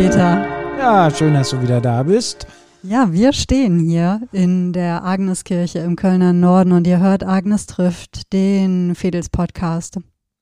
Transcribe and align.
Peter. 0.00 0.78
Ja, 0.78 1.10
schön, 1.10 1.34
dass 1.34 1.50
du 1.50 1.60
wieder 1.60 1.78
da 1.78 2.02
bist. 2.02 2.46
Ja, 2.82 3.12
wir 3.12 3.34
stehen 3.34 3.78
hier 3.78 4.22
in 4.32 4.72
der 4.72 5.04
Agneskirche 5.04 5.80
im 5.80 5.94
Kölner 5.94 6.32
Norden 6.32 6.72
und 6.72 6.86
ihr 6.86 7.00
hört 7.00 7.22
Agnes 7.22 7.66
trifft 7.66 8.32
den 8.32 8.94
Fedels 8.94 9.28
Podcast 9.28 9.98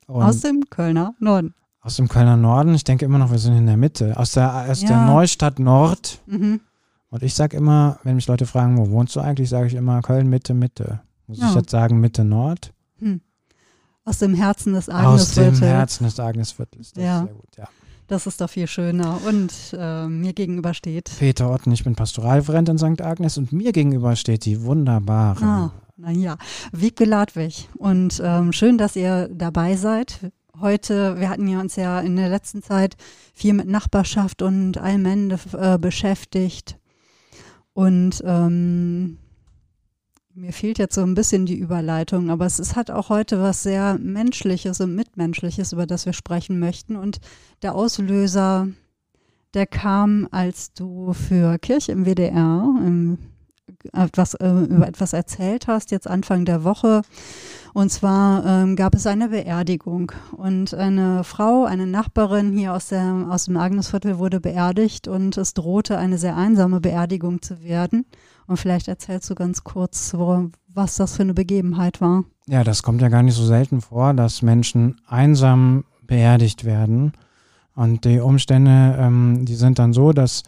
aus 0.06 0.42
dem 0.42 0.62
Kölner 0.70 1.16
Norden. 1.18 1.56
Aus 1.80 1.96
dem 1.96 2.06
Kölner 2.06 2.36
Norden, 2.36 2.72
ich 2.72 2.84
denke 2.84 3.04
immer 3.04 3.18
noch, 3.18 3.32
wir 3.32 3.40
sind 3.40 3.56
in 3.56 3.66
der 3.66 3.76
Mitte. 3.76 4.16
Aus 4.16 4.30
der, 4.30 4.70
aus 4.70 4.82
ja. 4.82 4.90
der 4.90 5.06
Neustadt 5.06 5.58
Nord. 5.58 6.20
Mhm. 6.26 6.60
Und 7.10 7.24
ich 7.24 7.34
sage 7.34 7.56
immer, 7.56 7.98
wenn 8.04 8.14
mich 8.14 8.28
Leute 8.28 8.46
fragen, 8.46 8.78
wo 8.78 8.88
wohnst 8.90 9.16
du 9.16 9.20
eigentlich, 9.20 9.48
sage 9.48 9.66
ich 9.66 9.74
immer 9.74 10.02
Köln 10.02 10.30
Mitte, 10.30 10.54
Mitte. 10.54 11.00
Muss 11.26 11.40
ja. 11.40 11.48
ich 11.48 11.56
jetzt 11.56 11.70
sagen 11.70 11.98
Mitte 11.98 12.24
Nord? 12.24 12.72
Hm. 13.00 13.22
Aus 14.04 14.18
dem 14.18 14.34
Herzen 14.34 14.74
des 14.74 14.88
Agnesviertels. 14.88 15.54
Aus 15.54 15.60
dem 15.60 15.68
Herzen 15.68 16.04
des 16.04 16.20
Agnesviertels. 16.20 16.92
Das 16.92 17.02
ja. 17.02 17.18
ist 17.18 17.24
sehr 17.24 17.34
gut, 17.34 17.56
ja. 17.56 17.68
Das 18.08 18.26
ist 18.26 18.40
doch 18.40 18.48
viel 18.48 18.66
schöner. 18.66 19.20
Und 19.26 19.52
äh, 19.78 20.08
mir 20.08 20.32
gegenüber 20.32 20.72
steht. 20.72 21.10
Peter 21.18 21.50
Otten, 21.50 21.70
ich 21.72 21.84
bin 21.84 21.94
Pastoralreferent 21.94 22.70
in 22.70 22.78
St. 22.78 23.02
Agnes 23.02 23.36
und 23.36 23.52
mir 23.52 23.72
gegenüber 23.72 24.16
steht 24.16 24.46
die 24.46 24.62
wunderbare. 24.62 25.44
Ah, 25.44 25.72
naja, 25.98 26.38
Wiebke 26.72 27.04
Ladwig. 27.04 27.68
Und 27.76 28.20
ähm, 28.24 28.52
schön, 28.52 28.78
dass 28.78 28.96
ihr 28.96 29.28
dabei 29.28 29.76
seid. 29.76 30.32
Heute, 30.58 31.20
wir 31.20 31.28
hatten 31.28 31.46
ja 31.46 31.60
uns 31.60 31.76
ja 31.76 32.00
in 32.00 32.16
der 32.16 32.30
letzten 32.30 32.62
Zeit 32.62 32.96
viel 33.34 33.52
mit 33.52 33.68
Nachbarschaft 33.68 34.40
und 34.40 34.78
Allmende 34.78 35.38
äh, 35.52 35.78
beschäftigt. 35.78 36.78
Und 37.74 38.22
ähm, 38.24 39.18
mir 40.38 40.52
fehlt 40.52 40.78
jetzt 40.78 40.94
so 40.94 41.02
ein 41.02 41.14
bisschen 41.14 41.46
die 41.46 41.58
Überleitung, 41.58 42.30
aber 42.30 42.46
es 42.46 42.58
ist, 42.58 42.76
hat 42.76 42.90
auch 42.90 43.08
heute 43.08 43.42
was 43.42 43.62
sehr 43.62 43.98
Menschliches 43.98 44.80
und 44.80 44.94
Mitmenschliches, 44.94 45.72
über 45.72 45.86
das 45.86 46.06
wir 46.06 46.12
sprechen 46.12 46.58
möchten. 46.58 46.96
Und 46.96 47.18
der 47.62 47.74
Auslöser, 47.74 48.68
der 49.54 49.66
kam, 49.66 50.28
als 50.30 50.72
du 50.72 51.12
für 51.12 51.58
Kirche 51.58 51.92
im 51.92 52.04
WDR 52.04 52.62
im, 52.78 53.18
etwas, 53.92 54.34
äh, 54.34 54.48
über 54.48 54.86
etwas 54.86 55.12
erzählt 55.12 55.66
hast, 55.66 55.90
jetzt 55.90 56.06
Anfang 56.06 56.44
der 56.44 56.62
Woche. 56.62 57.02
Und 57.74 57.90
zwar 57.90 58.44
ähm, 58.44 58.76
gab 58.76 58.94
es 58.94 59.06
eine 59.06 59.28
Beerdigung 59.28 60.12
und 60.36 60.74
eine 60.74 61.24
Frau, 61.24 61.64
eine 61.64 61.86
Nachbarin 61.86 62.56
hier 62.56 62.74
aus, 62.74 62.88
der, 62.88 63.26
aus 63.30 63.44
dem 63.44 63.56
Agnesviertel 63.56 64.18
wurde 64.18 64.40
beerdigt 64.40 65.08
und 65.08 65.36
es 65.36 65.54
drohte 65.54 65.98
eine 65.98 66.18
sehr 66.18 66.36
einsame 66.36 66.80
Beerdigung 66.80 67.42
zu 67.42 67.62
werden. 67.62 68.06
Und 68.46 68.56
vielleicht 68.56 68.88
erzählst 68.88 69.28
du 69.30 69.34
ganz 69.34 69.64
kurz, 69.64 70.14
wo, 70.14 70.50
was 70.68 70.96
das 70.96 71.16
für 71.16 71.22
eine 71.22 71.34
Begebenheit 71.34 72.00
war. 72.00 72.24
Ja, 72.46 72.64
das 72.64 72.82
kommt 72.82 73.02
ja 73.02 73.08
gar 73.08 73.22
nicht 73.22 73.34
so 73.34 73.44
selten 73.44 73.80
vor, 73.80 74.14
dass 74.14 74.42
Menschen 74.42 75.00
einsam 75.06 75.84
beerdigt 76.06 76.64
werden. 76.64 77.12
Und 77.74 78.04
die 78.04 78.18
Umstände, 78.18 78.96
ähm, 78.98 79.44
die 79.44 79.54
sind 79.54 79.78
dann 79.78 79.92
so, 79.92 80.12
dass 80.12 80.42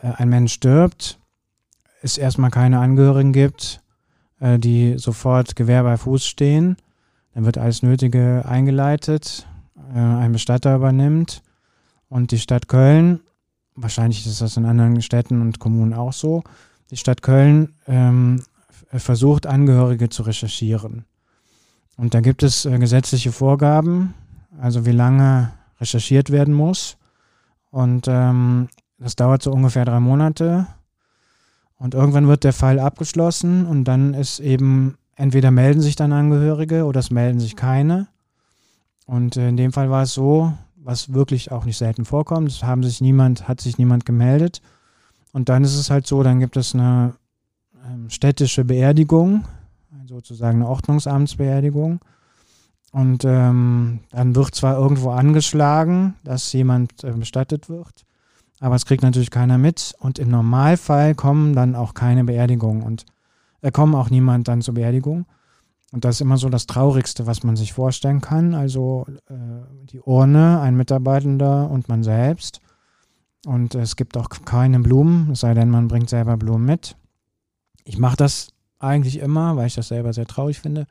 äh, 0.00 0.08
ein 0.16 0.30
Mensch 0.30 0.54
stirbt, 0.54 1.18
es 2.02 2.18
erstmal 2.18 2.50
keine 2.50 2.80
Angehörigen 2.80 3.32
gibt, 3.32 3.82
äh, 4.40 4.58
die 4.58 4.98
sofort 4.98 5.56
Gewehr 5.56 5.82
bei 5.82 5.96
Fuß 5.96 6.26
stehen. 6.26 6.76
Dann 7.34 7.44
wird 7.44 7.58
alles 7.58 7.82
Nötige 7.82 8.44
eingeleitet, 8.46 9.46
äh, 9.94 9.98
ein 9.98 10.32
Bestatter 10.32 10.76
übernimmt 10.76 11.42
und 12.08 12.30
die 12.30 12.38
Stadt 12.38 12.68
Köln, 12.68 13.20
wahrscheinlich 13.74 14.26
ist 14.26 14.40
das 14.40 14.56
in 14.56 14.64
anderen 14.64 15.02
Städten 15.02 15.40
und 15.40 15.58
Kommunen 15.58 15.92
auch 15.92 16.12
so, 16.12 16.44
die 16.90 16.96
Stadt 16.96 17.22
Köln 17.22 17.74
ähm, 17.86 18.42
versucht, 18.92 19.46
Angehörige 19.46 20.08
zu 20.08 20.22
recherchieren. 20.22 21.04
Und 21.96 22.14
da 22.14 22.20
gibt 22.20 22.42
es 22.42 22.64
äh, 22.64 22.78
gesetzliche 22.78 23.32
Vorgaben, 23.32 24.14
also 24.60 24.86
wie 24.86 24.92
lange 24.92 25.52
recherchiert 25.80 26.30
werden 26.30 26.54
muss. 26.54 26.96
Und 27.70 28.06
ähm, 28.08 28.68
das 28.98 29.16
dauert 29.16 29.42
so 29.42 29.52
ungefähr 29.52 29.84
drei 29.84 30.00
Monate. 30.00 30.66
Und 31.78 31.94
irgendwann 31.94 32.28
wird 32.28 32.44
der 32.44 32.52
Fall 32.52 32.78
abgeschlossen 32.78 33.66
und 33.66 33.84
dann 33.84 34.14
ist 34.14 34.40
eben, 34.40 34.96
entweder 35.14 35.50
melden 35.50 35.82
sich 35.82 35.96
dann 35.96 36.12
Angehörige 36.12 36.84
oder 36.84 37.00
es 37.00 37.10
melden 37.10 37.40
sich 37.40 37.56
keine. 37.56 38.08
Und 39.06 39.36
in 39.36 39.56
dem 39.56 39.72
Fall 39.72 39.90
war 39.90 40.02
es 40.02 40.14
so, 40.14 40.52
was 40.76 41.12
wirklich 41.12 41.52
auch 41.52 41.64
nicht 41.64 41.76
selten 41.76 42.04
vorkommt, 42.04 42.48
es 42.48 42.62
haben 42.62 42.82
sich 42.82 43.00
niemand, 43.00 43.48
hat 43.48 43.60
sich 43.60 43.76
niemand 43.76 44.06
gemeldet. 44.06 44.62
Und 45.32 45.48
dann 45.48 45.64
ist 45.64 45.76
es 45.76 45.90
halt 45.90 46.06
so, 46.06 46.22
dann 46.22 46.40
gibt 46.40 46.56
es 46.56 46.74
eine 46.74 47.14
ähm, 47.84 48.08
städtische 48.08 48.64
Beerdigung, 48.64 49.44
sozusagen 50.06 50.62
eine 50.62 50.68
Ordnungsamtsbeerdigung. 50.68 52.00
Und 52.92 53.24
ähm, 53.24 54.00
dann 54.10 54.34
wird 54.34 54.54
zwar 54.54 54.78
irgendwo 54.78 55.10
angeschlagen, 55.10 56.14
dass 56.24 56.52
jemand 56.52 57.04
äh, 57.04 57.12
bestattet 57.12 57.68
wird, 57.68 58.06
aber 58.60 58.74
es 58.74 58.86
kriegt 58.86 59.02
natürlich 59.02 59.30
keiner 59.30 59.58
mit. 59.58 59.94
Und 59.98 60.18
im 60.18 60.30
Normalfall 60.30 61.14
kommen 61.14 61.54
dann 61.54 61.74
auch 61.74 61.94
keine 61.94 62.24
Beerdigungen 62.24 62.82
und 62.82 63.04
äh, 63.62 63.70
kommen 63.70 63.94
auch 63.94 64.10
niemand 64.10 64.48
dann 64.48 64.62
zur 64.62 64.74
Beerdigung. 64.74 65.26
Und 65.92 66.04
das 66.04 66.16
ist 66.16 66.20
immer 66.20 66.36
so 66.36 66.48
das 66.48 66.66
Traurigste, 66.66 67.26
was 67.26 67.42
man 67.42 67.56
sich 67.56 67.72
vorstellen 67.72 68.20
kann. 68.20 68.54
Also 68.54 69.06
äh, 69.28 69.34
die 69.90 70.00
Urne, 70.00 70.60
ein 70.60 70.76
Mitarbeitender 70.76 71.70
und 71.70 71.88
man 71.88 72.02
selbst. 72.02 72.60
Und 73.46 73.74
es 73.74 73.94
gibt 73.96 74.16
auch 74.16 74.28
keine 74.44 74.80
Blumen, 74.80 75.30
es 75.30 75.40
sei 75.40 75.54
denn, 75.54 75.70
man 75.70 75.86
bringt 75.86 76.10
selber 76.10 76.36
Blumen 76.36 76.64
mit. 76.64 76.96
Ich 77.84 77.98
mache 77.98 78.16
das 78.16 78.48
eigentlich 78.80 79.20
immer, 79.20 79.56
weil 79.56 79.68
ich 79.68 79.76
das 79.76 79.88
selber 79.88 80.12
sehr 80.12 80.26
traurig 80.26 80.58
finde. 80.58 80.86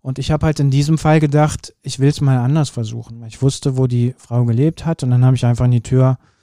Und 0.00 0.20
ich 0.20 0.30
habe 0.30 0.46
halt 0.46 0.60
in 0.60 0.70
diesem 0.70 0.98
Fall 0.98 1.18
gedacht, 1.18 1.74
ich 1.82 1.98
will 1.98 2.10
es 2.10 2.20
mal 2.20 2.38
anders 2.38 2.70
versuchen. 2.70 3.24
Ich 3.24 3.42
wusste, 3.42 3.76
wo 3.76 3.88
die 3.88 4.14
Frau 4.18 4.44
gelebt 4.44 4.86
hat 4.86 5.02
und 5.02 5.10
dann 5.10 5.24
habe 5.24 5.34
ich 5.34 5.44
einfach 5.44 5.64
an 5.64 5.72
die 5.72 5.80
Tür 5.80 6.18
äh, 6.20 6.33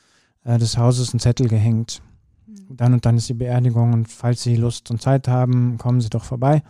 des 0.43 0.77
Hauses 0.77 1.13
einen 1.13 1.19
Zettel 1.19 1.47
gehängt. 1.47 2.01
Mhm. 2.47 2.77
Dann 2.77 2.93
und 2.93 3.05
dann 3.05 3.17
ist 3.17 3.29
die 3.29 3.33
Beerdigung 3.33 3.93
und 3.93 4.07
falls 4.07 4.43
Sie 4.43 4.55
Lust 4.55 4.89
und 4.91 5.01
Zeit 5.01 5.27
haben, 5.27 5.77
kommen 5.77 6.01
Sie 6.01 6.09
doch 6.09 6.23
vorbei. 6.23 6.63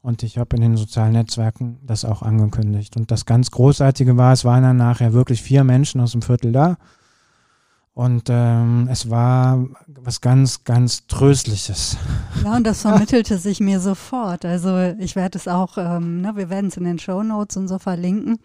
Und 0.00 0.22
ich 0.22 0.38
habe 0.38 0.56
in 0.56 0.62
den 0.62 0.76
sozialen 0.76 1.12
Netzwerken 1.12 1.78
das 1.82 2.04
auch 2.04 2.22
angekündigt. 2.22 2.96
Und 2.96 3.10
das 3.10 3.26
ganz 3.26 3.50
Großartige 3.50 4.16
war, 4.16 4.32
es 4.32 4.44
waren 4.44 4.62
dann 4.62 4.76
nachher 4.76 5.12
wirklich 5.12 5.42
vier 5.42 5.64
Menschen 5.64 6.00
aus 6.00 6.12
dem 6.12 6.22
Viertel 6.22 6.52
da. 6.52 6.76
Und 7.98 8.28
ähm, 8.28 8.88
es 8.92 9.10
war 9.10 9.66
was 9.88 10.20
ganz, 10.20 10.62
ganz 10.62 11.06
Tröstliches. 11.08 11.96
Ja, 12.44 12.54
und 12.54 12.64
das 12.64 12.82
vermittelte 12.82 13.36
sich 13.36 13.58
mir 13.58 13.80
sofort. 13.80 14.44
Also 14.44 14.94
ich 15.00 15.16
werde 15.16 15.36
es 15.36 15.48
auch, 15.48 15.76
ähm, 15.76 16.20
ne, 16.20 16.36
wir 16.36 16.48
werden 16.48 16.68
es 16.68 16.76
in 16.76 16.84
den 16.84 17.00
Show 17.00 17.24
Notes 17.24 17.56
und 17.56 17.66
so 17.66 17.80
verlinken. 17.80 18.38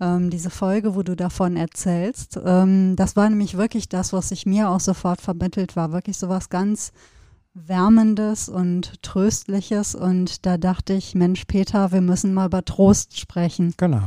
Ähm, 0.00 0.30
diese 0.30 0.50
Folge, 0.50 0.94
wo 0.94 1.02
du 1.02 1.14
davon 1.14 1.56
erzählst. 1.56 2.40
Ähm, 2.42 2.96
das 2.96 3.16
war 3.16 3.28
nämlich 3.28 3.56
wirklich 3.56 3.88
das, 3.88 4.12
was 4.12 4.30
sich 4.30 4.46
mir 4.46 4.70
auch 4.70 4.80
sofort 4.80 5.20
vermittelt 5.20 5.76
war. 5.76 5.92
Wirklich 5.92 6.16
so 6.16 6.28
was 6.28 6.48
ganz 6.48 6.92
Wärmendes 7.52 8.48
und 8.48 9.02
Tröstliches. 9.02 9.94
Und 9.94 10.46
da 10.46 10.56
dachte 10.56 10.94
ich, 10.94 11.14
Mensch, 11.14 11.44
Peter, 11.44 11.92
wir 11.92 12.00
müssen 12.00 12.32
mal 12.32 12.46
über 12.46 12.64
Trost 12.64 13.18
sprechen. 13.18 13.74
Genau. 13.76 14.02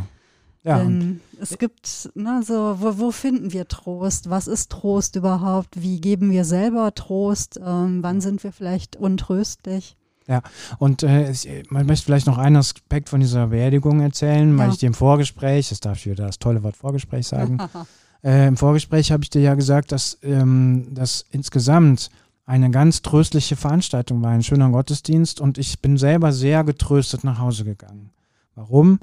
Ja, 0.63 0.79
Denn 0.79 1.19
es 1.41 1.57
gibt, 1.57 2.09
ne, 2.15 2.41
so, 2.41 2.78
wo, 2.79 2.97
wo, 2.97 3.11
finden 3.11 3.51
wir 3.51 3.67
Trost? 3.67 4.29
Was 4.29 4.47
ist 4.47 4.72
Trost 4.72 5.17
überhaupt? 5.17 5.81
Wie 5.81 5.99
geben 5.99 6.31
wir 6.31 6.46
selber 6.46 6.93
Trost? 6.96 7.59
Ähm, 7.61 8.01
wann 8.01 8.22
sind 8.22 8.43
wir 8.43 8.53
vielleicht 8.53 8.96
untröstlich? 8.96 9.97
Ja, 10.28 10.41
und 10.78 11.03
äh, 11.03 11.34
man 11.70 11.85
möchte 11.85 12.05
vielleicht 12.05 12.28
noch 12.28 12.37
einen 12.37 12.55
Aspekt 12.55 13.09
von 13.09 13.20
dieser 13.20 13.47
Beerdigung 13.47 13.99
erzählen, 13.99 14.52
ja. 14.52 14.58
weil 14.58 14.72
ich 14.72 14.78
dir 14.78 14.87
im 14.87 14.93
Vorgespräch, 14.93 15.70
das 15.70 15.81
darf 15.81 15.97
ich 15.97 16.05
wieder 16.05 16.28
das 16.28 16.40
tolle 16.40 16.64
Wort 16.64 16.78
Vorgespräch 16.78 17.28
sagen, 17.28 17.58
äh, 18.23 18.47
im 18.47 18.55
Vorgespräch 18.55 19.11
habe 19.11 19.23
ich 19.23 19.29
dir 19.29 19.41
ja 19.41 19.55
gesagt, 19.55 19.91
dass 19.91 20.17
ähm, 20.23 20.87
das 20.91 21.25
insgesamt 21.31 22.09
eine 22.46 22.72
ganz 22.72 23.02
tröstliche 23.02 23.55
Veranstaltung 23.55 24.22
war, 24.22 24.31
ein 24.31 24.43
schöner 24.43 24.70
Gottesdienst 24.70 25.41
und 25.41 25.58
ich 25.58 25.81
bin 25.81 25.97
selber 25.97 26.31
sehr 26.31 26.64
getröstet 26.64 27.23
nach 27.23 27.40
Hause 27.40 27.66
gegangen. 27.66 28.11
Warum? 28.55 28.99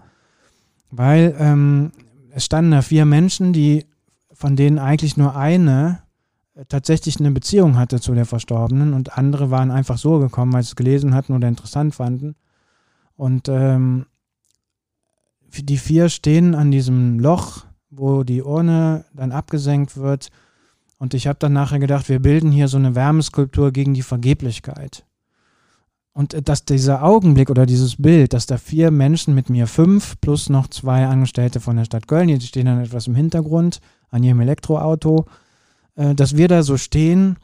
Weil 0.90 1.34
ähm, 1.38 1.92
es 2.32 2.44
standen 2.44 2.72
da 2.72 2.82
vier 2.82 3.04
Menschen, 3.04 3.52
die 3.52 3.86
von 4.32 4.56
denen 4.56 4.78
eigentlich 4.78 5.16
nur 5.16 5.36
eine 5.36 5.98
äh, 5.98 6.09
tatsächlich 6.68 7.18
eine 7.20 7.30
Beziehung 7.30 7.76
hatte 7.76 8.00
zu 8.00 8.14
der 8.14 8.26
Verstorbenen 8.26 8.92
und 8.92 9.16
andere 9.16 9.50
waren 9.50 9.70
einfach 9.70 9.98
so 9.98 10.18
gekommen, 10.18 10.52
weil 10.52 10.62
sie 10.62 10.68
es 10.70 10.76
gelesen 10.76 11.14
hatten 11.14 11.32
oder 11.32 11.48
interessant 11.48 11.94
fanden. 11.94 12.34
Und 13.16 13.48
ähm, 13.48 14.06
die 15.58 15.78
vier 15.78 16.08
stehen 16.08 16.54
an 16.54 16.70
diesem 16.70 17.18
Loch, 17.18 17.66
wo 17.90 18.22
die 18.22 18.42
Urne 18.42 19.04
dann 19.14 19.32
abgesenkt 19.32 19.96
wird. 19.96 20.30
Und 20.98 21.14
ich 21.14 21.26
habe 21.26 21.38
dann 21.38 21.52
nachher 21.52 21.78
gedacht, 21.78 22.08
wir 22.08 22.20
bilden 22.20 22.52
hier 22.52 22.68
so 22.68 22.76
eine 22.76 22.94
Wärmeskulptur 22.94 23.72
gegen 23.72 23.94
die 23.94 24.02
Vergeblichkeit. 24.02 25.04
Und 26.12 26.34
äh, 26.34 26.42
dass 26.42 26.64
dieser 26.64 27.02
Augenblick 27.02 27.50
oder 27.50 27.66
dieses 27.66 27.96
Bild, 27.96 28.32
dass 28.32 28.46
da 28.46 28.58
vier 28.58 28.90
Menschen 28.90 29.34
mit 29.34 29.50
mir, 29.50 29.66
fünf 29.66 30.20
plus 30.20 30.48
noch 30.48 30.68
zwei 30.68 31.06
Angestellte 31.06 31.60
von 31.60 31.76
der 31.76 31.84
Stadt 31.84 32.06
Köln, 32.06 32.28
die 32.28 32.40
stehen 32.40 32.66
dann 32.66 32.80
etwas 32.80 33.06
im 33.06 33.14
Hintergrund 33.14 33.80
an 34.10 34.22
ihrem 34.22 34.40
Elektroauto, 34.40 35.26
äh, 35.96 36.14
dass 36.14 36.36
wir 36.36 36.48
da 36.48 36.62
so 36.62 36.76
stehen 36.76 37.36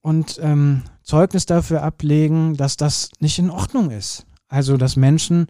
und 0.00 0.38
ähm, 0.42 0.82
Zeugnis 1.02 1.46
dafür 1.46 1.82
ablegen, 1.82 2.56
dass 2.56 2.76
das 2.76 3.10
nicht 3.20 3.38
in 3.38 3.50
Ordnung 3.50 3.90
ist. 3.90 4.26
Also, 4.48 4.76
dass 4.76 4.96
Menschen 4.96 5.48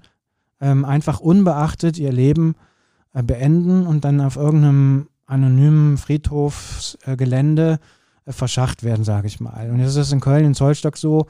ähm, 0.61 0.85
einfach 0.85 1.21
unbeachtet 1.21 1.99
ihr 1.99 2.13
Leben 2.13 2.55
äh, 3.13 3.23
beenden 3.23 3.87
und 3.87 4.05
dann 4.05 4.21
auf 4.21 4.37
irgendeinem 4.37 5.09
anonymen 5.27 5.99
Friedhofsgelände 5.99 7.79
äh, 8.25 8.33
verschacht 8.33 8.83
werden, 8.83 9.05
sage 9.05 9.27
ich 9.27 9.41
mal. 9.41 9.71
Und 9.71 9.81
jetzt 9.81 9.91
ist 9.91 9.97
es 9.97 10.13
in 10.13 10.21
Köln, 10.21 10.45
in 10.45 10.55
Zollstock 10.55 10.97
so, 10.97 11.27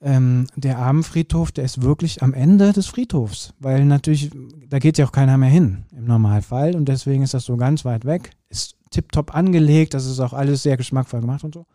ähm, 0.00 0.46
der 0.54 0.78
Abendfriedhof, 0.78 1.52
der 1.52 1.64
ist 1.64 1.82
wirklich 1.82 2.22
am 2.22 2.34
Ende 2.34 2.72
des 2.72 2.86
Friedhofs, 2.86 3.54
weil 3.58 3.84
natürlich, 3.84 4.30
da 4.68 4.78
geht 4.78 4.98
ja 4.98 5.06
auch 5.06 5.12
keiner 5.12 5.38
mehr 5.38 5.48
hin 5.48 5.84
im 5.96 6.04
Normalfall 6.04 6.76
und 6.76 6.88
deswegen 6.88 7.22
ist 7.22 7.34
das 7.34 7.44
so 7.44 7.56
ganz 7.56 7.84
weit 7.84 8.04
weg, 8.04 8.30
ist 8.48 8.76
tiptop 8.90 9.34
angelegt, 9.34 9.94
das 9.94 10.06
ist 10.06 10.20
auch 10.20 10.32
alles 10.32 10.62
sehr 10.62 10.76
geschmackvoll 10.76 11.20
gemacht 11.20 11.44
und 11.44 11.54
so. 11.54 11.66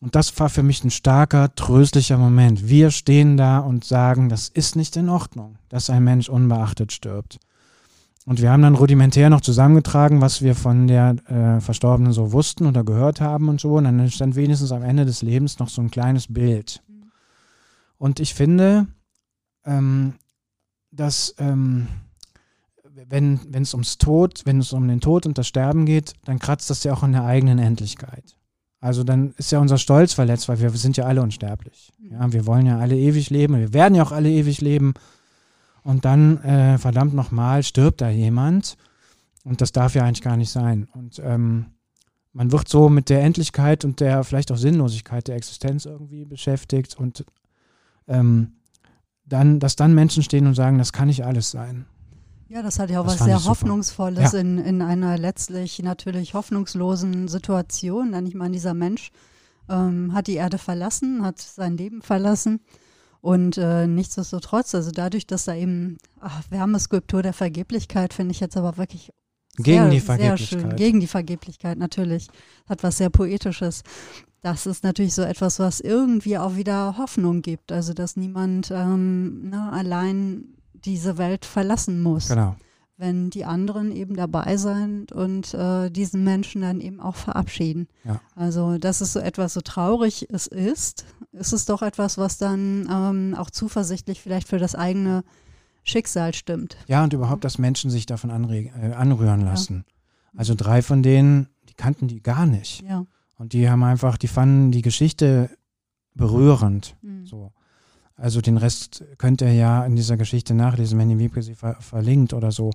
Und 0.00 0.14
das 0.14 0.38
war 0.38 0.50
für 0.50 0.62
mich 0.62 0.84
ein 0.84 0.90
starker, 0.90 1.54
tröstlicher 1.54 2.18
Moment. 2.18 2.68
Wir 2.68 2.90
stehen 2.90 3.36
da 3.36 3.58
und 3.58 3.84
sagen, 3.84 4.28
das 4.28 4.48
ist 4.48 4.76
nicht 4.76 4.96
in 4.96 5.08
Ordnung, 5.08 5.56
dass 5.68 5.88
ein 5.88 6.04
Mensch 6.04 6.28
unbeachtet 6.28 6.92
stirbt. 6.92 7.38
Und 8.26 8.40
wir 8.40 8.50
haben 8.50 8.62
dann 8.62 8.74
rudimentär 8.74 9.30
noch 9.30 9.42
zusammengetragen, 9.42 10.20
was 10.20 10.42
wir 10.42 10.54
von 10.54 10.86
der 10.86 11.16
äh, 11.28 11.60
Verstorbenen 11.60 12.12
so 12.12 12.32
wussten 12.32 12.66
oder 12.66 12.82
gehört 12.82 13.20
haben 13.20 13.48
und 13.48 13.60
so. 13.60 13.74
Und 13.76 13.84
dann 13.84 14.10
stand 14.10 14.34
wenigstens 14.34 14.72
am 14.72 14.82
Ende 14.82 15.04
des 15.04 15.22
Lebens 15.22 15.58
noch 15.58 15.68
so 15.68 15.82
ein 15.82 15.90
kleines 15.90 16.32
Bild. 16.32 16.82
Und 17.98 18.20
ich 18.20 18.34
finde, 18.34 18.86
ähm, 19.64 20.14
dass 20.90 21.34
ähm, 21.38 21.88
wenn 23.08 23.40
es 23.54 23.74
ums 23.74 23.98
Tod, 23.98 24.42
wenn 24.44 24.60
es 24.60 24.72
um 24.72 24.86
den 24.86 25.00
Tod 25.00 25.26
und 25.26 25.36
das 25.36 25.48
Sterben 25.48 25.84
geht, 25.86 26.14
dann 26.24 26.38
kratzt 26.38 26.70
das 26.70 26.84
ja 26.84 26.92
auch 26.92 27.02
an 27.02 27.12
der 27.12 27.24
eigenen 27.24 27.58
Endlichkeit. 27.58 28.36
Also 28.80 29.02
dann 29.02 29.32
ist 29.38 29.50
ja 29.50 29.60
unser 29.60 29.78
Stolz 29.78 30.12
verletzt, 30.12 30.48
weil 30.48 30.60
wir 30.60 30.70
sind 30.70 30.96
ja 30.96 31.04
alle 31.04 31.22
unsterblich. 31.22 31.90
Ja, 31.98 32.32
wir 32.32 32.46
wollen 32.46 32.66
ja 32.66 32.78
alle 32.78 32.96
ewig 32.96 33.30
leben, 33.30 33.58
wir 33.58 33.72
werden 33.72 33.94
ja 33.94 34.02
auch 34.02 34.12
alle 34.12 34.30
ewig 34.30 34.60
leben. 34.60 34.94
Und 35.82 36.04
dann, 36.04 36.42
äh, 36.42 36.78
verdammt 36.78 37.14
nochmal, 37.14 37.62
stirbt 37.62 38.00
da 38.00 38.10
jemand. 38.10 38.76
Und 39.42 39.60
das 39.60 39.72
darf 39.72 39.94
ja 39.94 40.04
eigentlich 40.04 40.22
gar 40.22 40.36
nicht 40.36 40.50
sein. 40.50 40.88
Und 40.94 41.20
ähm, 41.22 41.66
man 42.32 42.52
wird 42.52 42.68
so 42.68 42.88
mit 42.88 43.10
der 43.10 43.22
Endlichkeit 43.22 43.84
und 43.84 44.00
der 44.00 44.24
vielleicht 44.24 44.50
auch 44.50 44.56
Sinnlosigkeit 44.56 45.28
der 45.28 45.36
Existenz 45.36 45.84
irgendwie 45.86 46.24
beschäftigt. 46.24 46.98
Und 46.98 47.24
ähm, 48.08 48.52
dann, 49.26 49.58
dass 49.60 49.76
dann 49.76 49.94
Menschen 49.94 50.22
stehen 50.22 50.46
und 50.46 50.54
sagen, 50.54 50.78
das 50.78 50.92
kann 50.92 51.08
nicht 51.08 51.24
alles 51.24 51.50
sein. 51.50 51.86
Ja, 52.48 52.62
das 52.62 52.78
hat 52.78 52.90
ja 52.90 53.00
auch 53.00 53.06
das 53.06 53.20
was 53.20 53.26
sehr 53.26 53.44
Hoffnungsvolles 53.44 54.32
ja. 54.32 54.38
in, 54.38 54.58
in 54.58 54.82
einer 54.82 55.18
letztlich 55.18 55.82
natürlich 55.82 56.34
hoffnungslosen 56.34 57.26
Situation. 57.28 58.12
Denn 58.12 58.26
ich 58.26 58.34
meine, 58.34 58.52
dieser 58.52 58.74
Mensch 58.74 59.10
ähm, 59.68 60.12
hat 60.12 60.26
die 60.26 60.34
Erde 60.34 60.58
verlassen, 60.58 61.24
hat 61.24 61.40
sein 61.40 61.76
Leben 61.76 62.02
verlassen 62.02 62.60
und 63.24 63.56
äh, 63.56 63.86
nichtsdestotrotz, 63.86 64.74
also 64.74 64.90
dadurch, 64.90 65.26
dass 65.26 65.46
da 65.46 65.54
eben 65.54 65.96
ach, 66.20 66.42
Wärmeskulptur 66.50 67.22
der 67.22 67.32
Vergeblichkeit, 67.32 68.12
finde 68.12 68.32
ich 68.32 68.40
jetzt 68.40 68.54
aber 68.54 68.76
wirklich 68.76 69.12
gegen 69.56 69.82
sehr, 69.82 69.90
die 69.90 70.00
Vergeblichkeit. 70.00 70.48
Sehr 70.48 70.60
schön. 70.60 70.76
Gegen 70.76 71.00
die 71.00 71.06
Vergeblichkeit, 71.06 71.78
natürlich. 71.78 72.28
Hat 72.68 72.82
was 72.82 72.98
sehr 72.98 73.10
Poetisches. 73.10 73.82
Das 74.40 74.66
ist 74.66 74.84
natürlich 74.84 75.14
so 75.14 75.22
etwas, 75.22 75.58
was 75.58 75.80
irgendwie 75.80 76.38
auch 76.38 76.56
wieder 76.56 76.98
Hoffnung 76.98 77.42
gibt. 77.42 77.72
Also, 77.72 77.94
dass 77.94 78.16
niemand 78.16 78.70
ähm, 78.70 79.50
ne, 79.50 79.72
allein 79.72 80.44
diese 80.72 81.18
Welt 81.18 81.44
verlassen 81.44 82.02
muss. 82.02 82.28
Genau 82.28 82.56
wenn 82.96 83.30
die 83.30 83.44
anderen 83.44 83.90
eben 83.90 84.14
dabei 84.14 84.56
sind 84.56 85.10
und 85.10 85.52
äh, 85.54 85.90
diesen 85.90 86.22
Menschen 86.22 86.62
dann 86.62 86.80
eben 86.80 87.00
auch 87.00 87.16
verabschieden. 87.16 87.88
Ja. 88.04 88.20
Also 88.36 88.78
das 88.78 89.00
ist 89.00 89.12
so 89.12 89.20
etwas, 89.20 89.54
so 89.54 89.62
traurig 89.62 90.28
es 90.30 90.46
ist, 90.46 91.04
ist 91.32 91.52
es 91.52 91.64
doch 91.64 91.82
etwas, 91.82 92.18
was 92.18 92.38
dann 92.38 92.88
ähm, 92.90 93.34
auch 93.36 93.50
zuversichtlich 93.50 94.20
vielleicht 94.20 94.48
für 94.48 94.58
das 94.58 94.74
eigene 94.74 95.24
Schicksal 95.84 96.34
stimmt. 96.34 96.76
Ja, 96.88 97.04
und 97.04 97.12
überhaupt, 97.12 97.44
dass 97.44 97.58
Menschen 97.58 97.90
sich 97.90 98.06
davon 98.06 98.30
äh, 98.30 98.92
anrühren 98.92 99.42
lassen. 99.42 99.84
Ja. 99.86 100.38
Also 100.38 100.54
drei 100.56 100.82
von 100.82 101.02
denen, 101.02 101.48
die 101.68 101.74
kannten 101.74 102.08
die 102.08 102.22
gar 102.22 102.46
nicht. 102.46 102.82
Ja. 102.82 103.06
Und 103.36 103.52
die 103.52 103.68
haben 103.68 103.82
einfach, 103.84 104.16
die 104.16 104.28
fanden 104.28 104.72
die 104.72 104.82
Geschichte 104.82 105.50
berührend. 106.14 106.96
Mhm. 107.02 107.26
So. 107.26 107.52
Also 108.16 108.40
den 108.40 108.56
Rest 108.56 109.04
könnt 109.18 109.42
ihr 109.42 109.52
ja 109.52 109.84
in 109.84 109.96
dieser 109.96 110.16
Geschichte 110.16 110.54
nachlesen, 110.54 110.98
wenn 110.98 111.08
die 111.08 111.18
Wiebke 111.18 111.42
sie 111.42 111.54
ver 111.54 111.76
verlinkt 111.80 112.32
oder 112.32 112.52
so. 112.52 112.70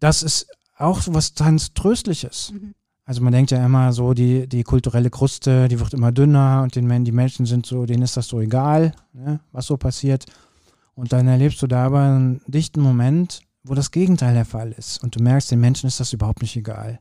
Das 0.00 0.22
ist 0.22 0.48
auch 0.76 1.00
was 1.06 1.34
ganz 1.34 1.72
Tröstliches. 1.74 2.52
Mhm. 2.52 2.74
Also 3.06 3.22
man 3.22 3.32
denkt 3.32 3.50
ja 3.50 3.64
immer 3.64 3.92
so, 3.92 4.14
die, 4.14 4.48
die 4.48 4.62
kulturelle 4.62 5.10
Kruste, 5.10 5.68
die 5.68 5.78
wird 5.78 5.92
immer 5.92 6.10
dünner 6.10 6.62
und 6.62 6.74
den, 6.74 7.04
die 7.04 7.12
Menschen 7.12 7.44
sind 7.44 7.66
so, 7.66 7.84
denen 7.84 8.02
ist 8.02 8.16
das 8.16 8.28
so 8.28 8.40
egal, 8.40 8.92
ne, 9.12 9.40
was 9.52 9.66
so 9.66 9.76
passiert. 9.76 10.24
Und 10.94 11.12
dann 11.12 11.26
erlebst 11.26 11.60
du 11.62 11.66
da 11.66 11.86
aber 11.86 12.00
einen 12.00 12.40
dichten 12.46 12.80
Moment, 12.80 13.40
wo 13.64 13.74
das 13.74 13.90
Gegenteil 13.90 14.34
der 14.34 14.44
Fall 14.44 14.72
ist. 14.72 15.02
Und 15.02 15.16
du 15.16 15.22
merkst, 15.22 15.50
den 15.50 15.60
Menschen 15.60 15.86
ist 15.86 16.00
das 16.00 16.12
überhaupt 16.12 16.42
nicht 16.42 16.56
egal. 16.56 17.00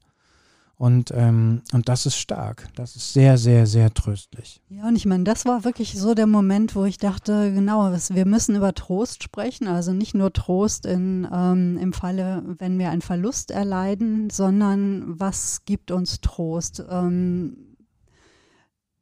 Und, 0.75 1.11
ähm, 1.15 1.61
und 1.71 1.87
das 1.87 2.05
ist 2.05 2.17
stark. 2.17 2.67
Das 2.75 2.95
ist 2.95 3.13
sehr, 3.13 3.37
sehr, 3.37 3.67
sehr 3.67 3.93
tröstlich. 3.93 4.61
Ja, 4.69 4.87
und 4.87 4.95
ich 4.95 5.05
meine, 5.05 5.23
das 5.23 5.45
war 5.45 5.63
wirklich 5.63 5.97
so 5.97 6.15
der 6.15 6.25
Moment, 6.25 6.75
wo 6.75 6.83
ich 6.85 6.97
dachte, 6.97 7.53
genau, 7.53 7.91
wir 7.91 8.25
müssen 8.25 8.55
über 8.55 8.73
Trost 8.73 9.23
sprechen. 9.23 9.67
Also 9.67 9.93
nicht 9.93 10.15
nur 10.15 10.33
Trost 10.33 10.85
in, 10.85 11.27
ähm, 11.31 11.77
im 11.77 11.93
Falle, 11.93 12.43
wenn 12.57 12.79
wir 12.79 12.89
einen 12.89 13.01
Verlust 13.01 13.51
erleiden, 13.51 14.29
sondern 14.29 15.19
was 15.19 15.63
gibt 15.65 15.91
uns 15.91 16.21
Trost? 16.21 16.83
Ähm, 16.89 17.72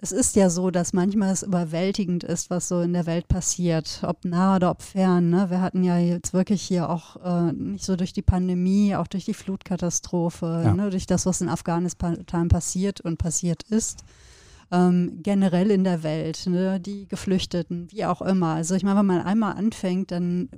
es 0.03 0.12
ist 0.12 0.36
ja 0.36 0.50
so, 0.50 0.71
dass 0.71 0.94
manchmal 0.94 1.31
es 1.31 1.44
überwältigend 1.44 2.24
ist, 2.24 2.50
was 2.50 2.68
so 2.68 2.81
in 2.81 2.92
der 2.92 3.06
Welt 3.06 3.27
passiert, 3.27 4.01
ob 4.01 4.25
nah 4.25 4.56
oder 4.56 4.71
ob 4.71 4.81
fern. 4.81 5.30
Ne? 5.30 5.51
Wir 5.51 5.62
hatten 5.62 5.83
ja 5.83 6.00
jetzt 6.00 6.33
wirklich 6.33 6.63
hier 6.63 6.89
auch 6.89 7.18
äh, 7.24 7.53
nicht 7.53 7.86
so 7.86 7.95
durch 7.95 8.12
die 8.12 8.24
Pandemie, 8.24 8.95
auch 8.95 9.06
durch 9.06 9.25
die 9.25 9.36
Flutkatastrophe, 9.36 10.63
ja. 10.65 10.74
ne? 10.74 10.89
durch 10.89 11.06
das, 11.06 11.27
was 11.27 11.42
in 11.42 11.50
Afghanistan 11.50 12.48
passiert 12.48 13.00
und 13.01 13.17
passiert 13.17 13.62
ist. 13.70 14.03
Ähm, 14.72 15.20
generell 15.22 15.70
in 15.70 15.84
der 15.84 16.01
Welt, 16.01 16.48
ne? 16.48 16.79
die 16.79 17.08
Geflüchteten, 17.08 17.91
wie 17.91 18.05
auch 18.05 18.24
immer. 18.24 18.55
Also 18.55 18.74
ich 18.74 18.81
meine, 18.81 18.98
wenn 18.98 19.05
man 19.05 19.22
einmal 19.22 19.53
anfängt, 19.53 20.10
dann 20.10 20.50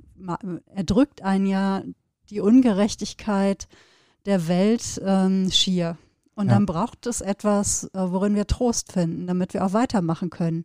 erdrückt 0.74 1.20
einen 1.20 1.46
ja 1.46 1.82
die 2.30 2.40
Ungerechtigkeit 2.40 3.68
der 4.24 4.48
Welt 4.48 5.02
ähm, 5.04 5.50
schier. 5.50 5.98
Und 6.34 6.48
ja. 6.48 6.54
dann 6.54 6.66
braucht 6.66 7.06
es 7.06 7.20
etwas, 7.20 7.84
äh, 7.92 7.98
worin 8.00 8.34
wir 8.34 8.46
Trost 8.46 8.92
finden, 8.92 9.26
damit 9.26 9.54
wir 9.54 9.64
auch 9.64 9.72
weitermachen 9.72 10.30
können. 10.30 10.64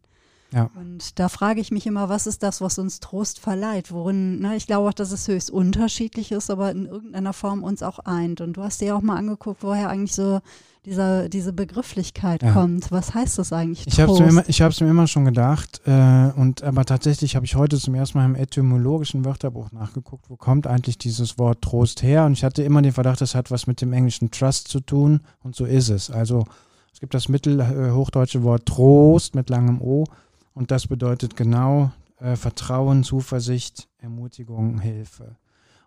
Ja. 0.51 0.71
Und 0.75 1.19
da 1.19 1.29
frage 1.29 1.61
ich 1.61 1.69
mich 1.71 1.85
immer, 1.85 2.09
was 2.09 2.25
ist 2.25 2.41
das, 2.41 2.59
was 2.59 2.79
uns 2.79 2.99
Trost 2.99 3.39
verleiht? 3.39 3.91
Worin, 3.91 4.39
ne, 4.39 4.55
ich 4.55 4.65
glaube 4.65 4.89
auch, 4.89 4.93
dass 4.93 5.11
es 5.11 5.27
höchst 5.27 5.51
unterschiedlich 5.51 6.31
ist, 6.31 6.49
aber 6.49 6.71
in 6.71 6.87
irgendeiner 6.87 7.33
Form 7.33 7.63
uns 7.63 7.83
auch 7.83 7.99
eint. 7.99 8.41
Und 8.41 8.53
du 8.53 8.63
hast 8.63 8.81
dir 8.81 8.95
auch 8.95 9.01
mal 9.01 9.17
angeguckt, 9.17 9.61
woher 9.61 9.89
eigentlich 9.89 10.15
so 10.15 10.41
dieser, 10.85 11.29
diese 11.29 11.53
Begrifflichkeit 11.53 12.41
ja. 12.41 12.53
kommt. 12.53 12.91
Was 12.91 13.13
heißt 13.13 13.37
das 13.37 13.51
eigentlich? 13.51 13.85
Ich 13.87 13.99
habe 13.99 14.13
es 14.13 14.19
mir, 14.19 14.27
immer, 14.27 14.43
mir 14.81 14.89
immer 14.89 15.07
schon 15.07 15.25
gedacht, 15.25 15.81
äh, 15.85 16.31
und 16.35 16.63
aber 16.63 16.85
tatsächlich 16.85 17.35
habe 17.35 17.45
ich 17.45 17.55
heute 17.55 17.77
zum 17.77 17.95
ersten 17.95 18.17
Mal 18.17 18.25
im 18.25 18.35
etymologischen 18.35 19.25
Wörterbuch 19.25 19.71
nachgeguckt, 19.71 20.29
wo 20.29 20.35
kommt 20.35 20.67
eigentlich 20.67 20.97
dieses 20.97 21.37
Wort 21.37 21.61
Trost 21.61 22.01
her? 22.01 22.25
Und 22.25 22.33
ich 22.33 22.43
hatte 22.43 22.63
immer 22.63 22.81
den 22.81 22.93
Verdacht, 22.93 23.21
das 23.21 23.35
hat 23.35 23.51
was 23.51 23.67
mit 23.67 23.81
dem 23.81 23.93
englischen 23.93 24.31
Trust 24.31 24.69
zu 24.69 24.79
tun, 24.79 25.21
und 25.43 25.55
so 25.55 25.65
ist 25.65 25.89
es. 25.89 26.09
Also 26.09 26.45
es 26.93 26.99
gibt 26.99 27.13
das 27.13 27.29
mittelhochdeutsche 27.29 28.43
Wort 28.43 28.65
Trost 28.65 29.35
mit 29.35 29.49
langem 29.49 29.81
O, 29.81 30.05
und 30.53 30.71
das 30.71 30.87
bedeutet 30.87 31.35
genau 31.35 31.91
äh, 32.19 32.35
Vertrauen, 32.35 33.03
Zuversicht, 33.03 33.87
Ermutigung, 33.99 34.79
Hilfe. 34.79 35.35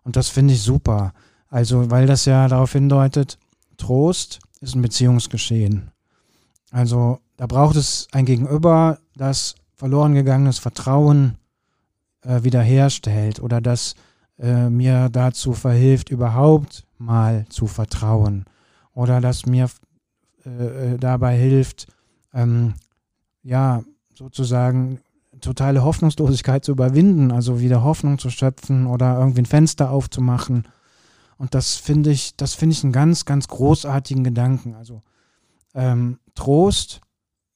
Und 0.03 0.15
das 0.15 0.29
finde 0.29 0.53
ich 0.53 0.61
super. 0.61 1.13
Also, 1.49 1.91
weil 1.91 2.07
das 2.07 2.25
ja 2.25 2.47
darauf 2.47 2.73
hindeutet, 2.73 3.37
Trost 3.77 4.39
ist 4.63 4.75
ein 4.75 4.81
Beziehungsgeschehen. 4.81 5.91
Also 6.71 7.19
da 7.37 7.45
braucht 7.45 7.75
es 7.75 8.07
ein 8.13 8.25
Gegenüber, 8.25 8.97
das 9.15 9.55
verloren 9.75 10.13
gegangenes 10.13 10.57
Vertrauen 10.57 11.35
äh, 12.21 12.43
wiederherstellt 12.43 13.41
oder 13.41 13.61
das 13.61 13.95
äh, 14.39 14.69
mir 14.69 15.09
dazu 15.09 15.53
verhilft, 15.53 16.09
überhaupt 16.09 16.85
mal 16.97 17.45
zu 17.49 17.67
vertrauen 17.67 18.45
oder 18.93 19.21
das 19.21 19.45
mir 19.45 19.69
äh, 20.45 20.93
äh, 20.93 20.97
dabei 20.97 21.37
hilft, 21.37 21.87
ähm, 22.33 22.73
ja, 23.43 23.83
sozusagen 24.15 24.99
totale 25.41 25.83
Hoffnungslosigkeit 25.83 26.63
zu 26.63 26.71
überwinden, 26.71 27.31
also 27.31 27.59
wieder 27.59 27.83
Hoffnung 27.83 28.17
zu 28.17 28.29
schöpfen 28.29 28.87
oder 28.87 29.17
irgendwie 29.19 29.41
ein 29.41 29.45
Fenster 29.45 29.91
aufzumachen 29.91 30.67
und 31.43 31.53
das 31.53 31.75
finde 31.75 32.09
ich, 32.09 32.37
das 32.37 32.53
finde 32.53 32.71
ich 32.71 32.85
einen 32.85 32.93
ganz, 32.93 33.25
ganz 33.25 33.49
großartigen 33.49 34.23
Gedanken. 34.23 34.75
Also 34.75 35.01
ähm, 35.73 36.19
Trost 36.35 37.01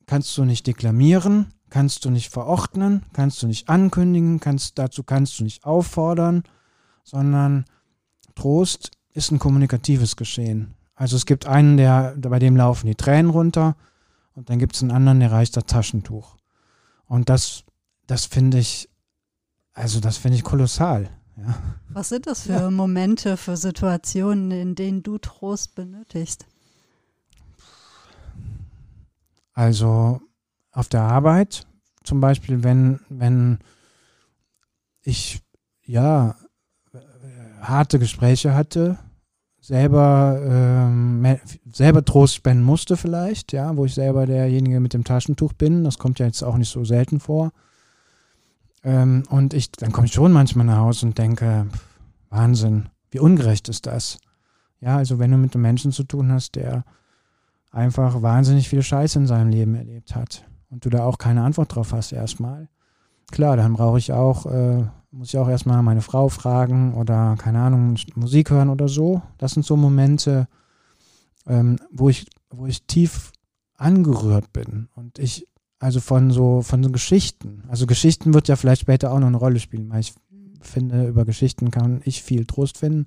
kannst 0.06 0.38
du 0.38 0.44
nicht 0.44 0.68
deklamieren, 0.68 1.54
kannst 1.70 2.04
du 2.04 2.10
nicht 2.10 2.30
verordnen, 2.30 3.06
kannst 3.14 3.42
du 3.42 3.48
nicht 3.48 3.70
ankündigen, 3.70 4.42
kannst, 4.42 4.78
dazu 4.78 5.04
kannst 5.04 5.40
du 5.40 5.46
nicht 5.46 5.64
auffordern, 5.64 6.44
sondern 7.06 7.64
Trost 8.36 8.92
ist 9.14 9.32
ein 9.32 9.40
kommunikatives 9.40 10.18
Geschehen. 10.18 10.74
Also 10.94 11.16
es 11.16 11.26
gibt 11.26 11.46
einen, 11.46 11.78
der, 11.78 12.14
bei 12.18 12.40
dem 12.40 12.58
laufen 12.58 12.88
die 12.88 12.96
Tränen 12.96 13.32
runter 13.32 13.78
und 14.34 14.50
dann 14.50 14.60
gibt 14.60 14.76
es 14.76 14.82
einen 14.82 14.92
anderen, 14.92 15.22
der 15.22 15.32
reicht 15.32 15.56
das 15.56 15.66
Taschentuch. 15.66 16.36
Und 17.06 17.30
das, 17.30 17.64
das 18.06 18.26
finde 18.26 18.60
ich, 18.60 18.90
also 19.72 20.02
das 20.02 20.18
finde 20.18 20.36
ich 20.36 20.44
kolossal. 20.44 21.10
Ja. 21.38 21.56
Was 21.90 22.10
sind 22.10 22.28
das 22.28 22.44
für 22.44 22.54
ja. 22.54 22.72
Momente, 22.72 23.38
für 23.38 23.58
Situationen, 23.58 24.52
in 24.52 24.76
denen 24.76 25.04
du 25.04 25.18
Trost 25.18 25.76
benötigst? 25.76 26.46
Also 29.54 30.22
auf 30.72 30.88
der 30.90 31.02
Arbeit 31.02 31.66
zum 32.04 32.22
Beispiel, 32.22 32.64
wenn, 32.64 33.00
wenn 33.10 33.60
ich 35.02 35.42
ja 35.86 36.36
harte 37.62 38.00
Gespräche 38.00 38.54
hatte, 38.54 38.98
selber 39.60 40.40
ähm, 40.42 41.38
selber 41.72 42.06
Trost 42.06 42.36
spenden 42.36 42.64
musste 42.64 42.96
vielleicht, 42.96 43.52
ja, 43.52 43.76
wo 43.76 43.86
ich 43.86 43.94
selber 43.94 44.26
derjenige 44.26 44.80
mit 44.80 44.94
dem 44.94 45.04
Taschentuch 45.04 45.54
bin. 45.54 45.84
Das 45.84 45.98
kommt 45.98 46.20
ja 46.20 46.26
jetzt 46.26 46.44
auch 46.44 46.58
nicht 46.58 46.70
so 46.70 46.86
selten 46.86 47.20
vor. 47.20 47.52
Ähm, 48.88 49.24
und 49.30 49.54
ich, 49.54 49.70
dann 49.74 49.92
komme 49.92 50.08
ich 50.08 50.14
schon 50.14 50.32
manchmal 50.32 50.66
nach 50.66 50.78
Hause 50.78 51.08
und 51.08 51.18
denke, 51.18 51.68
Wahnsinn, 52.30 52.88
wie 53.12 53.20
ungerecht 53.20 53.68
ist 53.68 53.86
das? 53.86 54.18
Ja, 54.80 54.96
also 54.96 55.20
wenn 55.20 55.30
du 55.30 55.38
mit 55.38 55.54
einem 55.54 55.64
Menschen 55.64 55.92
zu 55.92 56.06
tun 56.06 56.32
hast, 56.32 56.56
der 56.56 56.86
einfach 57.70 58.22
wahnsinnig 58.22 58.70
viel 58.70 58.82
Scheiße 58.82 59.20
in 59.20 59.28
seinem 59.28 59.50
Leben 59.50 59.76
erlebt 59.76 60.16
hat 60.16 60.46
und 60.70 60.86
du 60.86 60.90
da 60.90 61.04
auch 61.04 61.18
keine 61.18 61.44
Antwort 61.44 61.76
drauf 61.76 61.92
hast 61.92 62.14
erstmal. 62.14 62.70
Klar, 63.30 63.58
dann 63.58 63.74
brauche 63.74 63.98
ich 63.98 64.14
auch, 64.14 64.46
äh, 64.46 64.86
muss 65.12 65.34
ich 65.34 65.38
auch 65.38 65.50
erstmal 65.50 65.84
meine 65.84 66.02
Frau 66.02 66.30
fragen 66.30 66.94
oder 66.94 67.36
keine 67.38 67.60
Ahnung, 67.60 67.98
Musik 68.16 68.52
hören 68.52 68.70
oder 68.70 68.88
so. 68.88 69.22
Das 69.38 69.52
sind 69.52 69.66
so 69.66 69.76
Momente, 69.76 70.48
ähm, 71.46 71.78
wo 71.92 72.08
ich, 72.08 72.26
wo 72.52 72.68
ich 72.68 72.84
tief 72.84 73.34
angerührt 73.76 74.54
bin 74.54 74.88
und 74.96 75.20
ich 75.20 75.46
also 75.80 76.00
von 76.00 76.32
so, 76.32 76.62
von 76.62 76.84
so 76.84 76.92
Geschichten. 76.92 77.64
Also 77.68 77.86
Geschichten 77.86 78.34
wird 78.34 78.48
ja 78.48 78.56
vielleicht 78.56 78.82
später 78.82 79.12
auch 79.12 79.20
noch 79.20 79.28
eine 79.28 79.38
Rolle 79.38 79.60
spielen, 79.60 79.90
weil 79.90 80.02
ich 80.02 80.14
finde, 80.62 81.08
über 81.08 81.26
Geschichten 81.26 81.72
kann 81.72 82.02
ich 82.04 82.24
viel 82.24 82.46
Trost 82.46 82.78
finden. 82.78 83.06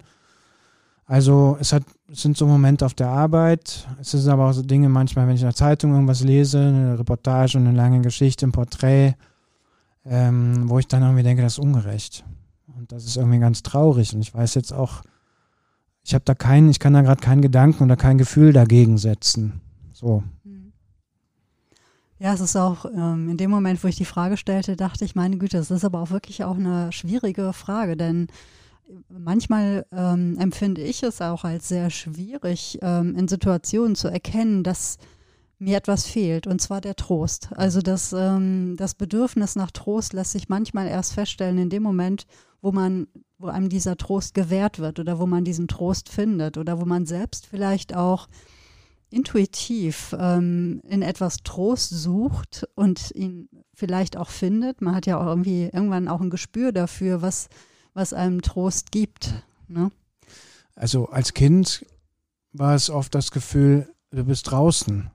Also 1.04 1.56
es 1.58 1.72
hat, 1.72 1.82
es 2.10 2.22
sind 2.22 2.36
so 2.36 2.46
Momente 2.46 2.86
auf 2.86 2.94
der 2.94 3.08
Arbeit, 3.08 3.88
es 4.00 4.12
sind 4.12 4.28
aber 4.28 4.48
auch 4.48 4.52
so 4.52 4.62
Dinge 4.62 4.88
manchmal, 4.88 5.26
wenn 5.26 5.34
ich 5.34 5.40
in 5.40 5.48
der 5.48 5.56
Zeitung 5.56 5.92
irgendwas 5.92 6.22
lese, 6.22 6.60
eine 6.60 6.98
Reportage, 7.00 7.58
eine 7.58 7.72
lange 7.72 8.00
Geschichte, 8.00 8.46
ein 8.46 8.52
Porträt, 8.52 9.14
ähm, 10.04 10.68
wo 10.70 10.78
ich 10.78 10.86
dann 10.86 11.02
irgendwie 11.02 11.24
denke, 11.24 11.42
das 11.42 11.54
ist 11.54 11.58
ungerecht. 11.58 12.24
Und 12.76 12.92
das 12.92 13.04
ist 13.04 13.16
irgendwie 13.16 13.40
ganz 13.40 13.64
traurig. 13.64 14.14
Und 14.14 14.20
ich 14.20 14.32
weiß 14.32 14.54
jetzt 14.54 14.72
auch, 14.72 15.02
ich 16.04 16.14
habe 16.14 16.24
da 16.24 16.34
keinen, 16.34 16.70
ich 16.70 16.78
kann 16.78 16.92
da 16.92 17.02
gerade 17.02 17.20
keinen 17.20 17.42
Gedanken 17.42 17.82
oder 17.82 17.96
kein 17.96 18.16
Gefühl 18.16 18.52
dagegen 18.52 18.96
setzen. 18.96 19.60
So. 19.92 20.22
Ja, 22.22 22.34
es 22.34 22.40
ist 22.40 22.54
auch 22.54 22.84
ähm, 22.84 23.30
in 23.30 23.38
dem 23.38 23.50
Moment, 23.50 23.82
wo 23.82 23.88
ich 23.88 23.96
die 23.96 24.04
Frage 24.04 24.36
stellte, 24.36 24.76
dachte 24.76 25.06
ich, 25.06 25.14
meine 25.14 25.38
Güte, 25.38 25.56
das 25.56 25.70
ist 25.70 25.86
aber 25.86 26.00
auch 26.00 26.10
wirklich 26.10 26.44
auch 26.44 26.56
eine 26.56 26.92
schwierige 26.92 27.54
Frage, 27.54 27.96
denn 27.96 28.26
manchmal 29.08 29.86
ähm, 29.90 30.36
empfinde 30.38 30.82
ich 30.82 31.02
es 31.02 31.22
auch 31.22 31.44
als 31.44 31.68
sehr 31.68 31.88
schwierig, 31.88 32.78
ähm, 32.82 33.16
in 33.16 33.26
Situationen 33.26 33.94
zu 33.96 34.08
erkennen, 34.08 34.62
dass 34.62 34.98
mir 35.58 35.78
etwas 35.78 36.04
fehlt, 36.04 36.46
und 36.46 36.60
zwar 36.60 36.82
der 36.82 36.94
Trost. 36.94 37.48
Also 37.56 37.80
das, 37.80 38.12
ähm, 38.12 38.76
das 38.76 38.94
Bedürfnis 38.94 39.56
nach 39.56 39.70
Trost 39.70 40.12
lässt 40.12 40.32
sich 40.32 40.50
manchmal 40.50 40.88
erst 40.88 41.14
feststellen 41.14 41.56
in 41.56 41.70
dem 41.70 41.82
Moment, 41.82 42.26
wo 42.60 42.70
man, 42.70 43.06
wo 43.38 43.46
einem 43.46 43.70
dieser 43.70 43.96
Trost 43.96 44.34
gewährt 44.34 44.78
wird 44.78 44.98
oder 44.98 45.18
wo 45.18 45.24
man 45.24 45.44
diesen 45.44 45.68
Trost 45.68 46.10
findet 46.10 46.58
oder 46.58 46.78
wo 46.82 46.84
man 46.84 47.06
selbst 47.06 47.46
vielleicht 47.46 47.96
auch 47.96 48.28
intuitiv 49.10 50.14
ähm, 50.18 50.80
in 50.88 51.02
etwas 51.02 51.38
Trost 51.38 51.90
sucht 51.90 52.66
und 52.74 53.10
ihn 53.12 53.48
vielleicht 53.74 54.16
auch 54.16 54.30
findet. 54.30 54.80
Man 54.80 54.94
hat 54.94 55.06
ja 55.06 55.20
auch 55.20 55.26
irgendwie 55.26 55.64
irgendwann 55.64 56.08
auch 56.08 56.20
ein 56.20 56.30
Gespür 56.30 56.72
dafür, 56.72 57.22
was, 57.22 57.48
was 57.92 58.12
einem 58.12 58.42
Trost 58.42 58.92
gibt. 58.92 59.42
Ne? 59.68 59.90
Also 60.74 61.06
als 61.06 61.34
Kind 61.34 61.84
war 62.52 62.74
es 62.74 62.90
oft 62.90 63.14
das 63.14 63.30
Gefühl, 63.30 63.88
du 64.10 64.24
bist 64.24 64.50
draußen. 64.50 65.10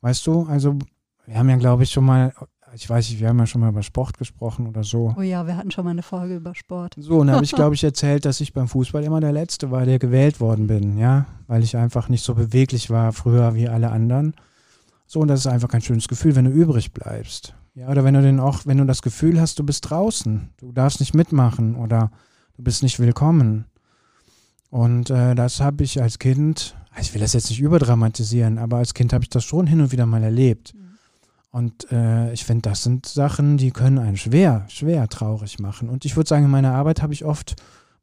Weißt 0.00 0.26
du, 0.26 0.42
also 0.42 0.78
wir 1.26 1.38
haben 1.38 1.48
ja, 1.48 1.56
glaube 1.56 1.84
ich, 1.84 1.90
schon 1.90 2.04
mal 2.04 2.34
ich 2.74 2.88
weiß 2.88 3.10
nicht, 3.10 3.20
wir 3.20 3.28
haben 3.28 3.38
ja 3.38 3.46
schon 3.46 3.60
mal 3.60 3.68
über 3.68 3.82
Sport 3.82 4.18
gesprochen 4.18 4.66
oder 4.66 4.82
so. 4.82 5.14
Oh 5.16 5.22
ja, 5.22 5.46
wir 5.46 5.56
hatten 5.56 5.70
schon 5.70 5.84
mal 5.84 5.90
eine 5.90 6.02
Folge 6.02 6.36
über 6.36 6.54
Sport. 6.54 6.94
So, 6.96 7.18
und 7.18 7.26
da 7.26 7.34
habe 7.34 7.44
ich, 7.44 7.52
glaube 7.54 7.74
ich, 7.74 7.84
erzählt, 7.84 8.24
dass 8.24 8.40
ich 8.40 8.52
beim 8.52 8.68
Fußball 8.68 9.04
immer 9.04 9.20
der 9.20 9.32
Letzte 9.32 9.70
war, 9.70 9.84
der 9.84 9.98
gewählt 9.98 10.40
worden 10.40 10.66
bin, 10.66 10.96
ja, 10.96 11.26
weil 11.46 11.62
ich 11.62 11.76
einfach 11.76 12.08
nicht 12.08 12.24
so 12.24 12.34
beweglich 12.34 12.90
war 12.90 13.12
früher 13.12 13.54
wie 13.54 13.68
alle 13.68 13.90
anderen. 13.90 14.34
So, 15.06 15.20
und 15.20 15.28
das 15.28 15.40
ist 15.40 15.46
einfach 15.46 15.68
kein 15.68 15.82
schönes 15.82 16.08
Gefühl, 16.08 16.34
wenn 16.36 16.46
du 16.46 16.50
übrig 16.50 16.92
bleibst. 16.92 17.54
Ja, 17.74 17.88
oder 17.88 18.04
wenn 18.04 18.14
du 18.14 18.22
den 18.22 18.40
auch, 18.40 18.66
wenn 18.66 18.78
du 18.78 18.84
das 18.84 19.02
Gefühl 19.02 19.40
hast, 19.40 19.58
du 19.58 19.64
bist 19.64 19.90
draußen, 19.90 20.50
du 20.58 20.72
darfst 20.72 21.00
nicht 21.00 21.14
mitmachen 21.14 21.74
oder 21.74 22.10
du 22.56 22.62
bist 22.62 22.82
nicht 22.82 22.98
willkommen. 22.98 23.66
Und 24.70 25.10
äh, 25.10 25.34
das 25.34 25.60
habe 25.60 25.84
ich 25.84 26.00
als 26.00 26.18
Kind, 26.18 26.74
ich 26.98 27.12
will 27.12 27.20
das 27.20 27.34
jetzt 27.34 27.50
nicht 27.50 27.60
überdramatisieren, 27.60 28.58
aber 28.58 28.78
als 28.78 28.94
Kind 28.94 29.12
habe 29.12 29.24
ich 29.24 29.30
das 29.30 29.44
schon 29.44 29.66
hin 29.66 29.80
und 29.80 29.92
wieder 29.92 30.06
mal 30.06 30.22
erlebt. 30.22 30.74
Und 31.52 31.92
äh, 31.92 32.32
ich 32.32 32.44
finde, 32.44 32.62
das 32.62 32.82
sind 32.82 33.04
Sachen, 33.04 33.58
die 33.58 33.70
können 33.70 33.98
einen 33.98 34.16
schwer, 34.16 34.64
schwer 34.68 35.06
traurig 35.08 35.58
machen. 35.58 35.90
Und 35.90 36.06
ich 36.06 36.16
würde 36.16 36.28
sagen, 36.28 36.46
in 36.46 36.50
meiner 36.50 36.74
Arbeit 36.74 37.02
habe 37.02 37.12
ich 37.12 37.26
oft 37.26 37.56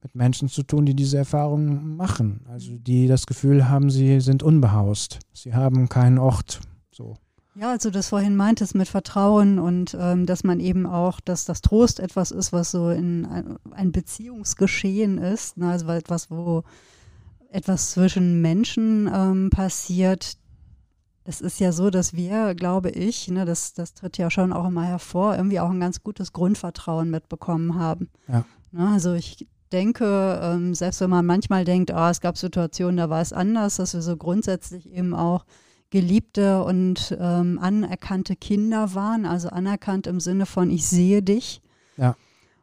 mit 0.04 0.16
Menschen 0.16 0.50
zu 0.50 0.62
tun, 0.62 0.86
die 0.86 0.96
diese 0.96 1.18
Erfahrungen 1.18 1.98
machen. 1.98 2.46
Also 2.48 2.78
die 2.78 3.08
das 3.08 3.26
Gefühl 3.26 3.68
haben, 3.68 3.90
sie 3.90 4.22
sind 4.22 4.44
unbehaust. 4.44 5.20
Sie 5.34 5.56
haben 5.56 5.90
keinen 5.90 6.20
Ort. 6.20 6.62
So. 6.92 7.18
Ja, 7.56 7.72
also 7.72 7.90
das 7.90 8.10
vorhin 8.10 8.36
meintest 8.36 8.76
mit 8.76 8.88
Vertrauen 8.88 9.58
und 9.58 9.98
ähm, 10.00 10.28
dass 10.28 10.44
man 10.44 10.60
eben 10.60 10.86
auch, 10.86 11.20
dass 11.20 11.46
das 11.46 11.62
Trost 11.62 12.00
etwas 12.00 12.30
ist, 12.30 12.54
was 12.54 12.70
so 12.70 12.92
in 12.92 13.58
ein, 13.72 13.92
Beziehungsgeschehen 13.92 15.18
ist, 15.18 15.58
ne? 15.58 15.72
also 15.72 15.90
etwas, 15.90 16.30
wo 16.30 16.64
etwas 17.52 17.92
zwischen 17.92 18.42
Menschen 18.42 19.10
ähm, 19.12 19.50
passiert, 19.50 20.38
es 21.30 21.42
ist 21.42 21.60
ja 21.60 21.72
so, 21.72 21.92
dass 21.92 22.14
wir, 22.16 22.56
glaube 22.56 22.90
ich, 22.90 23.28
ne, 23.28 23.46
das, 23.46 23.74
das 23.74 23.94
tritt 23.94 24.18
ja 24.18 24.32
schon 24.32 24.52
auch 24.52 24.68
immer 24.68 24.84
hervor, 24.84 25.36
irgendwie 25.36 25.60
auch 25.60 25.70
ein 25.70 25.80
ganz 25.80 26.02
gutes 26.02 26.34
Grundvertrauen 26.34 27.12
mitbekommen 27.12 27.76
haben. 27.76 28.10
Ja. 28.28 28.46
Ne, 28.72 28.90
also 28.90 29.14
ich 29.14 29.48
denke, 29.72 30.40
ähm, 30.42 30.74
selbst 30.74 31.02
wenn 31.02 31.12
man 31.12 31.28
manchmal 31.28 31.66
denkt, 31.66 31.92
oh, 31.94 32.08
es 32.10 32.20
gab 32.20 32.36
Situationen, 32.36 32.98
da 32.98 33.12
war 33.12 33.22
es 33.22 33.32
anders, 33.32 33.76
dass 33.76 33.94
wir 33.94 34.02
so 34.02 34.18
grundsätzlich 34.18 34.92
eben 34.92 35.14
auch 35.14 35.46
geliebte 35.92 36.64
und 36.64 37.16
ähm, 37.20 37.60
anerkannte 37.62 38.36
Kinder 38.36 38.96
waren, 38.96 39.28
also 39.28 39.50
anerkannt 39.50 40.08
im 40.08 40.20
Sinne 40.20 40.48
von 40.48 40.72
ich 40.72 40.88
sehe 40.88 41.22
dich. 41.22 41.62
Ja. 41.96 42.16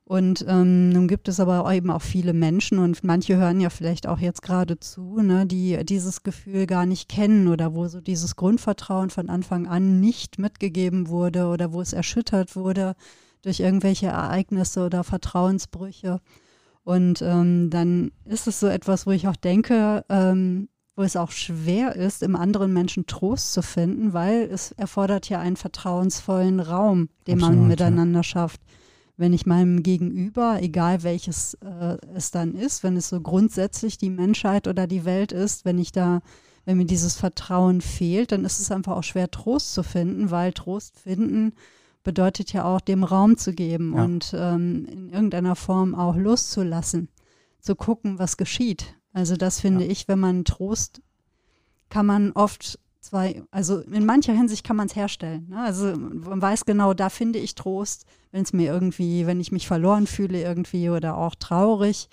Und 0.09 0.45
ähm, 0.47 0.91
nun 0.91 1.09
gibt 1.09 1.27
es 1.27 1.41
aber 1.41 1.69
eben 1.75 1.91
auch 1.91 2.01
viele 2.01 2.33
Menschen 2.33 2.79
und 2.79 3.03
manche 3.03 3.37
hören 3.39 3.61
ja 3.61 3.71
vielleicht 3.71 4.07
auch 4.07 4.21
jetzt 4.21 4.41
gerade 4.41 4.79
zu, 4.79 5.21
ne, 5.21 5.47
die 5.47 5.85
dieses 5.85 6.23
Gefühl 6.23 6.67
gar 6.67 6.87
nicht 6.87 7.09
kennen 7.09 7.49
oder 7.49 7.75
wo 7.75 7.89
so 7.89 8.01
dieses 8.01 8.37
Grundvertrauen 8.37 9.11
von 9.11 9.29
Anfang 9.29 9.67
an 9.67 9.99
nicht 9.99 10.39
mitgegeben 10.39 11.09
wurde 11.09 11.47
oder 11.49 11.73
wo 11.73 11.81
es 11.81 11.93
erschüttert 11.93 12.55
wurde 12.55 12.95
durch 13.43 13.59
irgendwelche 13.59 14.07
Ereignisse 14.07 14.87
oder 14.87 15.03
Vertrauensbrüche. 15.03 16.21
Und 16.85 17.21
ähm, 17.21 17.71
dann 17.71 18.13
ist 18.27 18.47
es 18.47 18.61
so 18.61 18.69
etwas, 18.69 19.09
wo 19.09 19.11
ich 19.11 19.27
auch 19.27 19.35
denke, 19.35 20.05
ähm, 20.09 20.69
wo 20.95 21.03
es 21.03 21.17
auch 21.17 21.33
schwer 21.33 21.97
ist, 21.97 22.23
im 22.23 22.37
anderen 22.37 22.73
Menschen 22.73 23.07
Trost 23.07 23.53
zu 23.53 23.61
finden, 23.61 24.13
weil 24.13 24.43
es 24.53 24.71
erfordert 24.71 25.29
ja 25.29 25.41
einen 25.41 25.57
vertrauensvollen 25.57 26.61
Raum, 26.61 27.09
den 27.27 27.41
Absolut, 27.41 27.59
man 27.59 27.67
miteinander 27.67 28.21
ja. 28.21 28.23
schafft 28.23 28.61
wenn 29.17 29.33
ich 29.33 29.47
meinem 29.47 29.83
Gegenüber, 29.83 30.59
egal 30.61 31.03
welches 31.03 31.55
äh, 31.55 31.97
es 32.15 32.31
dann 32.31 32.55
ist, 32.55 32.83
wenn 32.83 32.97
es 32.97 33.09
so 33.09 33.21
grundsätzlich 33.21 33.99
die 33.99 34.11
Menschheit 34.11 34.69
oder 34.69 34.87
die 34.87 35.05
Welt 35.05 35.33
ist, 35.33 35.65
wenn 35.65 35.79
ich 35.79 35.93
da, 35.93 36.21
wenn 36.65 36.77
mir 36.77 36.85
dieses 36.85 37.17
Vertrauen 37.17 37.81
fehlt, 37.81 38.33
dann 38.33 38.45
ist 38.45 38.61
es 38.61 38.71
einfach 38.71 38.97
auch 38.97 39.05
schwer, 39.05 39.31
Trost 39.31 39.73
zu 39.73 39.83
finden, 39.83 40.31
weil 40.31 40.53
Trost 40.53 40.99
finden 40.99 41.53
bedeutet 42.07 42.53
ja 42.53 42.65
auch, 42.65 42.81
dem 42.81 43.03
Raum 43.03 43.37
zu 43.37 43.53
geben 43.53 43.95
ja. 43.97 44.05
und 44.05 44.33
ähm, 44.37 44.87
in 44.87 45.11
irgendeiner 45.11 45.57
Form 45.57 45.95
auch 45.95 46.15
loszulassen, 46.15 47.09
zu 47.61 47.75
gucken, 47.75 48.21
was 48.21 48.37
geschieht. 48.37 48.95
Also 49.13 49.37
das 49.37 49.61
finde 49.61 49.85
ja. 49.85 49.91
ich, 49.91 50.07
wenn 50.07 50.21
man 50.21 50.45
Trost 50.45 51.03
kann 51.89 52.07
man 52.07 52.33
oft 52.33 52.79
zwei, 53.07 53.43
also 53.51 53.81
in 53.81 54.05
mancher 54.05 54.33
Hinsicht 54.33 54.65
kann 54.65 54.77
man 54.77 54.87
es 54.87 54.97
herstellen. 54.97 55.49
Ne? 55.49 55.61
Also 55.61 55.97
man 55.97 56.43
weiß 56.43 56.65
genau, 56.65 56.95
da 56.95 57.09
finde 57.09 57.39
ich 57.39 57.55
Trost, 57.55 58.05
wenn 58.33 58.43
es 58.43 58.53
mir 58.53 58.73
irgendwie, 58.73 59.27
wenn 59.27 59.41
ich 59.41 59.53
mich 59.53 59.67
verloren 59.67 60.07
fühle 60.07 60.43
irgendwie 60.43 60.91
oder 60.91 61.17
auch 61.17 61.35
traurig, 61.35 62.09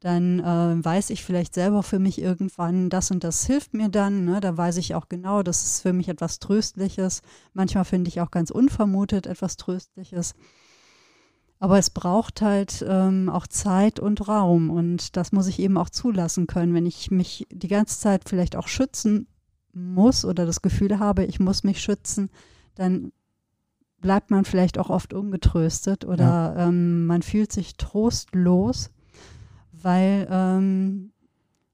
dann 0.00 0.38
äh, 0.38 0.84
weiß 0.84 1.10
ich 1.10 1.24
vielleicht 1.24 1.54
selber 1.54 1.82
für 1.82 1.98
mich 1.98 2.20
irgendwann, 2.20 2.88
das 2.88 3.10
und 3.10 3.24
das 3.24 3.46
hilft 3.46 3.74
mir 3.74 3.88
dann. 3.88 4.24
Ne? 4.24 4.40
Da 4.40 4.56
weiß 4.56 4.76
ich 4.76 4.94
auch 4.94 5.08
genau, 5.08 5.42
das 5.42 5.64
ist 5.64 5.80
für 5.80 5.92
mich 5.92 6.08
etwas 6.08 6.38
Tröstliches. 6.38 7.22
Manchmal 7.52 7.84
finde 7.84 8.08
ich 8.08 8.20
auch 8.20 8.30
ganz 8.30 8.50
unvermutet 8.50 9.26
etwas 9.26 9.56
Tröstliches. 9.56 10.34
Aber 11.58 11.78
es 11.78 11.90
braucht 11.90 12.40
halt 12.40 12.84
ähm, 12.88 13.28
auch 13.28 13.48
Zeit 13.48 13.98
und 13.98 14.28
Raum 14.28 14.70
und 14.70 15.16
das 15.16 15.32
muss 15.32 15.48
ich 15.48 15.58
eben 15.58 15.76
auch 15.76 15.90
zulassen 15.90 16.46
können. 16.46 16.74
Wenn 16.74 16.86
ich 16.86 17.10
mich 17.10 17.48
die 17.50 17.66
ganze 17.66 17.98
Zeit 17.98 18.28
vielleicht 18.28 18.54
auch 18.54 18.68
schützen 18.68 19.26
muss 19.78 20.24
oder 20.24 20.46
das 20.46 20.62
Gefühl 20.62 20.98
habe, 20.98 21.24
ich 21.24 21.40
muss 21.40 21.64
mich 21.64 21.80
schützen, 21.80 22.30
dann 22.74 23.12
bleibt 24.00 24.30
man 24.30 24.44
vielleicht 24.44 24.78
auch 24.78 24.90
oft 24.90 25.12
ungetröstet 25.14 26.04
oder 26.04 26.54
ja. 26.56 26.68
ähm, 26.68 27.06
man 27.06 27.22
fühlt 27.22 27.52
sich 27.52 27.76
trostlos. 27.76 28.90
weil 29.72 30.26
ähm, 30.30 31.10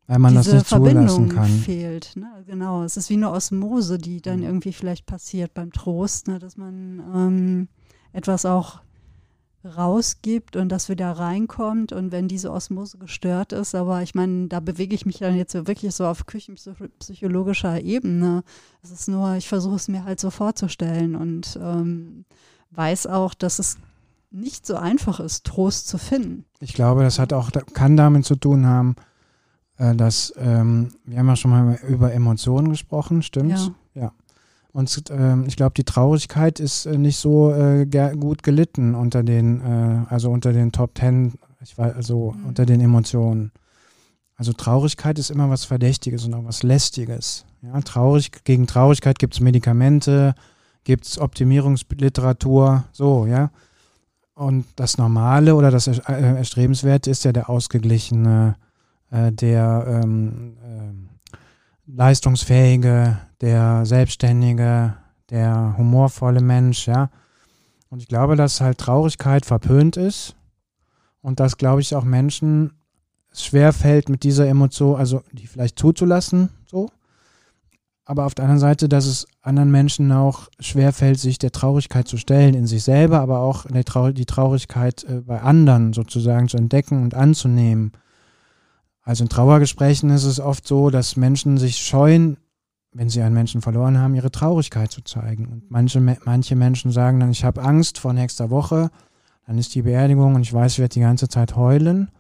weil 0.06 0.18
man 0.18 0.34
diese 0.34 0.50
das 0.52 0.54
nicht 0.60 0.68
Verbindung 0.68 1.30
kann. 1.30 1.48
fehlt. 1.48 2.12
Ne? 2.16 2.44
Genau, 2.46 2.82
es 2.82 2.98
ist 2.98 3.08
wie 3.08 3.14
eine 3.14 3.30
Osmose, 3.30 3.96
die 3.96 4.20
dann 4.20 4.40
Mhm. 4.40 4.44
irgendwie 4.44 4.72
vielleicht 4.74 5.06
passiert 5.06 5.54
beim 5.54 5.72
Trost, 5.72 6.28
ne? 6.28 6.38
dass 6.38 6.58
man 6.58 7.02
ähm, 7.14 7.68
etwas 8.12 8.44
auch 8.44 8.80
rausgibt 9.64 10.56
und 10.56 10.68
das 10.68 10.88
wieder 10.88 11.12
reinkommt 11.12 11.92
und 11.92 12.12
wenn 12.12 12.28
diese 12.28 12.52
Osmose 12.52 12.98
gestört 12.98 13.52
ist, 13.52 13.74
aber 13.74 14.02
ich 14.02 14.14
meine, 14.14 14.48
da 14.48 14.60
bewege 14.60 14.94
ich 14.94 15.06
mich 15.06 15.18
dann 15.18 15.36
jetzt 15.36 15.54
wirklich 15.54 15.94
so 15.94 16.06
auf 16.06 16.26
küchenpsychologischer 16.26 17.80
Ebene. 17.80 18.44
Es 18.82 18.90
ist 18.90 19.08
nur, 19.08 19.34
ich 19.36 19.48
versuche 19.48 19.76
es 19.76 19.88
mir 19.88 20.04
halt 20.04 20.20
so 20.20 20.30
vorzustellen 20.30 21.16
und 21.16 21.58
ähm, 21.60 22.26
weiß 22.72 23.06
auch, 23.06 23.32
dass 23.32 23.58
es 23.58 23.78
nicht 24.30 24.66
so 24.66 24.76
einfach 24.76 25.20
ist, 25.20 25.44
Trost 25.46 25.88
zu 25.88 25.96
finden. 25.96 26.44
Ich 26.60 26.74
glaube, 26.74 27.02
das 27.02 27.18
hat 27.18 27.32
auch, 27.32 27.50
kann 27.72 27.96
damit 27.96 28.24
zu 28.24 28.34
tun 28.34 28.66
haben, 28.66 28.96
äh, 29.78 29.94
dass 29.94 30.34
ähm, 30.36 30.90
wir 31.04 31.18
haben 31.18 31.28
ja 31.28 31.36
schon 31.36 31.50
mal 31.50 31.78
über 31.88 32.12
Emotionen 32.12 32.68
gesprochen, 32.68 33.22
stimmt's? 33.22 33.70
Ja. 33.94 34.12
Und 34.74 35.04
ähm, 35.10 35.44
ich 35.46 35.54
glaube, 35.54 35.74
die 35.76 35.84
Traurigkeit 35.84 36.58
ist 36.58 36.84
äh, 36.84 36.98
nicht 36.98 37.16
so 37.16 37.52
äh, 37.52 37.86
gut 38.16 38.42
gelitten 38.42 38.96
unter 38.96 39.22
den, 39.22 39.60
äh, 39.60 40.12
also 40.12 40.32
unter 40.32 40.52
den 40.52 40.72
Top 40.72 40.96
Ten, 40.96 41.34
ich 41.62 41.78
weiß, 41.78 41.94
also 41.94 42.34
Mhm. 42.36 42.46
unter 42.46 42.66
den 42.66 42.80
Emotionen. 42.80 43.52
Also 44.34 44.52
Traurigkeit 44.52 45.16
ist 45.20 45.30
immer 45.30 45.48
was 45.48 45.64
Verdächtiges 45.64 46.24
und 46.24 46.34
auch 46.34 46.44
was 46.44 46.64
Lästiges. 46.64 47.44
Ja, 47.62 47.80
traurig, 47.82 48.32
gegen 48.42 48.66
Traurigkeit 48.66 49.20
gibt 49.20 49.34
es 49.34 49.40
Medikamente, 49.40 50.34
gibt 50.82 51.06
es 51.06 51.20
Optimierungsliteratur, 51.20 52.82
so, 52.90 53.26
ja. 53.26 53.52
Und 54.34 54.66
das 54.74 54.98
Normale 54.98 55.54
oder 55.54 55.70
das 55.70 55.86
äh, 55.86 56.00
Erstrebenswerte 56.08 57.12
ist 57.12 57.24
ja 57.24 57.32
der 57.32 57.48
ausgeglichene, 57.48 58.56
äh, 59.12 59.30
der 59.30 60.02
ähm, 60.02 60.56
ähm, 60.64 61.08
leistungsfähige, 61.86 63.18
der 63.44 63.84
selbstständige, 63.84 64.94
der 65.28 65.74
humorvolle 65.76 66.40
Mensch, 66.40 66.88
ja. 66.88 67.10
Und 67.90 68.00
ich 68.00 68.08
glaube, 68.08 68.36
dass 68.36 68.62
halt 68.62 68.78
Traurigkeit 68.78 69.44
verpönt 69.44 69.98
ist 69.98 70.34
und 71.20 71.40
dass, 71.40 71.58
glaube 71.58 71.82
ich, 71.82 71.94
auch 71.94 72.04
Menschen 72.04 72.72
schwer 73.34 73.74
fällt, 73.74 74.08
mit 74.08 74.22
dieser 74.22 74.48
Emotion, 74.48 74.96
also 74.98 75.22
die 75.32 75.46
vielleicht 75.46 75.78
zuzulassen, 75.78 76.48
so. 76.64 76.88
Aber 78.06 78.24
auf 78.24 78.34
der 78.34 78.46
anderen 78.46 78.60
Seite, 78.60 78.88
dass 78.88 79.04
es 79.04 79.26
anderen 79.42 79.70
Menschen 79.70 80.10
auch 80.10 80.48
schwer 80.58 80.94
fällt, 80.94 81.20
sich 81.20 81.36
der 81.38 81.52
Traurigkeit 81.52 82.08
zu 82.08 82.16
stellen 82.16 82.54
in 82.54 82.66
sich 82.66 82.82
selber, 82.82 83.20
aber 83.20 83.40
auch 83.40 83.66
die 83.66 84.26
Traurigkeit 84.26 85.04
äh, 85.04 85.20
bei 85.20 85.42
anderen 85.42 85.92
sozusagen 85.92 86.48
zu 86.48 86.56
entdecken 86.56 87.02
und 87.02 87.14
anzunehmen. 87.14 87.92
Also 89.02 89.24
in 89.24 89.28
Trauergesprächen 89.28 90.08
ist 90.08 90.24
es 90.24 90.40
oft 90.40 90.66
so, 90.66 90.88
dass 90.88 91.16
Menschen 91.16 91.58
sich 91.58 91.76
scheuen, 91.76 92.38
wenn 92.94 93.08
sie 93.10 93.20
einen 93.22 93.34
Menschen 93.34 93.60
verloren 93.60 93.98
haben, 93.98 94.14
ihre 94.14 94.30
Traurigkeit 94.30 94.90
zu 94.90 95.02
zeigen. 95.02 95.46
Und 95.46 95.70
manche, 95.70 96.00
manche 96.00 96.54
Menschen 96.56 96.92
sagen 96.92 97.20
dann, 97.20 97.30
ich 97.30 97.44
habe 97.44 97.60
Angst 97.62 97.98
vor 97.98 98.12
nächster 98.12 98.50
Woche, 98.50 98.90
dann 99.46 99.58
ist 99.58 99.74
die 99.74 99.82
Beerdigung 99.82 100.36
und 100.36 100.42
ich 100.42 100.52
weiß, 100.52 100.72
ich 100.74 100.78
werde 100.78 100.94
die 100.94 101.00
ganze 101.00 101.28
Zeit 101.28 101.56
heulen. 101.56 102.10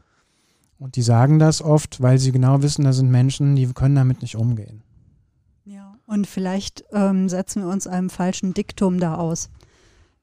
Und 0.78 0.96
die 0.96 1.02
sagen 1.02 1.38
das 1.38 1.62
oft, 1.62 2.02
weil 2.02 2.18
sie 2.18 2.32
genau 2.32 2.60
wissen, 2.62 2.84
da 2.84 2.92
sind 2.92 3.10
Menschen, 3.10 3.54
die 3.56 3.66
können 3.72 3.94
damit 3.94 4.20
nicht 4.20 4.36
umgehen. 4.36 4.82
Ja, 5.64 5.94
und 6.06 6.26
vielleicht 6.26 6.84
ähm, 6.92 7.28
setzen 7.28 7.62
wir 7.62 7.70
uns 7.70 7.86
einem 7.86 8.10
falschen 8.10 8.52
Diktum 8.52 8.98
da 8.98 9.14
aus. 9.14 9.48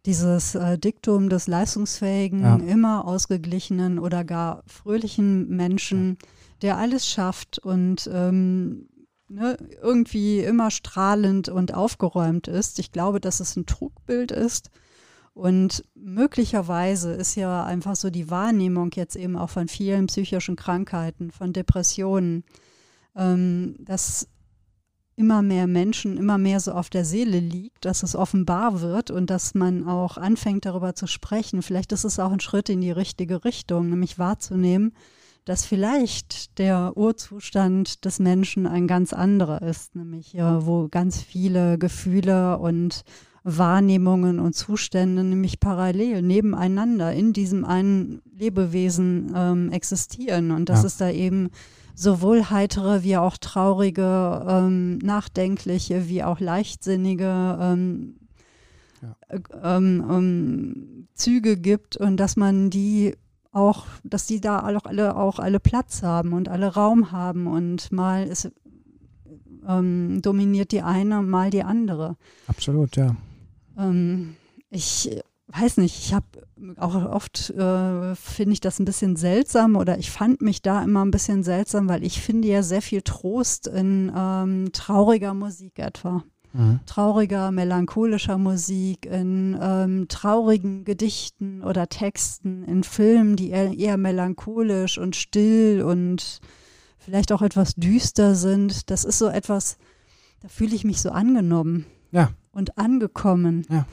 Dieses 0.06 0.56
äh, 0.56 0.78
Diktum 0.78 1.30
des 1.30 1.48
leistungsfähigen, 1.48 2.42
Ja. 2.42 2.56
immer 2.58 3.06
ausgeglichenen 3.06 3.98
oder 4.00 4.24
gar 4.24 4.64
fröhlichen 4.68 5.48
Menschen, 5.56 6.18
der 6.62 6.78
alles 6.78 7.08
schafft 7.08 7.58
und 7.58 8.10
ähm, 8.14 8.88
ne, 9.32 9.58
irgendwie 9.82 10.40
immer 10.40 10.72
strahlend 10.72 11.50
und 11.50 11.74
aufgeräumt 11.74 12.48
ist. 12.48 12.80
Ich 12.80 12.92
glaube, 12.92 13.20
dass 13.20 13.40
es 13.40 13.56
ein 13.56 13.66
Trugbild 13.66 14.32
ist. 14.32 14.70
Und 15.34 15.86
möglicherweise 15.96 17.14
ist 17.14 17.36
ja 17.36 17.64
einfach 17.64 17.96
so 17.96 18.10
die 18.10 18.30
Wahrnehmung 18.30 18.92
jetzt 18.96 19.16
eben 19.16 19.38
auch 19.38 19.50
von 19.50 19.70
vielen 19.70 20.08
psychischen 20.08 20.58
Krankheiten, 20.58 21.32
von 21.32 21.54
Depressionen, 21.54 22.44
ähm, 23.16 23.76
dass 23.80 24.28
immer 25.16 25.42
mehr 25.42 25.68
Menschen 25.68 26.18
immer 26.18 26.38
mehr 26.38 26.60
so 26.60 26.72
auf 26.72 26.90
der 26.90 27.06
Seele 27.06 27.40
liegt, 27.40 27.86
dass 27.86 28.02
es 28.04 28.16
offenbar 28.16 28.82
wird 28.82 29.12
und 29.12 29.30
dass 29.30 29.54
man 29.54 29.88
auch 29.88 30.18
anfängt 30.18 30.66
darüber 30.66 30.96
zu 30.96 31.06
sprechen. 31.06 31.62
Vielleicht 31.62 31.92
ist 31.92 32.06
es 32.06 32.20
auch 32.20 32.32
ein 32.32 32.40
Schritt 32.40 32.70
in 32.70 32.82
die 32.82 32.92
richtige 32.92 33.46
Richtung, 33.46 33.90
nämlich 33.90 34.20
wahrzunehmen, 34.20 34.94
dass 35.46 35.66
vielleicht 35.66 36.58
der 36.60 36.94
Urzustand 36.96 38.06
des 38.06 38.20
Menschen 38.20 38.68
ein 38.68 38.88
ganz 38.88 39.12
anderer 39.14 39.62
ist, 39.62 39.96
nämlich 39.96 40.36
äh, 40.36 40.66
wo 40.66 40.88
ganz 40.90 41.22
viele 41.22 41.78
Gefühle 41.78 42.58
und 42.60 43.04
Wahrnehmungen 43.44 44.40
und 44.40 44.54
Zustände 44.56 45.24
nämlich 45.24 45.60
parallel 45.60 46.22
nebeneinander 46.22 47.12
in 47.14 47.34
diesem 47.34 47.66
einen 47.66 48.22
Lebewesen 48.38 49.32
ähm, 49.36 49.72
existieren 49.72 50.52
und 50.52 50.70
dass 50.70 50.82
Ja. 50.82 50.88
es 50.88 50.98
da 50.98 51.10
eben 51.10 51.50
sowohl 51.96 52.52
heitere 52.52 53.04
wie 53.04 53.18
auch 53.18 53.38
traurige, 53.38 54.46
ähm, 54.48 55.00
nachdenkliche 55.00 56.08
wie 56.08 56.24
auch 56.24 56.40
leichtsinnige 56.40 57.58
ähm, 57.60 58.16
Ja. 59.02 59.16
äh, 59.30 59.40
ähm, 59.64 60.06
ähm, 60.08 61.08
Züge 61.16 61.58
gibt 61.58 61.98
und 61.98 62.18
dass 62.18 62.38
man 62.38 62.70
die 62.70 63.16
auch, 63.52 63.86
dass 64.04 64.26
die 64.26 64.40
da 64.40 64.60
auch 64.60 64.86
alle 64.86 65.16
auch 65.16 65.40
alle 65.40 65.60
Platz 65.60 66.04
haben 66.04 66.34
und 66.34 66.50
alle 66.50 66.74
Raum 66.74 67.12
haben 67.12 67.48
und 67.48 67.92
mal 67.92 68.26
ist 68.28 68.52
ähm, 69.68 70.22
dominiert 70.22 70.72
die 70.72 70.82
eine, 70.82 71.22
mal 71.22 71.50
die 71.50 71.64
andere. 71.64 72.18
Absolut, 72.48 72.96
ja. 72.96 73.16
Ähm, 73.78 74.36
ich 74.70 75.10
weiß 75.48 75.78
nicht, 75.78 75.98
ich 76.00 76.14
habe 76.14 76.26
auch 76.78 76.96
oft, 76.96 77.50
äh, 77.52 78.16
finde 78.16 78.54
ich 78.54 78.62
das 78.62 78.80
ein 78.80 78.86
bisschen 78.86 79.16
seltsam 79.16 79.76
oder 79.76 79.98
ich 79.98 80.12
fand 80.12 80.42
mich 80.42 80.62
da 80.62 80.84
immer 80.84 81.04
ein 81.04 81.12
bisschen 81.12 81.44
seltsam, 81.44 81.90
weil 81.90 82.04
ich 82.04 82.22
finde 82.22 82.48
ja 82.48 82.64
sehr 82.64 82.82
viel 82.82 83.02
Trost 83.02 83.68
in 83.68 84.12
ähm, 84.16 84.70
trauriger 84.72 85.34
Musik 85.34 85.80
etwa. 85.80 86.24
Mhm. 86.54 86.80
Trauriger, 86.86 87.52
melancholischer 87.52 88.38
Musik, 88.38 89.06
in 89.06 89.58
ähm, 89.62 90.08
traurigen 90.10 90.84
Gedichten 90.84 91.64
oder 91.64 91.88
Texten, 91.88 92.64
in 92.66 92.84
Filmen, 92.84 93.36
die 93.36 93.50
eher, 93.52 93.74
eher 93.78 93.98
melancholisch 93.98 94.98
und 94.98 95.16
still 95.16 95.82
und 95.82 96.40
vielleicht 96.98 97.32
auch 97.32 97.42
etwas 97.42 97.76
düster 97.76 98.36
sind. 98.36 98.90
Das 98.90 99.06
ist 99.06 99.18
so 99.18 99.28
etwas, 99.28 99.78
da 100.42 100.48
fühle 100.50 100.76
ich 100.76 100.84
mich 100.84 101.02
so 101.02 101.12
angenommen 101.12 101.86
Ja. 102.12 102.32
und 102.52 102.78
angekommen. 102.78 103.66
Ja. 103.70 103.86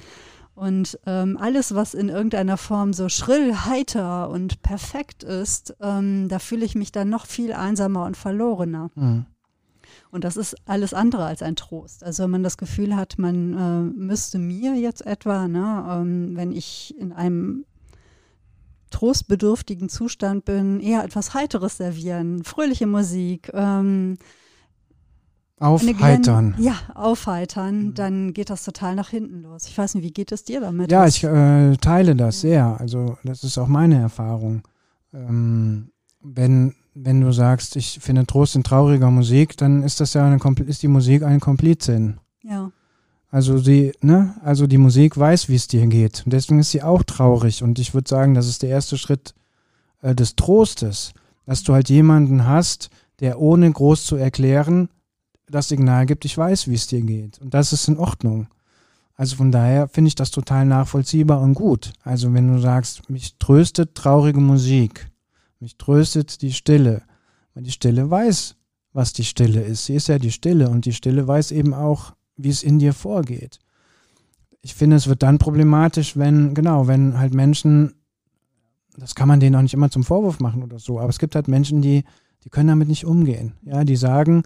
Und 0.55 0.99
ähm, 1.07 1.37
alles, 1.41 1.77
was 1.77 1.95
in 1.95 2.09
irgendeiner 2.09 2.57
Form 2.57 2.93
so 2.93 3.09
schrill, 3.09 3.55
heiter 3.55 4.29
und 4.29 4.61
perfekt 4.63 5.23
ist, 5.23 5.77
ähm, 5.81 6.27
da 6.29 6.41
fühle 6.41 6.65
ich 6.65 6.75
mich 6.75 6.91
dann 6.91 7.09
noch 7.09 7.27
viel 7.27 7.53
einsamer 7.53 8.05
und 8.07 8.17
verlorener. 8.17 8.91
Mhm. 8.97 9.27
Und 10.11 10.25
das 10.25 10.37
ist 10.37 10.57
alles 10.67 10.95
andere 10.95 11.25
als 11.27 11.43
ein 11.43 11.55
Trost. 11.57 12.03
Also 12.03 12.23
wenn 12.25 12.31
man 12.31 12.43
das 12.43 12.57
Gefühl 12.57 12.97
hat, 12.97 13.19
man 13.19 13.53
äh, 13.53 13.99
müsste 13.99 14.39
mir 14.39 14.75
jetzt 14.75 15.05
etwa, 15.05 15.47
ne, 15.49 15.85
ähm, 15.91 16.37
wenn 16.37 16.53
ich 16.53 16.95
in 16.99 17.13
einem 17.13 17.65
trostbedürftigen 18.91 19.89
Zustand 19.89 20.45
bin, 20.47 20.81
eher 20.81 21.05
etwas 21.05 21.35
Heiteres 21.35 21.77
servieren, 21.77 22.43
fröhliche 22.45 22.87
Musik, 22.87 23.51
ähm, 23.53 24.17
Aufheitern. 25.61 26.55
Ja, 26.59 26.77
aufheitern, 26.95 27.87
Mhm. 27.87 27.95
dann 27.95 28.33
geht 28.33 28.49
das 28.49 28.65
total 28.65 28.95
nach 28.95 29.09
hinten 29.09 29.43
los. 29.43 29.67
Ich 29.67 29.77
weiß 29.77 29.97
nicht, 29.97 30.05
wie 30.05 30.13
geht 30.13 30.31
es 30.31 30.45
dir 30.45 30.61
damit? 30.61 30.91
Ja, 30.93 31.05
ich 31.07 31.25
äh, 31.25 31.77
teile 31.79 32.15
das 32.15 32.43
sehr. 32.43 32.79
Also 32.81 33.19
das 33.25 33.43
ist 33.43 33.59
auch 33.59 33.67
meine 33.67 33.97
Erfahrung. 34.01 34.63
Ähm, 35.13 35.91
wenn, 36.23 36.77
wenn 36.95 37.21
du 37.21 37.33
sagst, 37.33 37.77
ich 37.77 37.99
finde 38.01 38.27
Trost 38.27 38.57
in 38.57 38.65
trauriger 38.65 39.11
Musik, 39.11 39.57
dann 39.57 39.83
ist 39.83 40.01
das 40.01 40.15
ja 40.15 40.27
eine 40.27 40.39
ist 40.67 40.83
die 40.83 40.89
Musik 40.89 41.23
ein 41.23 41.41
Komplizin. 41.41 42.19
ja, 42.43 42.71
Also 43.31 43.61
die, 43.61 43.93
ne, 44.01 44.35
also 44.43 44.67
die 44.67 44.79
Musik 44.79 45.17
weiß, 45.17 45.49
wie 45.49 45.55
es 45.55 45.69
dir 45.69 45.87
geht. 45.87 46.23
Und 46.25 46.33
deswegen 46.33 46.61
ist 46.61 46.71
sie 46.71 46.83
auch 46.83 47.03
traurig. 47.03 47.63
Und 47.63 47.79
ich 47.79 47.95
würde 47.95 48.09
sagen, 48.09 48.35
das 48.35 48.49
ist 48.49 48.63
der 48.63 48.71
erste 48.71 48.99
Schritt 48.99 49.35
äh, 50.03 50.15
des 50.15 50.37
Trostes, 50.37 51.13
dass 51.47 51.63
du 51.63 51.73
halt 51.73 51.89
jemanden 51.89 52.47
hast, 52.47 52.91
der 53.21 53.41
ohne 53.41 53.71
groß 53.71 54.05
zu 54.05 54.17
erklären 54.17 54.89
das 55.51 55.69
Signal 55.69 56.07
gibt, 56.07 56.25
ich 56.25 56.37
weiß, 56.37 56.69
wie 56.69 56.75
es 56.75 56.87
dir 56.87 57.01
geht. 57.01 57.41
Und 57.41 57.55
das 57.55 57.73
ist 57.73 57.89
in 57.89 57.99
Ordnung. 57.99 58.49
Also 59.15 59.37
von 59.37 59.51
daher 59.51 59.89
finde 59.89 60.09
ich 60.09 60.15
das 60.15 60.31
total 60.31 60.65
nachvollziehbar 60.65 61.41
und 61.41 61.55
gut. 61.55 61.93
Also 62.05 62.33
wenn 62.35 62.53
du 62.53 62.61
sagst, 62.61 63.11
mich 63.11 63.35
tröstet 63.39 63.95
traurige 63.95 64.41
Musik, 64.41 65.08
mich 65.61 65.77
tröstet 65.77 66.43
die 66.43 66.53
Stille, 66.53 67.03
weil 67.55 67.63
die 67.63 67.73
Stille 67.73 68.11
weiß, 68.11 68.57
was 68.93 69.13
die 69.13 69.25
Stille 69.25 69.63
ist. 69.63 69.87
Sie 69.87 69.95
ist 69.95 70.09
ja 70.09 70.19
die 70.19 70.33
Stille 70.33 70.71
und 70.71 70.85
die 70.85 70.93
Stille 70.93 71.27
weiß 71.27 71.53
eben 71.53 71.75
auch, 71.75 72.15
wie 72.37 72.51
es 72.51 72.63
in 72.63 72.79
dir 72.79 72.93
vorgeht. 72.93 73.59
Ich 74.61 74.75
finde, 74.75 74.97
es 74.97 75.07
wird 75.07 75.23
dann 75.23 75.39
problematisch, 75.39 76.17
wenn, 76.17 76.55
genau, 76.55 76.87
wenn 76.87 77.19
halt 77.19 77.35
Menschen 77.35 77.95
das 78.99 79.15
kann 79.15 79.29
man 79.29 79.41
denen 79.41 79.57
auch 79.57 79.63
nicht 79.63 79.75
immer 79.75 79.91
zum 79.91 80.05
Vorwurf 80.05 80.41
machen 80.41 80.63
oder 80.63 80.79
so. 80.79 80.99
Aber 80.99 81.09
es 81.09 81.19
gibt 81.19 81.35
halt 81.35 81.49
Menschen, 81.49 81.83
die, 81.83 82.05
die 82.45 82.51
können 82.51 82.69
damit 82.69 82.89
nicht 82.89 83.05
umgehen. 83.05 83.53
Ja, 83.63 83.85
die 83.85 83.97
sagen, 83.97 84.43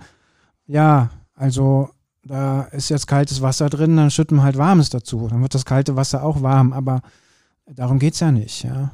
ja, 0.67 1.11
also 1.35 1.91
da 2.25 2.63
ist 2.63 2.91
jetzt 2.91 3.07
kaltes 3.07 3.43
Wasser 3.43 3.69
drin, 3.69 3.97
dann 3.97 4.11
schütten 4.11 4.37
wir 4.37 4.43
halt 4.43 4.59
warmes 4.59 4.91
dazu. 4.91 5.27
Dann 5.29 5.43
wird 5.43 5.55
das 5.55 5.65
kalte 5.65 5.97
Wasser 5.97 6.23
auch 6.23 6.43
warm, 6.43 6.73
aber 6.73 7.01
darum 7.67 7.99
geht 7.99 8.15
es 8.15 8.21
ja 8.21 8.31
nicht, 8.31 8.63
ja. 8.65 8.93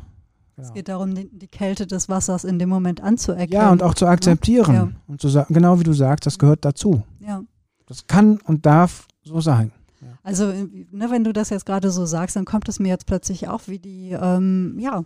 Genau. 0.59 0.69
Es 0.69 0.75
geht 0.75 0.89
darum, 0.89 1.15
die, 1.15 1.29
die, 1.31 1.47
Kälte 1.47 1.87
des 1.87 2.09
Wassers 2.09 2.43
in 2.43 2.59
dem 2.59 2.69
Moment 2.69 3.01
anzuerkennen. 3.01 3.53
Ja, 3.53 3.71
und 3.71 3.81
auch 3.81 3.95
zu 3.95 4.07
akzeptieren. 4.07 4.75
Ja. 4.75 4.89
Und 5.07 5.21
zu 5.21 5.29
sagen, 5.29 5.55
genau 5.55 5.79
wie 5.79 5.85
du 5.85 5.93
sagst, 5.93 6.27
das 6.27 6.37
gehört 6.37 6.65
dazu. 6.65 7.05
Ja. 7.21 7.43
Das 7.87 8.09
kann 8.09 8.39
und 8.39 8.67
darf 8.67 9.07
so 9.23 9.41
sein. 9.41 9.71
Ja. 10.01 10.09
Also, 10.25 10.47
ne, 10.47 11.11
wenn 11.11 11.23
du 11.23 11.33
das 11.33 11.51
jetzt 11.51 11.65
gerade 11.65 11.93
so 11.93 12.07
sagst, 12.07 12.35
dann 12.35 12.45
kommt 12.45 12.69
es 12.69 12.81
mir 12.81 12.89
jetzt 12.89 13.07
plötzlich 13.07 13.47
auch 13.47 13.63
wie 13.67 13.79
die, 13.79 14.11
ähm, 14.21 14.77
ja, 14.81 15.05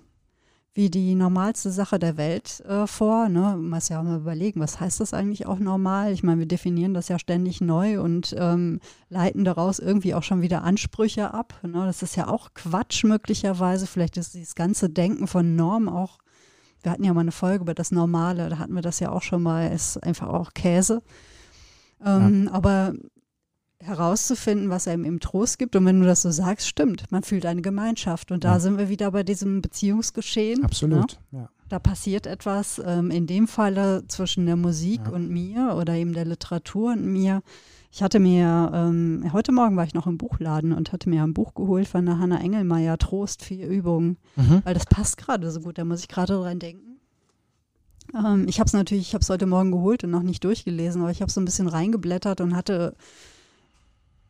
wie 0.74 0.88
die 0.88 1.14
normalste 1.14 1.70
Sache 1.70 1.98
der 1.98 2.16
Welt 2.16 2.60
äh, 2.66 2.86
vor. 2.86 3.28
Ne? 3.28 3.40
Man 3.40 3.68
muss 3.68 3.90
ja 3.90 4.02
mal 4.02 4.16
überlegen, 4.16 4.60
was 4.60 4.80
heißt 4.80 5.00
das 5.00 5.12
eigentlich 5.12 5.46
auch 5.46 5.58
normal? 5.58 6.12
Ich 6.12 6.22
meine, 6.22 6.40
wir 6.40 6.46
definieren 6.46 6.94
das 6.94 7.08
ja 7.08 7.18
ständig 7.18 7.60
neu 7.60 8.00
und 8.00 8.34
ähm, 8.38 8.80
leiten 9.10 9.44
daraus 9.44 9.78
irgendwie 9.78 10.14
auch 10.14 10.22
schon 10.22 10.40
wieder 10.40 10.62
Ansprüche 10.62 11.34
ab. 11.34 11.54
Ne? 11.62 11.84
Das 11.84 12.02
ist 12.02 12.16
ja 12.16 12.28
auch 12.28 12.54
Quatsch 12.54 13.04
möglicherweise. 13.04 13.86
Vielleicht 13.86 14.16
ist 14.16 14.34
dieses 14.34 14.54
ganze 14.54 14.88
Denken 14.88 15.26
von 15.26 15.56
Norm 15.56 15.88
auch, 15.88 16.18
wir 16.82 16.90
hatten 16.90 17.04
ja 17.04 17.12
mal 17.12 17.20
eine 17.20 17.32
Folge 17.32 17.62
über 17.62 17.74
das 17.74 17.92
Normale, 17.92 18.48
da 18.48 18.58
hatten 18.58 18.74
wir 18.74 18.82
das 18.82 18.98
ja 18.98 19.12
auch 19.12 19.22
schon 19.22 19.42
mal, 19.42 19.70
ist 19.72 20.02
einfach 20.02 20.28
auch 20.28 20.54
Käse. 20.54 21.02
Ähm, 22.04 22.44
ja. 22.46 22.52
Aber 22.52 22.94
herauszufinden, 23.82 24.70
was 24.70 24.88
einem 24.88 25.04
im 25.04 25.20
Trost 25.20 25.58
gibt. 25.58 25.76
Und 25.76 25.84
wenn 25.84 26.00
du 26.00 26.06
das 26.06 26.22
so 26.22 26.30
sagst, 26.30 26.66
stimmt, 26.68 27.10
man 27.10 27.22
fühlt 27.22 27.46
eine 27.46 27.62
Gemeinschaft. 27.62 28.30
Und 28.30 28.44
da 28.44 28.54
ja. 28.54 28.60
sind 28.60 28.78
wir 28.78 28.88
wieder 28.88 29.10
bei 29.10 29.22
diesem 29.22 29.62
Beziehungsgeschehen. 29.62 30.64
Absolut, 30.64 31.18
ne? 31.30 31.40
ja. 31.40 31.48
Da 31.68 31.78
passiert 31.78 32.26
etwas, 32.26 32.82
ähm, 32.84 33.10
in 33.10 33.26
dem 33.26 33.48
Falle 33.48 34.04
zwischen 34.06 34.44
der 34.44 34.56
Musik 34.56 35.00
ja. 35.06 35.12
und 35.12 35.30
mir 35.30 35.74
oder 35.78 35.94
eben 35.94 36.12
der 36.12 36.26
Literatur 36.26 36.92
und 36.92 37.06
mir. 37.06 37.42
Ich 37.90 38.02
hatte 38.02 38.20
mir, 38.20 38.70
ähm, 38.74 39.30
heute 39.32 39.52
Morgen 39.52 39.76
war 39.76 39.84
ich 39.84 39.94
noch 39.94 40.06
im 40.06 40.18
Buchladen 40.18 40.72
und 40.72 40.92
hatte 40.92 41.08
mir 41.08 41.22
ein 41.22 41.34
Buch 41.34 41.54
geholt 41.54 41.88
von 41.88 42.06
der 42.06 42.18
Hanna 42.18 42.40
Engelmeier, 42.40 42.98
Trost, 42.98 43.42
vier 43.42 43.68
Übungen, 43.68 44.18
mhm. 44.36 44.62
weil 44.64 44.74
das 44.74 44.86
passt 44.86 45.18
gerade 45.18 45.50
so 45.50 45.60
gut, 45.60 45.78
da 45.78 45.84
muss 45.84 46.00
ich 46.00 46.08
gerade 46.08 46.34
dran 46.34 46.58
denken. 46.58 46.92
Ähm, 48.14 48.46
ich 48.48 48.60
habe 48.60 48.66
es 48.66 48.72
natürlich, 48.72 49.08
ich 49.08 49.14
habe 49.14 49.22
es 49.22 49.30
heute 49.30 49.46
Morgen 49.46 49.72
geholt 49.72 50.04
und 50.04 50.10
noch 50.10 50.22
nicht 50.22 50.44
durchgelesen, 50.44 51.02
aber 51.02 51.10
ich 51.10 51.22
habe 51.22 51.30
so 51.30 51.40
ein 51.40 51.44
bisschen 51.44 51.68
reingeblättert 51.68 52.40
und 52.40 52.54
hatte 52.54 52.96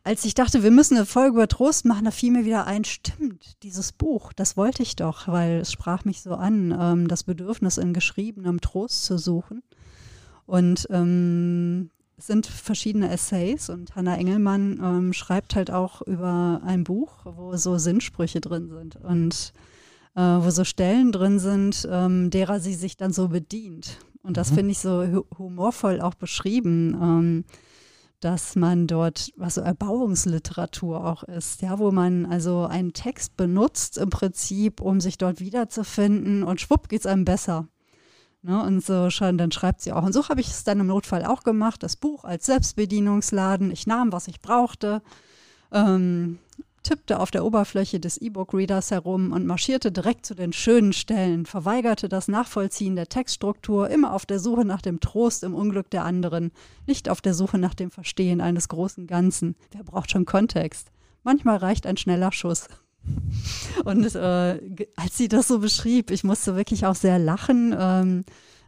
als 0.03 0.25
ich 0.25 0.33
dachte, 0.33 0.63
wir 0.63 0.71
müssen 0.71 0.97
eine 0.97 1.05
Folge 1.05 1.37
über 1.37 1.47
Trost 1.47 1.85
machen, 1.85 2.05
da 2.05 2.11
fiel 2.11 2.31
mir 2.31 2.45
wieder 2.45 2.67
ein, 2.67 2.83
stimmt, 2.83 3.63
dieses 3.63 3.93
Buch, 3.93 4.33
das 4.33 4.57
wollte 4.57 4.83
ich 4.83 4.97
doch, 4.97 5.27
weil 5.29 5.61
es 5.61 5.71
sprach 5.71 6.03
mich 6.03 6.21
so 6.21 6.33
an, 6.33 6.77
ähm, 6.77 7.07
das 7.07 7.23
Bedürfnis 7.23 7.77
in 7.77 7.93
geschriebenem 7.93 8.59
Trost 8.59 9.05
zu 9.05 9.17
suchen. 9.17 9.63
Und 10.45 10.87
ähm, 10.89 11.89
es 12.17 12.27
sind 12.27 12.45
verschiedene 12.47 13.09
Essays 13.09 13.69
und 13.69 13.95
Hannah 13.95 14.17
Engelmann 14.17 14.79
ähm, 14.83 15.13
schreibt 15.13 15.55
halt 15.55 15.71
auch 15.71 16.01
über 16.01 16.61
ein 16.65 16.83
Buch, 16.83 17.25
wo 17.25 17.55
so 17.55 17.77
Sinnsprüche 17.77 18.41
drin 18.41 18.69
sind 18.69 18.97
und 18.97 19.53
äh, 20.15 20.21
wo 20.21 20.49
so 20.49 20.65
Stellen 20.65 21.13
drin 21.13 21.39
sind, 21.39 21.87
ähm, 21.89 22.29
derer 22.29 22.59
sie 22.59 22.73
sich 22.73 22.97
dann 22.97 23.13
so 23.13 23.29
bedient. 23.29 23.99
Und 24.21 24.35
das 24.35 24.51
mhm. 24.51 24.55
finde 24.55 24.71
ich 24.71 24.79
so 24.79 25.25
humorvoll 25.37 26.01
auch 26.01 26.13
beschrieben 26.13 26.97
ähm, 27.01 27.45
dass 28.23 28.55
man 28.55 28.87
dort, 28.87 29.31
was 29.35 29.55
so 29.55 29.61
Erbauungsliteratur 29.61 31.05
auch 31.05 31.23
ist, 31.23 31.61
ja, 31.61 31.77
wo 31.79 31.91
man 31.91 32.25
also 32.25 32.65
einen 32.65 32.93
Text 32.93 33.35
benutzt 33.35 33.97
im 33.97 34.09
Prinzip, 34.09 34.79
um 34.79 35.01
sich 35.01 35.17
dort 35.17 35.39
wiederzufinden 35.39 36.43
und 36.43 36.61
schwupp 36.61 36.87
geht 36.87 37.01
es 37.01 37.05
einem 37.05 37.25
besser. 37.25 37.67
Ne, 38.41 38.61
und 38.61 38.83
so 38.83 39.09
schon, 39.09 39.37
dann 39.37 39.51
schreibt 39.51 39.81
sie 39.81 39.93
auch. 39.93 40.03
Und 40.03 40.13
so 40.13 40.27
habe 40.27 40.41
ich 40.41 40.49
es 40.49 40.65
dann 40.65 40.81
im 40.81 40.87
Notfall 40.87 41.25
auch 41.25 41.43
gemacht, 41.43 41.81
das 41.81 41.95
Buch 41.95 42.25
als 42.25 42.45
Selbstbedienungsladen. 42.45 43.71
Ich 43.71 43.87
nahm, 43.87 44.11
was 44.11 44.27
ich 44.27 44.41
brauchte, 44.41 45.01
ähm, 45.71 46.39
tippte 46.83 47.19
auf 47.19 47.31
der 47.31 47.45
Oberfläche 47.45 47.99
des 47.99 48.17
E-Book-Readers 48.17 48.91
herum 48.91 49.31
und 49.31 49.45
marschierte 49.45 49.91
direkt 49.91 50.25
zu 50.25 50.35
den 50.35 50.53
schönen 50.53 50.93
Stellen, 50.93 51.45
verweigerte 51.45 52.09
das 52.09 52.27
Nachvollziehen 52.27 52.95
der 52.95 53.07
Textstruktur, 53.07 53.89
immer 53.89 54.13
auf 54.13 54.25
der 54.25 54.39
Suche 54.39 54.65
nach 54.65 54.81
dem 54.81 54.99
Trost 54.99 55.43
im 55.43 55.55
Unglück 55.55 55.89
der 55.89 56.03
anderen, 56.03 56.51
nicht 56.85 57.09
auf 57.09 57.21
der 57.21 57.33
Suche 57.33 57.57
nach 57.57 57.73
dem 57.73 57.89
Verstehen 57.89 58.41
eines 58.41 58.67
großen 58.67 59.07
Ganzen. 59.07 59.55
Wer 59.71 59.83
braucht 59.83 60.11
schon 60.11 60.25
Kontext? 60.25 60.91
Manchmal 61.23 61.57
reicht 61.57 61.87
ein 61.87 61.97
schneller 61.97 62.31
Schuss. 62.31 62.67
Und 63.83 64.15
äh, 64.15 64.59
als 64.95 65.17
sie 65.17 65.27
das 65.27 65.47
so 65.47 65.59
beschrieb, 65.59 66.11
ich 66.11 66.23
musste 66.23 66.55
wirklich 66.55 66.85
auch 66.85 66.95
sehr 66.95 67.19
lachen. 67.19 67.75
Ähm, 67.77 68.23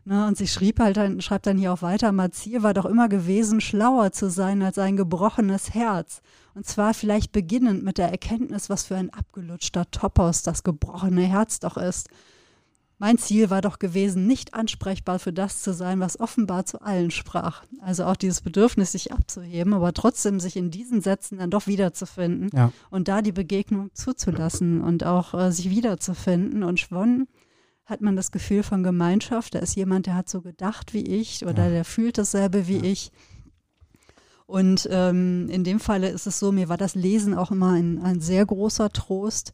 Ne, 0.08 0.28
und 0.28 0.38
sie 0.38 0.48
schrieb 0.48 0.80
halt 0.80 0.98
dann, 0.98 1.20
schreibt 1.20 1.48
dann 1.48 1.58
hier 1.58 1.74
auch 1.74 1.82
weiter, 1.82 2.12
Mazir 2.12 2.62
war 2.62 2.76
doch 2.76 2.86
immer 2.86 3.10
gewesen, 3.10 3.60
schlauer 3.60 4.12
zu 4.12 4.30
sein 4.30 4.62
als 4.62 4.78
ein 4.78 4.98
gebrochenes 4.98 5.74
Herz. 5.74 6.22
Und 6.54 6.68
zwar 6.68 6.94
vielleicht 6.94 7.32
beginnend 7.32 7.84
mit 7.84 7.98
der 7.98 8.12
Erkenntnis, 8.12 8.70
was 8.70 8.84
für 8.84 8.96
ein 8.96 9.10
abgelutschter 9.10 9.90
Topos 9.90 10.44
das 10.44 10.62
gebrochene 10.62 11.24
Herz 11.24 11.60
doch 11.60 11.76
ist. 11.76 12.10
Mein 13.00 13.18
Ziel 13.18 13.50
war 13.50 13.62
doch 13.62 13.80
gewesen, 13.80 14.28
nicht 14.28 14.54
ansprechbar 14.54 15.18
für 15.18 15.34
das 15.34 15.64
zu 15.64 15.74
sein, 15.74 16.00
was 16.00 16.20
offenbar 16.20 16.66
zu 16.66 16.82
allen 16.82 17.10
sprach. 17.10 17.64
Also 17.82 18.06
auch 18.06 18.16
dieses 18.16 18.42
Bedürfnis, 18.42 18.92
sich 18.92 19.12
abzuheben, 19.12 19.74
aber 19.74 19.92
trotzdem 19.92 20.40
sich 20.40 20.56
in 20.56 20.70
diesen 20.70 21.02
Sätzen 21.02 21.40
dann 21.40 21.50
doch 21.50 21.66
wiederzufinden 21.66 22.52
ja. 22.54 22.72
und 22.92 23.08
da 23.08 23.24
die 23.24 23.34
Begegnung 23.34 23.90
zuzulassen 23.94 24.82
und 24.82 25.04
auch 25.04 25.34
äh, 25.34 25.52
sich 25.52 25.72
wiederzufinden. 25.72 26.64
Und 26.64 26.80
schon 26.80 27.28
hat 27.86 28.02
man 28.02 28.16
das 28.16 28.32
Gefühl 28.32 28.64
von 28.64 28.84
Gemeinschaft. 28.84 29.56
Da 29.56 29.60
ist 29.60 29.76
jemand, 29.76 30.08
der 30.08 30.16
hat 30.16 30.30
so 30.30 30.42
gedacht 30.42 30.94
wie 30.94 31.06
ich 31.06 31.46
oder 31.46 31.66
ja. 31.66 31.70
der 31.70 31.86
fühlt 31.86 32.18
dasselbe 32.18 32.68
wie 32.68 32.78
ja. 32.78 32.84
ich. 32.84 33.12
Und 34.48 34.88
ähm, 34.92 35.50
in 35.50 35.64
dem 35.64 35.80
Falle 35.80 36.10
ist 36.10 36.28
es 36.28 36.40
so, 36.40 36.52
mir 36.52 36.70
war 36.70 36.78
das 36.78 36.96
Lesen 36.96 37.34
auch 37.34 37.52
immer 37.52 37.72
ein, 37.72 38.00
ein 38.00 38.22
sehr 38.22 38.46
großer 38.46 38.92
Trost, 38.92 39.54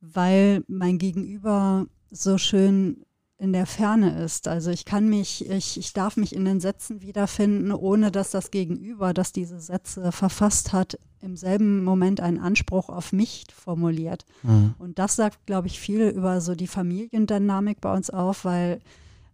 weil 0.00 0.64
mein 0.66 0.98
Gegenüber 0.98 1.86
so 2.10 2.38
schön 2.38 3.04
in 3.38 3.52
der 3.52 3.66
Ferne 3.66 4.22
ist. 4.22 4.46
Also 4.48 4.70
ich 4.70 4.84
kann 4.84 5.08
mich, 5.08 5.48
ich, 5.50 5.78
ich 5.78 5.92
darf 5.92 6.16
mich 6.16 6.34
in 6.34 6.44
den 6.44 6.60
Sätzen 6.60 7.02
wiederfinden, 7.02 7.72
ohne 7.72 8.10
dass 8.10 8.30
das 8.30 8.50
Gegenüber, 8.50 9.12
das 9.12 9.32
diese 9.32 9.60
Sätze 9.60 10.12
verfasst 10.12 10.72
hat, 10.72 10.98
im 11.20 11.36
selben 11.36 11.82
Moment 11.82 12.20
einen 12.20 12.38
Anspruch 12.38 12.88
auf 12.88 13.12
mich 13.12 13.46
formuliert. 13.54 14.24
Mhm. 14.42 14.74
Und 14.78 14.98
das 14.98 15.16
sagt, 15.16 15.46
glaube 15.46 15.66
ich, 15.66 15.80
viel 15.80 16.08
über 16.08 16.40
so 16.40 16.54
die 16.54 16.66
Familiendynamik 16.66 17.80
bei 17.80 17.92
uns 17.92 18.10
auf, 18.10 18.44
weil 18.44 18.80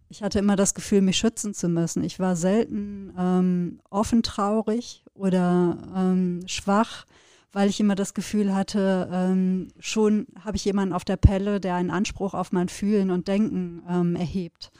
ich 0.09 0.23
hatte 0.23 0.39
immer 0.39 0.55
das 0.55 0.73
Gefühl, 0.73 1.01
mich 1.01 1.17
schützen 1.17 1.53
zu 1.53 1.69
müssen. 1.69 2.03
Ich 2.03 2.19
war 2.19 2.35
selten 2.35 3.13
ähm, 3.17 3.79
offen 3.89 4.23
traurig 4.23 5.05
oder 5.13 5.77
ähm, 5.95 6.41
schwach, 6.47 7.05
weil 7.51 7.69
ich 7.69 7.79
immer 7.79 7.95
das 7.95 8.13
Gefühl 8.13 8.53
hatte, 8.53 9.09
ähm, 9.11 9.69
schon 9.79 10.27
habe 10.39 10.57
ich 10.57 10.65
jemanden 10.65 10.93
auf 10.93 11.03
der 11.03 11.17
Pelle, 11.17 11.59
der 11.59 11.75
einen 11.75 11.91
Anspruch 11.91 12.33
auf 12.33 12.51
mein 12.51 12.69
Fühlen 12.69 13.11
und 13.11 13.27
Denken 13.27 13.83
ähm, 13.89 14.15
erhebt 14.15 14.71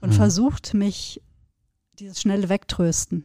und 0.00 0.10
mhm. 0.10 0.14
versucht, 0.14 0.74
mich 0.74 1.22
dieses 1.98 2.20
schnelle 2.20 2.48
Wegtrösten. 2.48 3.24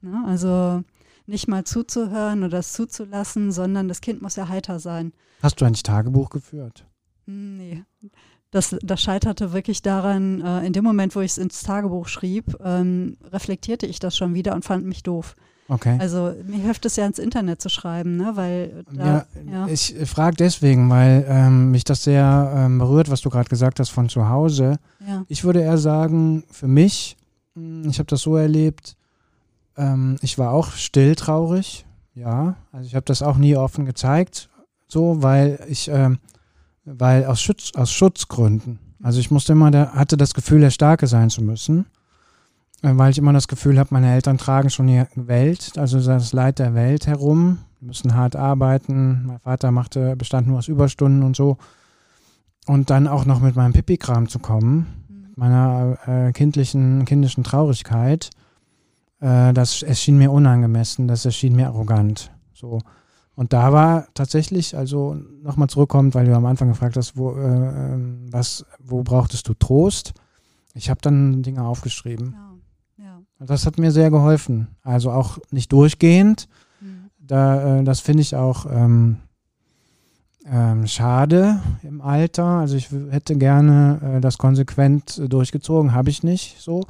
Ne? 0.00 0.24
Also 0.26 0.82
nicht 1.26 1.48
mal 1.48 1.64
zuzuhören 1.64 2.42
oder 2.42 2.58
es 2.58 2.72
zuzulassen, 2.72 3.52
sondern 3.52 3.88
das 3.88 4.00
Kind 4.00 4.20
muss 4.22 4.36
ja 4.36 4.48
heiter 4.48 4.78
sein. 4.80 5.12
Hast 5.42 5.60
du 5.60 5.64
eigentlich 5.64 5.82
Tagebuch 5.82 6.30
geführt? 6.30 6.86
Nee 7.26 7.84
das, 8.54 8.76
das 8.82 9.02
scheiterte 9.02 9.52
wirklich 9.52 9.82
daran, 9.82 10.40
äh, 10.40 10.64
in 10.64 10.72
dem 10.72 10.84
Moment, 10.84 11.16
wo 11.16 11.20
ich 11.20 11.32
es 11.32 11.38
ins 11.38 11.64
Tagebuch 11.64 12.06
schrieb, 12.06 12.56
ähm, 12.62 13.16
reflektierte 13.24 13.84
ich 13.84 13.98
das 13.98 14.16
schon 14.16 14.34
wieder 14.34 14.54
und 14.54 14.64
fand 14.64 14.86
mich 14.86 15.02
doof. 15.02 15.34
Okay. 15.68 15.96
Also 15.98 16.34
mir 16.44 16.58
hilft 16.58 16.84
es 16.84 16.96
ja 16.96 17.06
ins 17.06 17.18
Internet 17.18 17.62
zu 17.62 17.70
schreiben, 17.70 18.16
ne? 18.16 18.32
weil 18.34 18.84
da, 18.92 19.04
ja, 19.04 19.26
ja. 19.50 19.66
Ich 19.66 19.94
frage 20.04 20.36
deswegen, 20.36 20.90
weil 20.90 21.24
ähm, 21.26 21.70
mich 21.70 21.84
das 21.84 22.04
sehr 22.04 22.52
ähm, 22.54 22.78
berührt, 22.78 23.10
was 23.10 23.22
du 23.22 23.30
gerade 23.30 23.48
gesagt 23.48 23.80
hast 23.80 23.88
von 23.88 24.08
zu 24.08 24.28
Hause. 24.28 24.78
Ja. 25.06 25.24
Ich 25.28 25.44
würde 25.44 25.62
eher 25.62 25.78
sagen, 25.78 26.44
für 26.50 26.68
mich, 26.68 27.16
hm, 27.54 27.88
ich 27.88 27.98
habe 27.98 28.08
das 28.08 28.20
so 28.20 28.36
erlebt, 28.36 28.96
ähm, 29.76 30.16
ich 30.20 30.38
war 30.38 30.52
auch 30.52 30.72
still 30.72 31.14
traurig, 31.14 31.86
ja. 32.14 32.56
Also 32.70 32.86
ich 32.86 32.94
habe 32.94 33.06
das 33.06 33.22
auch 33.22 33.38
nie 33.38 33.56
offen 33.56 33.86
gezeigt, 33.86 34.50
so, 34.86 35.22
weil 35.22 35.58
ich 35.68 35.88
ähm, 35.88 36.18
weil 36.84 37.24
aus, 37.24 37.40
Schutz, 37.40 37.72
aus 37.74 37.92
Schutzgründen. 37.92 38.78
Also 39.02 39.20
ich 39.20 39.30
musste 39.30 39.52
immer, 39.52 39.70
der, 39.70 39.94
hatte 39.94 40.16
das 40.16 40.34
Gefühl, 40.34 40.60
der 40.60 40.70
Starke 40.70 41.06
sein 41.06 41.30
zu 41.30 41.42
müssen, 41.42 41.86
weil 42.84 43.10
ich 43.10 43.18
immer 43.18 43.32
das 43.32 43.48
Gefühl 43.48 43.78
habe, 43.78 43.88
meine 43.92 44.12
Eltern 44.12 44.36
tragen 44.36 44.68
schon 44.68 44.86
die 44.86 45.02
Welt, 45.14 45.72
also 45.76 46.00
das 46.00 46.32
Leid 46.32 46.58
der 46.58 46.74
Welt 46.74 47.06
herum, 47.06 47.58
müssen 47.80 48.14
hart 48.14 48.36
arbeiten. 48.36 49.26
Mein 49.26 49.38
Vater 49.38 49.70
machte, 49.70 50.16
bestand 50.16 50.46
nur 50.46 50.58
aus 50.58 50.68
Überstunden 50.68 51.22
und 51.22 51.34
so. 51.34 51.56
Und 52.66 52.90
dann 52.90 53.08
auch 53.08 53.24
noch 53.24 53.40
mit 53.40 53.56
meinem 53.56 53.72
Pipi-Kram 53.72 54.28
zu 54.28 54.38
kommen, 54.38 54.86
mhm. 55.08 55.32
meiner 55.36 55.98
äh, 56.06 56.32
kindlichen, 56.32 57.04
kindischen 57.04 57.44
Traurigkeit, 57.44 58.30
äh, 59.20 59.52
das 59.52 59.82
erschien 59.82 60.18
mir 60.18 60.30
unangemessen, 60.30 61.08
das 61.08 61.24
erschien 61.24 61.56
mir 61.56 61.68
arrogant. 61.68 62.30
So. 62.52 62.80
Und 63.34 63.52
da 63.52 63.72
war 63.72 64.06
tatsächlich, 64.14 64.76
also 64.76 65.16
nochmal 65.42 65.68
zurückkommt, 65.68 66.14
weil 66.14 66.26
du 66.26 66.36
am 66.36 66.46
Anfang 66.46 66.68
gefragt 66.68 66.96
hast, 66.96 67.16
wo, 67.16 67.32
äh, 67.32 67.42
ähm, 67.42 68.26
was, 68.30 68.64
wo 68.78 69.02
brauchtest 69.02 69.48
du 69.48 69.54
Trost? 69.54 70.12
Ich 70.74 70.90
habe 70.90 71.00
dann 71.02 71.42
Dinge 71.42 71.64
aufgeschrieben. 71.64 72.34
Ja, 72.36 72.53
das 73.38 73.66
hat 73.66 73.78
mir 73.78 73.90
sehr 73.90 74.10
geholfen. 74.10 74.68
Also 74.82 75.10
auch 75.10 75.38
nicht 75.50 75.72
durchgehend. 75.72 76.48
Mhm. 76.80 77.10
Da, 77.18 77.80
äh, 77.80 77.84
das 77.84 78.00
finde 78.00 78.22
ich 78.22 78.36
auch 78.36 78.66
ähm, 78.70 79.18
ähm, 80.46 80.86
schade 80.86 81.60
im 81.82 82.00
Alter. 82.00 82.44
Also 82.44 82.76
ich 82.76 82.90
hätte 83.10 83.36
gerne 83.36 84.16
äh, 84.16 84.20
das 84.20 84.38
konsequent 84.38 85.18
äh, 85.18 85.28
durchgezogen, 85.28 85.92
habe 85.92 86.10
ich 86.10 86.22
nicht 86.22 86.60
so. 86.60 86.84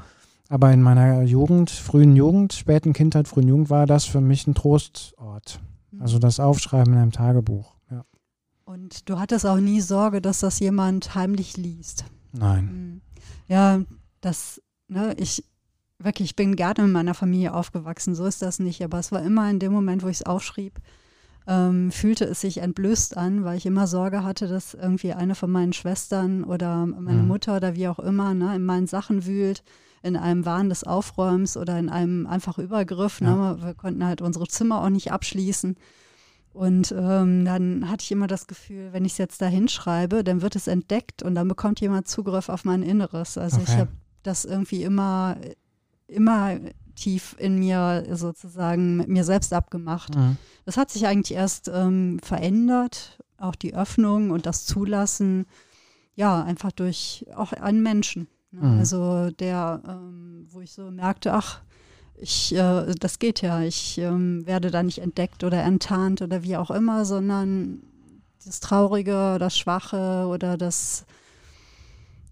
Aber 0.48 0.72
in 0.72 0.82
meiner 0.82 1.22
Jugend, 1.22 1.70
frühen 1.70 2.16
Jugend, 2.16 2.52
späten 2.52 2.92
Kindheit, 2.92 3.28
frühen 3.28 3.48
Jugend 3.48 3.70
war 3.70 3.86
das 3.86 4.04
für 4.04 4.20
mich 4.20 4.46
ein 4.46 4.54
Trostort. 4.54 5.60
Mhm. 5.90 6.02
Also 6.02 6.18
das 6.18 6.40
Aufschreiben 6.40 6.92
in 6.92 6.98
einem 6.98 7.12
Tagebuch. 7.12 7.74
Ja. 7.90 8.04
Und 8.64 9.08
du 9.08 9.18
hattest 9.18 9.46
auch 9.46 9.58
nie 9.58 9.80
Sorge, 9.80 10.20
dass 10.20 10.40
das 10.40 10.60
jemand 10.60 11.14
heimlich 11.14 11.56
liest. 11.56 12.04
Nein. 12.32 12.64
Mhm. 12.64 13.00
Ja, 13.48 13.80
das, 14.20 14.60
ne, 14.88 15.14
ich 15.16 15.44
wirklich, 15.98 16.30
ich 16.30 16.36
bin 16.36 16.56
gerne 16.56 16.84
in 16.84 16.92
meiner 16.92 17.14
Familie 17.14 17.54
aufgewachsen, 17.54 18.14
so 18.14 18.26
ist 18.26 18.42
das 18.42 18.58
nicht. 18.58 18.82
Aber 18.82 18.98
es 18.98 19.12
war 19.12 19.22
immer 19.22 19.48
in 19.50 19.58
dem 19.58 19.72
Moment, 19.72 20.02
wo 20.02 20.08
ich 20.08 20.20
es 20.20 20.26
aufschrieb, 20.26 20.80
ähm, 21.46 21.92
fühlte 21.92 22.24
es 22.24 22.40
sich 22.40 22.58
entblößt 22.58 23.16
an, 23.16 23.44
weil 23.44 23.56
ich 23.56 23.66
immer 23.66 23.86
Sorge 23.86 24.24
hatte, 24.24 24.48
dass 24.48 24.74
irgendwie 24.74 25.12
eine 25.12 25.34
von 25.34 25.50
meinen 25.50 25.72
Schwestern 25.72 26.44
oder 26.44 26.86
meine 26.86 27.22
mhm. 27.22 27.28
Mutter 27.28 27.56
oder 27.56 27.74
wie 27.74 27.88
auch 27.88 27.98
immer 27.98 28.34
ne, 28.34 28.56
in 28.56 28.64
meinen 28.64 28.86
Sachen 28.86 29.26
wühlt, 29.26 29.62
in 30.02 30.16
einem 30.16 30.44
Wahn 30.44 30.68
des 30.68 30.84
Aufräumens 30.84 31.56
oder 31.56 31.78
in 31.78 31.88
einem 31.88 32.26
einfach 32.26 32.58
Übergriff. 32.58 33.20
Ne? 33.20 33.28
Ja. 33.28 33.52
Ne? 33.54 33.62
Wir 33.62 33.74
konnten 33.74 34.04
halt 34.04 34.22
unsere 34.22 34.46
Zimmer 34.46 34.82
auch 34.82 34.90
nicht 34.90 35.12
abschließen. 35.12 35.76
Und 36.52 36.94
ähm, 36.96 37.44
dann 37.44 37.90
hatte 37.90 38.04
ich 38.04 38.12
immer 38.12 38.28
das 38.28 38.46
Gefühl, 38.46 38.92
wenn 38.92 39.04
ich 39.04 39.12
es 39.12 39.18
jetzt 39.18 39.42
da 39.42 39.46
hinschreibe, 39.46 40.22
dann 40.22 40.40
wird 40.40 40.54
es 40.54 40.68
entdeckt 40.68 41.22
und 41.22 41.34
dann 41.34 41.48
bekommt 41.48 41.80
jemand 41.80 42.06
Zugriff 42.06 42.48
auf 42.48 42.64
mein 42.64 42.84
Inneres. 42.84 43.36
Also 43.36 43.56
okay. 43.60 43.66
ich 43.68 43.76
habe 43.76 43.90
das 44.22 44.44
irgendwie 44.44 44.84
immer, 44.84 45.36
immer 46.06 46.58
tief 46.94 47.34
in 47.38 47.58
mir 47.58 48.04
sozusagen 48.12 48.96
mit 48.96 49.08
mir 49.08 49.24
selbst 49.24 49.52
abgemacht. 49.52 50.14
Mhm. 50.14 50.36
Das 50.64 50.76
hat 50.76 50.90
sich 50.90 51.06
eigentlich 51.06 51.36
erst 51.36 51.68
ähm, 51.72 52.18
verändert, 52.22 53.18
auch 53.36 53.54
die 53.54 53.74
Öffnung 53.74 54.30
und 54.30 54.46
das 54.46 54.64
Zulassen, 54.64 55.46
ja, 56.14 56.42
einfach 56.42 56.72
durch 56.72 57.26
auch 57.34 57.52
einen 57.52 57.82
Menschen. 57.82 58.28
Ne? 58.52 58.66
Mhm. 58.66 58.78
Also 58.78 59.30
der, 59.30 59.82
ähm, 59.86 60.46
wo 60.50 60.60
ich 60.60 60.72
so 60.72 60.90
merkte, 60.90 61.34
ach, 61.34 61.60
ich, 62.16 62.54
äh, 62.54 62.94
das 63.00 63.18
geht 63.18 63.42
ja, 63.42 63.62
ich 63.62 63.98
ähm, 63.98 64.46
werde 64.46 64.70
da 64.70 64.82
nicht 64.82 64.98
entdeckt 64.98 65.42
oder 65.42 65.62
enttarnt 65.62 66.22
oder 66.22 66.42
wie 66.42 66.56
auch 66.56 66.70
immer, 66.70 67.04
sondern 67.04 67.82
das 68.44 68.60
Traurige, 68.60 69.36
das 69.40 69.58
Schwache 69.58 70.26
oder 70.28 70.56
das 70.56 71.06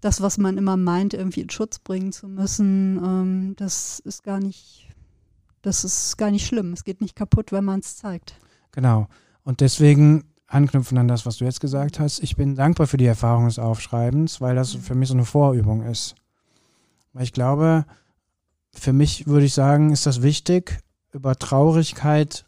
das, 0.03 0.21
was 0.21 0.37
man 0.37 0.57
immer 0.57 0.77
meint, 0.77 1.13
irgendwie 1.13 1.41
in 1.41 1.49
Schutz 1.49 1.79
bringen 1.79 2.11
zu 2.11 2.27
müssen, 2.27 2.97
ähm, 3.03 3.53
das 3.55 3.99
ist 3.99 4.23
gar 4.23 4.39
nicht, 4.39 4.89
das 5.61 5.83
ist 5.83 6.17
gar 6.17 6.31
nicht 6.31 6.45
schlimm. 6.45 6.73
Es 6.73 6.83
geht 6.83 7.01
nicht 7.01 7.15
kaputt, 7.15 7.51
wenn 7.51 7.63
man 7.63 7.79
es 7.79 7.95
zeigt. 7.95 8.35
Genau. 8.71 9.07
Und 9.43 9.61
deswegen 9.61 10.25
anknüpfen 10.47 10.97
an 10.97 11.07
das, 11.07 11.25
was 11.25 11.37
du 11.37 11.45
jetzt 11.45 11.61
gesagt 11.61 11.99
hast. 11.99 12.21
Ich 12.21 12.35
bin 12.35 12.55
dankbar 12.55 12.87
für 12.87 12.97
die 12.97 13.05
Erfahrung 13.05 13.45
des 13.45 13.59
Aufschreibens, 13.59 14.41
weil 14.41 14.55
das 14.55 14.73
für 14.73 14.95
mich 14.95 15.09
so 15.09 15.15
eine 15.15 15.25
Vorübung 15.25 15.83
ist. 15.83 16.15
Weil 17.13 17.23
ich 17.23 17.33
glaube, 17.33 17.85
für 18.73 18.93
mich 18.93 19.27
würde 19.27 19.45
ich 19.45 19.53
sagen, 19.53 19.91
ist 19.91 20.05
das 20.05 20.21
wichtig, 20.21 20.79
über 21.11 21.37
Traurigkeit, 21.37 22.45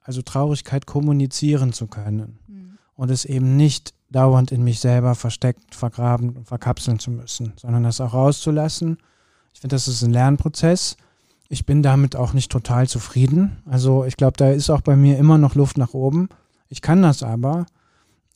also 0.00 0.22
Traurigkeit 0.22 0.86
kommunizieren 0.86 1.72
zu 1.72 1.86
können. 1.86 2.38
Und 2.98 3.10
es 3.10 3.24
eben 3.24 3.56
nicht 3.56 3.94
dauernd 4.10 4.50
in 4.50 4.64
mich 4.64 4.80
selber 4.80 5.14
versteckt, 5.14 5.76
vergraben 5.76 6.30
und 6.30 6.48
verkapseln 6.48 6.98
zu 6.98 7.12
müssen, 7.12 7.52
sondern 7.56 7.84
das 7.84 8.00
auch 8.00 8.12
rauszulassen. 8.12 8.98
Ich 9.54 9.60
finde, 9.60 9.76
das 9.76 9.86
ist 9.86 10.02
ein 10.02 10.10
Lernprozess. 10.10 10.96
Ich 11.48 11.64
bin 11.64 11.84
damit 11.84 12.16
auch 12.16 12.32
nicht 12.32 12.50
total 12.50 12.88
zufrieden. 12.88 13.62
Also 13.66 14.04
ich 14.04 14.16
glaube, 14.16 14.36
da 14.36 14.50
ist 14.50 14.68
auch 14.68 14.80
bei 14.80 14.96
mir 14.96 15.16
immer 15.16 15.38
noch 15.38 15.54
Luft 15.54 15.78
nach 15.78 15.94
oben. 15.94 16.28
Ich 16.68 16.82
kann 16.82 17.00
das 17.00 17.22
aber. 17.22 17.66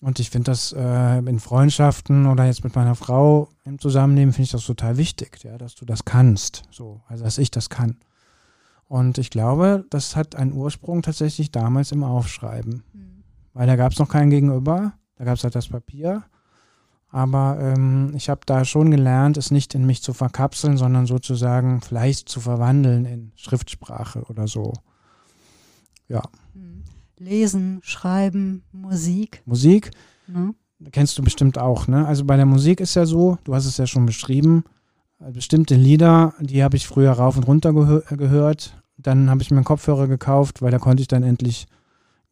Und 0.01 0.20
ich 0.20 0.31
finde 0.31 0.53
das 0.53 0.72
äh, 0.72 1.18
in 1.18 1.40
Freundschaften 1.40 2.27
oder 2.27 2.44
jetzt 2.44 2.62
mit 2.62 2.77
meiner 2.77 2.94
Frau 2.94 3.48
im 3.64 3.81
Zusammenleben 3.81 4.33
finde 4.33 4.44
ich 4.44 4.53
das 4.53 4.64
total 4.64 4.96
wichtig, 4.96 5.42
ja, 5.42 5.59
dass 5.59 5.75
du 5.75 5.85
das 5.85 6.05
kannst. 6.05 6.62
So, 6.70 7.01
also 7.09 7.25
dass 7.25 7.38
ich 7.38 7.51
das 7.51 7.68
kann. 7.68 7.96
Und 8.87 9.18
ich 9.18 9.31
glaube, 9.31 9.87
das 9.90 10.14
hat 10.14 10.37
einen 10.37 10.53
Ursprung 10.53 11.03
tatsächlich 11.03 11.51
damals 11.51 11.90
im 11.90 12.05
Aufschreiben. 12.05 12.85
Mhm. 12.92 13.22
Weil 13.55 13.67
da 13.67 13.77
gab 13.77 13.93
es 13.93 13.99
noch 13.99 14.09
kein 14.09 14.31
Gegenüber. 14.31 14.93
Da 15.17 15.25
gab 15.25 15.37
es 15.37 15.45
halt 15.45 15.55
das 15.55 15.69
Papier. 15.69 16.25
Aber 17.09 17.59
ähm, 17.61 18.12
ich 18.17 18.31
habe 18.31 18.41
da 18.47 18.65
schon 18.65 18.91
gelernt, 18.91 19.37
es 19.37 19.51
nicht 19.51 19.75
in 19.75 19.85
mich 19.85 20.03
zu 20.03 20.15
verkapseln, 20.15 20.79
sondern 20.79 21.07
sozusagen 21.07 21.83
vielleicht 21.83 22.29
zu 22.29 22.41
verwandeln 22.41 23.05
in 23.05 23.33
Schriftsprache 23.37 24.23
oder 24.31 24.49
so. 24.49 24.73
Ja. 26.09 26.23
Hm. 26.55 26.85
Lesen, 27.19 27.81
Schreiben, 27.83 28.65
Musik. 28.73 29.43
Musik. 29.45 29.91
Ja. 30.27 30.55
Kennst 30.91 31.17
du 31.19 31.23
bestimmt 31.23 31.59
auch, 31.59 31.87
ne? 31.87 32.07
Also 32.07 32.25
bei 32.25 32.37
der 32.37 32.47
Musik 32.47 32.81
ist 32.81 32.97
ja 32.97 33.07
so, 33.07 33.38
du 33.45 33.55
hast 33.55 33.67
es 33.67 33.77
ja 33.77 33.87
schon 33.87 34.07
beschrieben, 34.07 34.65
bestimmte 35.31 35.75
Lieder, 35.75 36.35
die 36.41 36.65
habe 36.65 36.77
ich 36.77 36.87
früher 36.87 37.12
rauf 37.12 37.37
und 37.37 37.47
runter 37.47 37.73
gehör 37.73 38.03
gehört. 38.17 38.83
Dann 38.97 39.31
habe 39.31 39.43
ich 39.43 39.51
mir 39.51 39.59
einen 39.59 39.65
Kopfhörer 39.65 40.09
gekauft, 40.09 40.62
weil 40.62 40.71
da 40.71 40.79
konnte 40.79 41.03
ich 41.03 41.09
dann 41.09 41.23
endlich, 41.23 41.67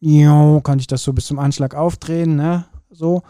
jo, 0.01 0.59
konnte 0.61 0.81
ich 0.81 0.87
das 0.87 1.03
so 1.03 1.13
bis 1.13 1.27
zum 1.27 1.39
Anschlag 1.39 1.75
aufdrehen, 1.75 2.35
ne? 2.35 2.65
so. 2.89 3.23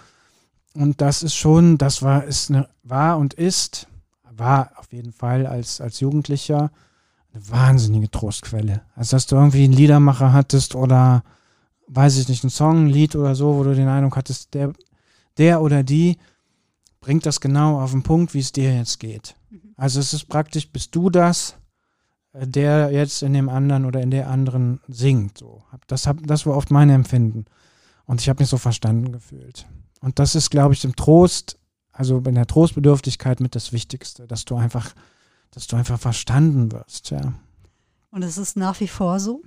Und 0.74 1.02
das 1.02 1.22
ist 1.22 1.36
schon, 1.36 1.78
das 1.78 2.02
war, 2.02 2.24
ist 2.24 2.50
eine, 2.50 2.68
war 2.84 3.18
und 3.18 3.34
ist, 3.34 3.88
war 4.24 4.72
auf 4.78 4.92
jeden 4.94 5.12
Fall 5.12 5.46
als, 5.46 5.82
als 5.82 6.00
Jugendlicher 6.00 6.72
eine 7.34 7.50
wahnsinnige 7.50 8.10
Trostquelle. 8.10 8.82
Also, 8.96 9.16
dass 9.16 9.28
du 9.28 9.36
irgendwie 9.36 9.66
einen 9.66 9.74
Liedermacher 9.74 10.32
hattest 10.32 10.76
oder, 10.76 11.24
weiß 11.88 12.18
ich 12.18 12.30
nicht, 12.30 12.44
einen 12.44 12.52
Song, 12.52 12.86
ein 12.86 12.90
Lied 12.90 13.16
oder 13.16 13.36
so, 13.36 13.56
wo 13.56 13.64
du 13.64 13.76
den 13.76 13.90
Eindruck 13.90 14.16
hattest, 14.16 14.54
der, 14.54 14.74
der 15.38 15.62
oder 15.62 15.84
die 15.84 16.18
bringt 17.02 17.26
das 17.26 17.42
genau 17.42 17.82
auf 17.82 17.92
den 17.92 18.04
Punkt, 18.04 18.34
wie 18.34 18.40
es 18.40 18.52
dir 18.52 18.74
jetzt 18.74 19.00
geht. 19.00 19.36
Mhm. 19.50 19.74
Also, 19.76 20.00
es 20.00 20.14
ist 20.14 20.30
praktisch, 20.30 20.70
bist 20.70 20.96
du 20.96 21.10
das, 21.10 21.56
der 22.34 22.92
jetzt 22.92 23.24
in 23.24 23.34
dem 23.34 23.50
anderen 23.50 23.86
oder 23.86 24.02
in 24.02 24.12
der 24.12 24.30
anderen 24.30 24.80
singt. 24.88 25.38
So. 25.38 25.64
Das, 25.88 26.08
hab, 26.08 26.26
das 26.26 26.46
war 26.46 26.56
oft 26.56 26.72
mein 26.72 26.90
Empfinden. 26.90 27.46
Und 28.06 28.22
ich 28.22 28.30
habe 28.30 28.42
mich 28.42 28.50
so 28.50 28.58
verstanden 28.58 29.12
gefühlt. 29.12 29.68
Und 30.02 30.20
das 30.20 30.36
ist, 30.36 30.50
glaube 30.50 30.74
ich, 30.74 30.84
im 30.84 30.96
Trost, 30.96 31.58
also 31.92 32.18
in 32.20 32.36
der 32.36 32.48
Trostbedürftigkeit 32.48 33.40
mit 33.40 33.56
das 33.56 33.74
Wichtigste, 33.74 34.28
dass 34.28 34.46
du 34.46 34.56
einfach, 34.56 34.94
dass 35.52 35.68
du 35.68 35.76
einfach 35.76 36.00
verstanden 36.00 36.72
wirst, 36.72 37.12
ja. 37.12 37.34
Und 38.10 38.24
es 38.24 38.38
ist 38.38 38.58
nach 38.58 38.80
wie 38.82 38.88
vor 38.88 39.20
so. 39.20 39.42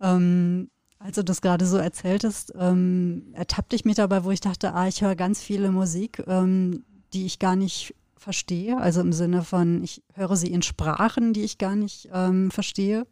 Ähm, 0.00 0.70
als 0.98 1.16
du 1.16 1.24
das 1.24 1.40
gerade 1.40 1.66
so 1.66 1.78
erzähltest, 1.78 2.52
ähm, 2.56 3.32
ertappte 3.32 3.74
ich 3.74 3.84
mich 3.84 3.96
dabei, 3.96 4.22
wo 4.22 4.30
ich 4.30 4.40
dachte, 4.40 4.72
ah, 4.74 4.86
ich 4.86 5.02
höre 5.02 5.16
ganz 5.16 5.40
viele 5.40 5.72
Musik, 5.72 6.22
ähm, 6.28 6.84
die 7.12 7.26
ich 7.26 7.40
gar 7.40 7.56
nicht 7.56 7.94
verstehe. 8.22 8.78
Also 8.78 9.00
im 9.00 9.12
Sinne 9.12 9.42
von, 9.42 9.82
ich 9.82 10.02
höre 10.14 10.36
sie 10.36 10.52
in 10.52 10.62
Sprachen, 10.62 11.32
die 11.32 11.42
ich 11.42 11.58
gar 11.58 11.76
nicht 11.76 12.08
ähm, 12.12 12.50
verstehe 12.50 13.06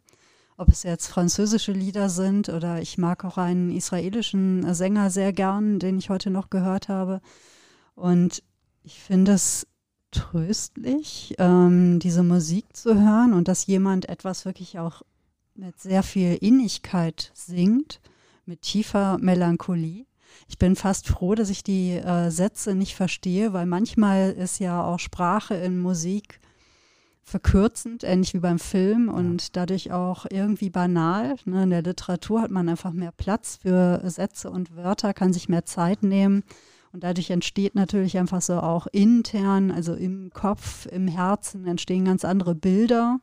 ob 0.61 0.69
es 0.69 0.83
jetzt 0.83 1.07
französische 1.07 1.71
Lieder 1.71 2.07
sind 2.07 2.47
oder 2.49 2.79
ich 2.79 2.99
mag 2.99 3.25
auch 3.25 3.39
einen 3.39 3.71
israelischen 3.71 4.75
Sänger 4.75 5.09
sehr 5.09 5.33
gern, 5.33 5.79
den 5.79 5.97
ich 5.97 6.11
heute 6.11 6.29
noch 6.29 6.51
gehört 6.51 6.87
habe. 6.87 7.19
Und 7.95 8.43
ich 8.83 8.99
finde 8.99 9.31
es 9.31 9.65
tröstlich, 10.11 11.33
ähm, 11.39 11.97
diese 11.97 12.21
Musik 12.21 12.77
zu 12.77 12.93
hören 12.93 13.33
und 13.33 13.47
dass 13.47 13.65
jemand 13.65 14.07
etwas 14.07 14.45
wirklich 14.45 14.77
auch 14.77 15.01
mit 15.55 15.79
sehr 15.79 16.03
viel 16.03 16.35
Innigkeit 16.35 17.31
singt, 17.33 17.99
mit 18.45 18.61
tiefer 18.61 19.17
Melancholie. 19.17 20.05
Ich 20.47 20.57
bin 20.57 20.75
fast 20.75 21.07
froh, 21.07 21.35
dass 21.35 21.49
ich 21.49 21.63
die 21.63 21.91
äh, 21.91 22.29
Sätze 22.29 22.75
nicht 22.75 22.95
verstehe, 22.95 23.53
weil 23.53 23.65
manchmal 23.65 24.31
ist 24.31 24.59
ja 24.59 24.83
auch 24.83 24.99
Sprache 24.99 25.55
in 25.55 25.79
Musik 25.79 26.39
verkürzend, 27.23 28.03
ähnlich 28.03 28.33
wie 28.33 28.39
beim 28.39 28.59
Film 28.59 29.07
und 29.07 29.41
ja. 29.43 29.49
dadurch 29.53 29.91
auch 29.91 30.25
irgendwie 30.29 30.69
banal. 30.69 31.35
Ne? 31.45 31.63
In 31.63 31.69
der 31.69 31.81
Literatur 31.81 32.41
hat 32.41 32.51
man 32.51 32.67
einfach 32.67 32.91
mehr 32.91 33.11
Platz 33.11 33.59
für 33.61 34.01
Sätze 34.09 34.49
und 34.51 34.75
Wörter, 34.75 35.13
kann 35.13 35.33
sich 35.33 35.49
mehr 35.49 35.65
Zeit 35.65 36.03
nehmen. 36.03 36.43
Und 36.91 37.05
dadurch 37.05 37.29
entsteht 37.29 37.73
natürlich 37.73 38.17
einfach 38.17 38.41
so 38.41 38.59
auch 38.59 38.85
intern, 38.87 39.71
also 39.71 39.93
im 39.93 40.31
Kopf, 40.33 40.85
im 40.87 41.07
Herzen, 41.07 41.65
entstehen 41.65 42.03
ganz 42.03 42.25
andere 42.25 42.53
Bilder. 42.53 43.19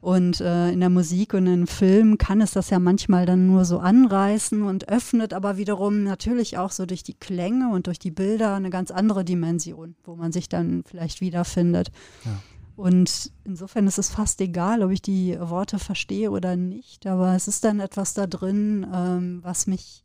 Und 0.00 0.40
äh, 0.40 0.70
in 0.70 0.80
der 0.80 0.88
Musik 0.88 1.34
und 1.34 1.46
im 1.46 1.66
Film 1.66 2.16
kann 2.16 2.40
es 2.40 2.52
das 2.52 2.70
ja 2.70 2.78
manchmal 2.78 3.26
dann 3.26 3.46
nur 3.46 3.66
so 3.66 3.80
anreißen 3.80 4.62
und 4.62 4.88
öffnet 4.88 5.34
aber 5.34 5.58
wiederum 5.58 6.04
natürlich 6.04 6.56
auch 6.56 6.70
so 6.70 6.86
durch 6.86 7.02
die 7.02 7.14
Klänge 7.14 7.70
und 7.70 7.86
durch 7.86 7.98
die 7.98 8.10
Bilder 8.10 8.54
eine 8.54 8.70
ganz 8.70 8.90
andere 8.90 9.24
Dimension, 9.24 9.96
wo 10.04 10.16
man 10.16 10.32
sich 10.32 10.48
dann 10.48 10.84
vielleicht 10.86 11.20
wiederfindet. 11.20 11.90
Ja. 12.24 12.40
Und 12.76 13.30
insofern 13.44 13.86
ist 13.86 13.98
es 13.98 14.08
fast 14.08 14.40
egal, 14.40 14.82
ob 14.82 14.90
ich 14.90 15.02
die 15.02 15.38
Worte 15.38 15.78
verstehe 15.78 16.30
oder 16.30 16.56
nicht, 16.56 17.06
aber 17.06 17.34
es 17.34 17.46
ist 17.46 17.62
dann 17.64 17.78
etwas 17.78 18.14
da 18.14 18.26
drin, 18.26 18.86
ähm, 18.90 19.40
was 19.42 19.66
mich 19.66 20.02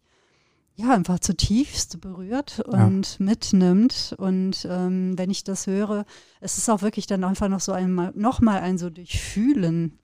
ja 0.76 0.94
einfach 0.94 1.20
zutiefst 1.20 2.02
berührt 2.02 2.60
und 2.60 3.18
ja. 3.20 3.26
mitnimmt. 3.26 4.16
Und 4.18 4.68
ähm, 4.70 5.18
wenn 5.18 5.30
ich 5.30 5.44
das 5.44 5.68
höre, 5.68 6.06
es 6.42 6.58
ist 6.58 6.70
auch 6.70 6.82
wirklich 6.82 7.08
dann 7.08 7.24
einfach 7.24 7.48
noch 7.48 7.62
so 7.62 7.72
einmal, 7.72 8.12
nochmal 8.16 8.60
ein 8.60 8.78
so 8.78 8.90
Durchfühlen 8.90 10.00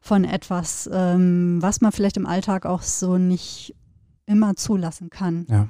von 0.00 0.24
etwas, 0.24 0.88
ähm, 0.92 1.58
was 1.60 1.80
man 1.80 1.92
vielleicht 1.92 2.16
im 2.16 2.26
Alltag 2.26 2.66
auch 2.66 2.82
so 2.82 3.18
nicht 3.18 3.74
immer 4.26 4.56
zulassen 4.56 5.10
kann. 5.10 5.46
Ja. 5.48 5.68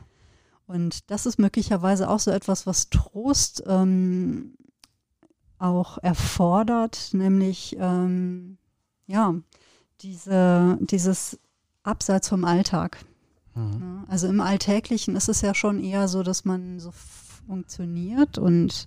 Und 0.66 1.10
das 1.10 1.26
ist 1.26 1.38
möglicherweise 1.38 2.08
auch 2.08 2.20
so 2.20 2.30
etwas, 2.30 2.66
was 2.66 2.90
Trost 2.90 3.62
ähm, 3.66 4.54
auch 5.58 5.98
erfordert, 5.98 7.10
nämlich 7.12 7.76
ähm, 7.78 8.58
ja, 9.06 9.34
diese, 10.02 10.78
dieses 10.80 11.38
Abseits 11.82 12.28
vom 12.28 12.44
Alltag. 12.44 12.98
Mhm. 13.58 14.04
Also 14.08 14.26
im 14.26 14.40
Alltäglichen 14.40 15.16
ist 15.16 15.28
es 15.28 15.40
ja 15.40 15.54
schon 15.54 15.82
eher 15.82 16.08
so, 16.08 16.22
dass 16.22 16.44
man 16.44 16.80
so 16.80 16.92
funktioniert 17.46 18.38
und 18.38 18.86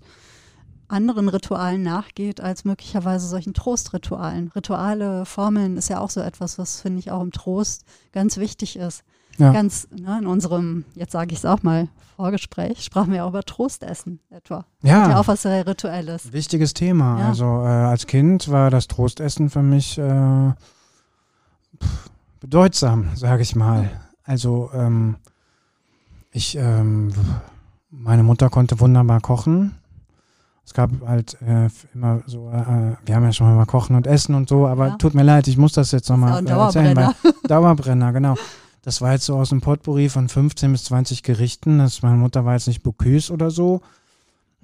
anderen 0.88 1.30
Ritualen 1.30 1.82
nachgeht, 1.82 2.42
als 2.42 2.66
möglicherweise 2.66 3.28
solchen 3.28 3.54
Trostritualen. 3.54 4.50
Rituale, 4.50 5.26
Formeln 5.26 5.78
ist 5.78 5.90
ja 5.90 6.00
auch 6.00 6.10
so 6.10 6.20
etwas, 6.20 6.60
was, 6.60 6.82
finde 6.82 7.00
ich, 7.00 7.12
auch 7.12 7.22
im 7.22 7.32
Trost 7.32 7.86
ganz 8.12 8.38
wichtig 8.38 8.76
ist. 8.76 9.04
Ja. 9.38 9.54
Ganz 9.54 9.88
ne, 9.90 10.20
in 10.20 10.28
unserem, 10.28 10.84
jetzt 10.94 11.14
sage 11.14 11.32
ich 11.32 11.40
es 11.40 11.46
auch 11.46 11.64
mal, 11.64 11.88
Vorgespräch 12.18 12.84
sprachen 12.84 13.14
wir 13.14 13.26
auch 13.26 13.30
über 13.30 13.44
Trostessen 13.44 14.20
etwa. 14.30 14.66
Ja. 14.84 15.10
ja 15.10 15.20
auch 15.20 15.28
was 15.28 15.44
sehr 15.44 15.66
Rituelles. 15.66 16.34
Wichtiges 16.34 16.74
Thema. 16.74 17.20
Ja. 17.20 17.28
Also 17.30 17.46
äh, 17.46 17.68
als 17.68 18.06
Kind 18.06 18.52
war 18.52 18.70
das 18.70 18.88
Trostessen 18.88 19.50
für 19.50 19.64
mich 19.64 19.98
äh, 19.98 20.52
bedeutsam, 22.42 23.08
sage 23.16 23.42
ich 23.42 23.56
mal. 23.56 23.90
Also 24.32 24.70
ähm, 24.74 25.18
ich, 26.32 26.56
ähm, 26.56 27.12
meine 27.90 28.24
Mutter 28.24 28.50
konnte 28.50 28.80
wunderbar 28.80 29.20
kochen. 29.20 29.76
Es 30.64 30.74
gab 30.74 30.90
halt 31.06 31.38
äh, 31.42 31.68
immer 31.94 32.24
so, 32.28 32.50
äh, 32.50 32.96
wir 33.06 33.16
haben 33.16 33.26
ja 33.26 33.34
schon 33.34 33.54
mal 33.54 33.66
Kochen 33.66 33.94
und 33.94 34.08
Essen 34.08 34.34
und 34.34 34.48
so, 34.48 34.68
aber 34.68 34.88
ja. 34.88 34.96
tut 34.96 35.16
mir 35.16 35.24
leid, 35.24 35.50
ich 35.50 35.58
muss 35.58 35.74
das 35.74 35.92
jetzt 35.92 36.10
nochmal 36.10 36.48
äh, 36.48 36.50
erzählen. 36.50 36.96
Dauerbrenner. 36.96 37.16
Dauerbrenner, 37.44 38.14
genau. 38.14 38.36
Das 38.84 39.02
war 39.02 39.12
jetzt 39.12 39.26
so 39.26 39.36
aus 39.36 39.50
dem 39.50 39.60
Potpourri 39.60 40.08
von 40.08 40.30
15 40.30 40.72
bis 40.72 40.86
20 40.86 41.24
Gerichten. 41.24 41.80
Das, 41.80 42.02
meine 42.02 42.16
Mutter 42.16 42.46
war 42.46 42.54
jetzt 42.54 42.70
nicht 42.70 42.84
Bocuse 42.84 43.34
oder 43.34 43.52
so, 43.52 43.82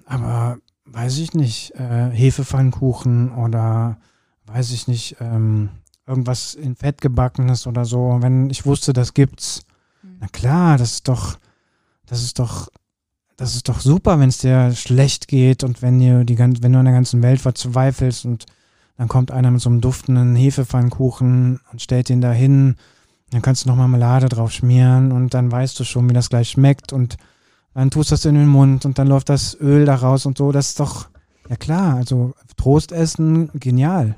aber 0.05 0.59
weiß 0.85 1.17
ich 1.17 1.33
nicht, 1.33 1.75
äh, 1.75 2.09
Hefepfannkuchen 2.09 3.33
oder 3.33 3.97
weiß 4.45 4.71
ich 4.71 4.87
nicht, 4.87 5.17
ähm, 5.19 5.71
irgendwas 6.07 6.55
in 6.55 6.75
Fett 6.75 7.01
gebackenes 7.01 7.67
oder 7.67 7.85
so. 7.85 8.17
Wenn 8.21 8.49
ich 8.49 8.65
wusste, 8.65 8.93
das 8.93 9.13
gibt's, 9.13 9.63
mhm. 10.01 10.17
na 10.21 10.27
klar, 10.27 10.77
das 10.77 10.93
ist 10.93 11.07
doch, 11.07 11.37
das 12.05 12.23
ist 12.23 12.39
doch, 12.39 12.69
das 13.35 13.55
ist 13.55 13.69
doch 13.69 13.79
super, 13.79 14.19
wenn 14.19 14.29
es 14.29 14.39
dir 14.39 14.73
schlecht 14.73 15.27
geht 15.27 15.63
und 15.63 15.81
wenn 15.81 15.99
dir 15.99 16.23
die 16.23 16.39
wenn 16.39 16.73
du 16.73 16.79
an 16.79 16.85
der 16.85 16.93
ganzen 16.93 17.21
Welt 17.21 17.41
verzweifelst 17.41 18.25
und 18.25 18.45
dann 18.97 19.07
kommt 19.07 19.29
einer 19.31 19.51
mit 19.51 19.61
so 19.61 19.69
einem 19.69 19.81
duftenden 19.81 20.35
Hefepfannkuchen 20.35 21.59
und 21.71 21.81
stellt 21.81 22.09
ihn 22.09 22.21
dahin 22.21 22.77
dann 23.31 23.41
kannst 23.41 23.65
du 23.65 23.69
noch 23.69 23.75
Marmelade 23.75 24.29
drauf 24.29 24.51
schmieren 24.51 25.11
und 25.11 25.33
dann 25.33 25.51
weißt 25.51 25.79
du 25.79 25.83
schon, 25.83 26.09
wie 26.09 26.13
das 26.13 26.29
gleich 26.29 26.49
schmeckt 26.49 26.93
und 26.93 27.17
dann 27.73 27.91
tust 27.91 28.09
du 28.09 28.13
das 28.13 28.25
in 28.25 28.35
den 28.35 28.47
Mund 28.47 28.85
und 28.85 28.97
dann 28.97 29.07
läuft 29.07 29.29
das 29.29 29.55
Öl 29.59 29.85
da 29.85 29.95
raus 29.95 30.25
und 30.25 30.37
so. 30.37 30.51
Das 30.51 30.69
ist 30.69 30.79
doch, 30.79 31.09
ja 31.49 31.55
klar, 31.57 31.97
also 31.97 32.33
Trostessen, 32.55 33.51
genial. 33.53 34.15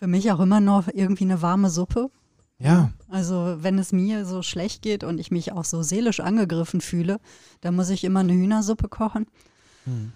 Für 0.00 0.06
mich 0.06 0.32
auch 0.32 0.40
immer 0.40 0.60
noch 0.60 0.88
irgendwie 0.88 1.24
eine 1.24 1.42
warme 1.42 1.68
Suppe. 1.68 2.10
Ja. 2.58 2.90
Also 3.10 3.58
wenn 3.60 3.78
es 3.78 3.92
mir 3.92 4.24
so 4.24 4.40
schlecht 4.40 4.80
geht 4.80 5.04
und 5.04 5.18
ich 5.18 5.30
mich 5.30 5.52
auch 5.52 5.66
so 5.66 5.82
seelisch 5.82 6.20
angegriffen 6.20 6.80
fühle, 6.80 7.20
dann 7.60 7.76
muss 7.76 7.90
ich 7.90 8.02
immer 8.04 8.20
eine 8.20 8.32
Hühnersuppe 8.32 8.88
kochen. 8.88 9.26
Hm. 9.84 10.12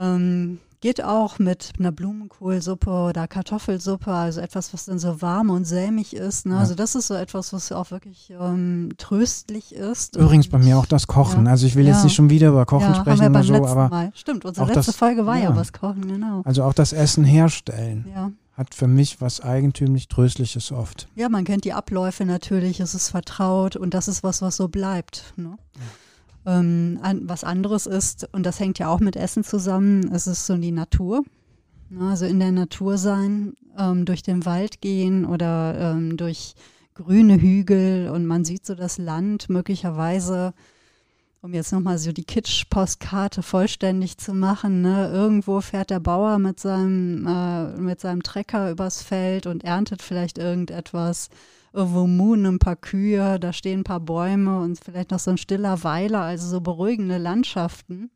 Ähm, 0.00 0.58
Geht 0.80 1.04
auch 1.04 1.38
mit 1.38 1.72
einer 1.78 1.92
Blumenkohlsuppe 1.92 2.90
oder 2.90 3.28
Kartoffelsuppe, 3.28 4.12
also 4.12 4.40
etwas, 4.40 4.72
was 4.72 4.86
dann 4.86 4.98
so 4.98 5.22
warm 5.22 5.50
und 5.50 5.64
sämig 5.64 6.14
ist. 6.14 6.46
Ne? 6.46 6.54
Ja. 6.54 6.60
Also 6.60 6.74
das 6.74 6.96
ist 6.96 7.06
so 7.06 7.14
etwas, 7.14 7.52
was 7.52 7.70
auch 7.70 7.92
wirklich 7.92 8.32
ähm, 8.40 8.90
tröstlich 8.96 9.72
ist. 9.72 10.16
Übrigens 10.16 10.48
bei 10.48 10.58
mir 10.58 10.78
auch 10.78 10.86
das 10.86 11.06
Kochen. 11.06 11.46
Ja. 11.46 11.52
Also 11.52 11.66
ich 11.66 11.76
will 11.76 11.84
ja. 11.84 11.94
jetzt 11.94 12.02
nicht 12.02 12.14
schon 12.14 12.30
wieder 12.30 12.48
über 12.48 12.66
Kochen 12.66 12.92
sprechen 12.94 13.28
oder 13.28 13.42
so, 13.44 13.66
aber 13.66 13.88
Mal. 13.88 14.12
stimmt. 14.14 14.44
Unsere 14.44 14.66
letzte 14.66 14.86
das, 14.86 14.96
Folge 14.96 15.26
war 15.26 15.36
ja. 15.36 15.54
was 15.54 15.72
Kochen, 15.72 16.08
genau. 16.08 16.42
Also 16.44 16.64
auch 16.64 16.74
das 16.74 16.92
Essen 16.92 17.22
herstellen. 17.22 18.04
Hat 18.58 18.74
für 18.74 18.88
mich 18.88 19.20
was 19.20 19.40
eigentümlich 19.40 20.08
Tröstliches 20.08 20.72
oft. 20.72 21.06
Ja, 21.14 21.28
man 21.28 21.44
kennt 21.44 21.64
die 21.64 21.72
Abläufe 21.72 22.24
natürlich, 22.24 22.80
es 22.80 22.92
ist 22.92 23.08
vertraut 23.08 23.76
und 23.76 23.94
das 23.94 24.08
ist 24.08 24.24
was, 24.24 24.42
was 24.42 24.56
so 24.56 24.66
bleibt. 24.66 25.32
Ne? 25.36 25.56
Ähm, 26.44 26.98
an, 27.00 27.28
was 27.28 27.44
anderes 27.44 27.86
ist, 27.86 28.28
und 28.32 28.44
das 28.44 28.58
hängt 28.58 28.80
ja 28.80 28.88
auch 28.88 28.98
mit 28.98 29.14
Essen 29.14 29.44
zusammen, 29.44 30.10
es 30.12 30.26
ist 30.26 30.44
so 30.44 30.56
die 30.56 30.72
Natur. 30.72 31.22
Also 32.00 32.26
in 32.26 32.40
der 32.40 32.50
Natur 32.50 32.98
sein, 32.98 33.54
ähm, 33.78 34.04
durch 34.04 34.24
den 34.24 34.44
Wald 34.44 34.80
gehen 34.80 35.24
oder 35.24 35.92
ähm, 35.94 36.16
durch 36.16 36.54
grüne 36.94 37.40
Hügel 37.40 38.10
und 38.10 38.26
man 38.26 38.44
sieht 38.44 38.66
so 38.66 38.74
das 38.74 38.98
Land 38.98 39.48
möglicherweise, 39.48 40.52
um 41.40 41.54
jetzt 41.54 41.72
nochmal 41.72 41.98
so 41.98 42.12
die 42.12 42.24
Kitsch-Postkarte 42.24 43.42
vollständig 43.42 44.18
zu 44.18 44.34
machen, 44.34 44.82
ne? 44.82 45.10
irgendwo 45.12 45.60
fährt 45.60 45.90
der 45.90 46.00
Bauer 46.00 46.38
mit 46.38 46.58
seinem, 46.58 47.26
äh, 47.26 47.80
mit 47.80 48.00
seinem 48.00 48.22
Trecker 48.22 48.70
übers 48.70 49.02
Feld 49.02 49.46
und 49.46 49.62
erntet 49.64 50.02
vielleicht 50.02 50.38
irgendetwas 50.38 51.28
irgendwo 51.72 52.06
Moon, 52.06 52.44
ein 52.46 52.58
paar 52.58 52.76
Kühe, 52.76 53.38
da 53.38 53.52
stehen 53.52 53.80
ein 53.80 53.84
paar 53.84 54.00
Bäume 54.00 54.60
und 54.60 54.82
vielleicht 54.82 55.10
noch 55.10 55.20
so 55.20 55.30
ein 55.30 55.38
stiller 55.38 55.84
Weiler, 55.84 56.22
also 56.22 56.48
so 56.48 56.60
beruhigende 56.60 57.18
Landschaften. 57.18 58.10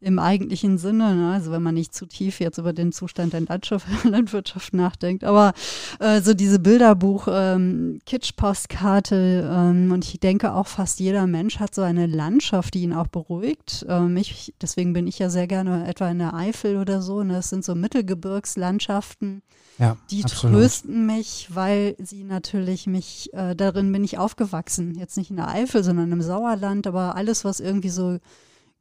Im 0.00 0.18
eigentlichen 0.18 0.78
Sinne, 0.78 1.14
ne? 1.14 1.32
also 1.32 1.52
wenn 1.52 1.62
man 1.62 1.74
nicht 1.74 1.94
zu 1.94 2.06
tief 2.06 2.40
jetzt 2.40 2.58
über 2.58 2.72
den 2.72 2.90
Zustand 2.90 3.34
der 3.34 3.42
Landwirtschaft 4.04 4.72
nachdenkt, 4.72 5.24
aber 5.24 5.52
äh, 5.98 6.22
so 6.22 6.32
diese 6.32 6.58
Bilderbuch, 6.58 7.28
ähm, 7.30 8.00
Kitsch-Postkarte 8.06 9.50
ähm, 9.52 9.92
und 9.92 10.04
ich 10.06 10.18
denke 10.18 10.54
auch 10.54 10.66
fast 10.66 11.00
jeder 11.00 11.26
Mensch 11.26 11.60
hat 11.60 11.74
so 11.74 11.82
eine 11.82 12.06
Landschaft, 12.06 12.74
die 12.74 12.82
ihn 12.82 12.94
auch 12.94 13.08
beruhigt. 13.08 13.84
Ähm, 13.88 14.16
ich, 14.16 14.54
deswegen 14.60 14.92
bin 14.94 15.06
ich 15.06 15.18
ja 15.18 15.28
sehr 15.28 15.46
gerne 15.46 15.86
etwa 15.86 16.08
in 16.08 16.18
der 16.18 16.34
Eifel 16.34 16.78
oder 16.78 17.02
so, 17.02 17.22
ne? 17.22 17.34
das 17.34 17.50
sind 17.50 17.64
so 17.64 17.74
Mittelgebirgslandschaften 17.74 19.42
ja, 19.80 19.96
die 20.10 20.22
absolut. 20.22 20.56
trösten 20.56 21.06
mich, 21.06 21.48
weil 21.50 21.96
sie 21.98 22.22
natürlich 22.22 22.86
mich, 22.86 23.32
äh, 23.32 23.56
darin 23.56 23.90
bin 23.90 24.04
ich 24.04 24.18
aufgewachsen. 24.18 24.94
Jetzt 24.94 25.16
nicht 25.16 25.30
in 25.30 25.36
der 25.36 25.48
Eifel, 25.48 25.82
sondern 25.82 26.12
im 26.12 26.20
Sauerland, 26.20 26.86
aber 26.86 27.16
alles, 27.16 27.46
was 27.46 27.60
irgendwie 27.60 27.88
so 27.88 28.18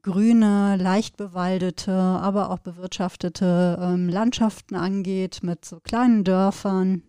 grüne, 0.02 0.78
leicht 0.78 1.18
bewaldete, 1.18 1.94
aber 1.94 2.52
auch 2.52 2.60
bewirtschaftete 2.60 3.78
ähm, 3.82 4.10
Landschaften 4.10 4.76
angeht, 4.76 5.40
mit 5.44 5.66
so 5.66 5.80
kleinen 5.80 6.24
Dörfern, 6.24 7.04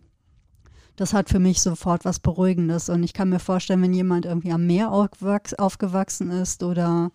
das 0.95 1.13
hat 1.13 1.29
für 1.29 1.39
mich 1.39 1.61
sofort 1.61 2.05
was 2.05 2.19
Beruhigendes. 2.19 2.89
Und 2.89 3.03
ich 3.03 3.13
kann 3.13 3.29
mir 3.29 3.39
vorstellen, 3.39 3.81
wenn 3.81 3.93
jemand 3.93 4.25
irgendwie 4.25 4.51
am 4.51 4.67
Meer 4.67 4.91
aufgewachsen 4.91 6.29
ist 6.29 6.63
oder 6.63 7.11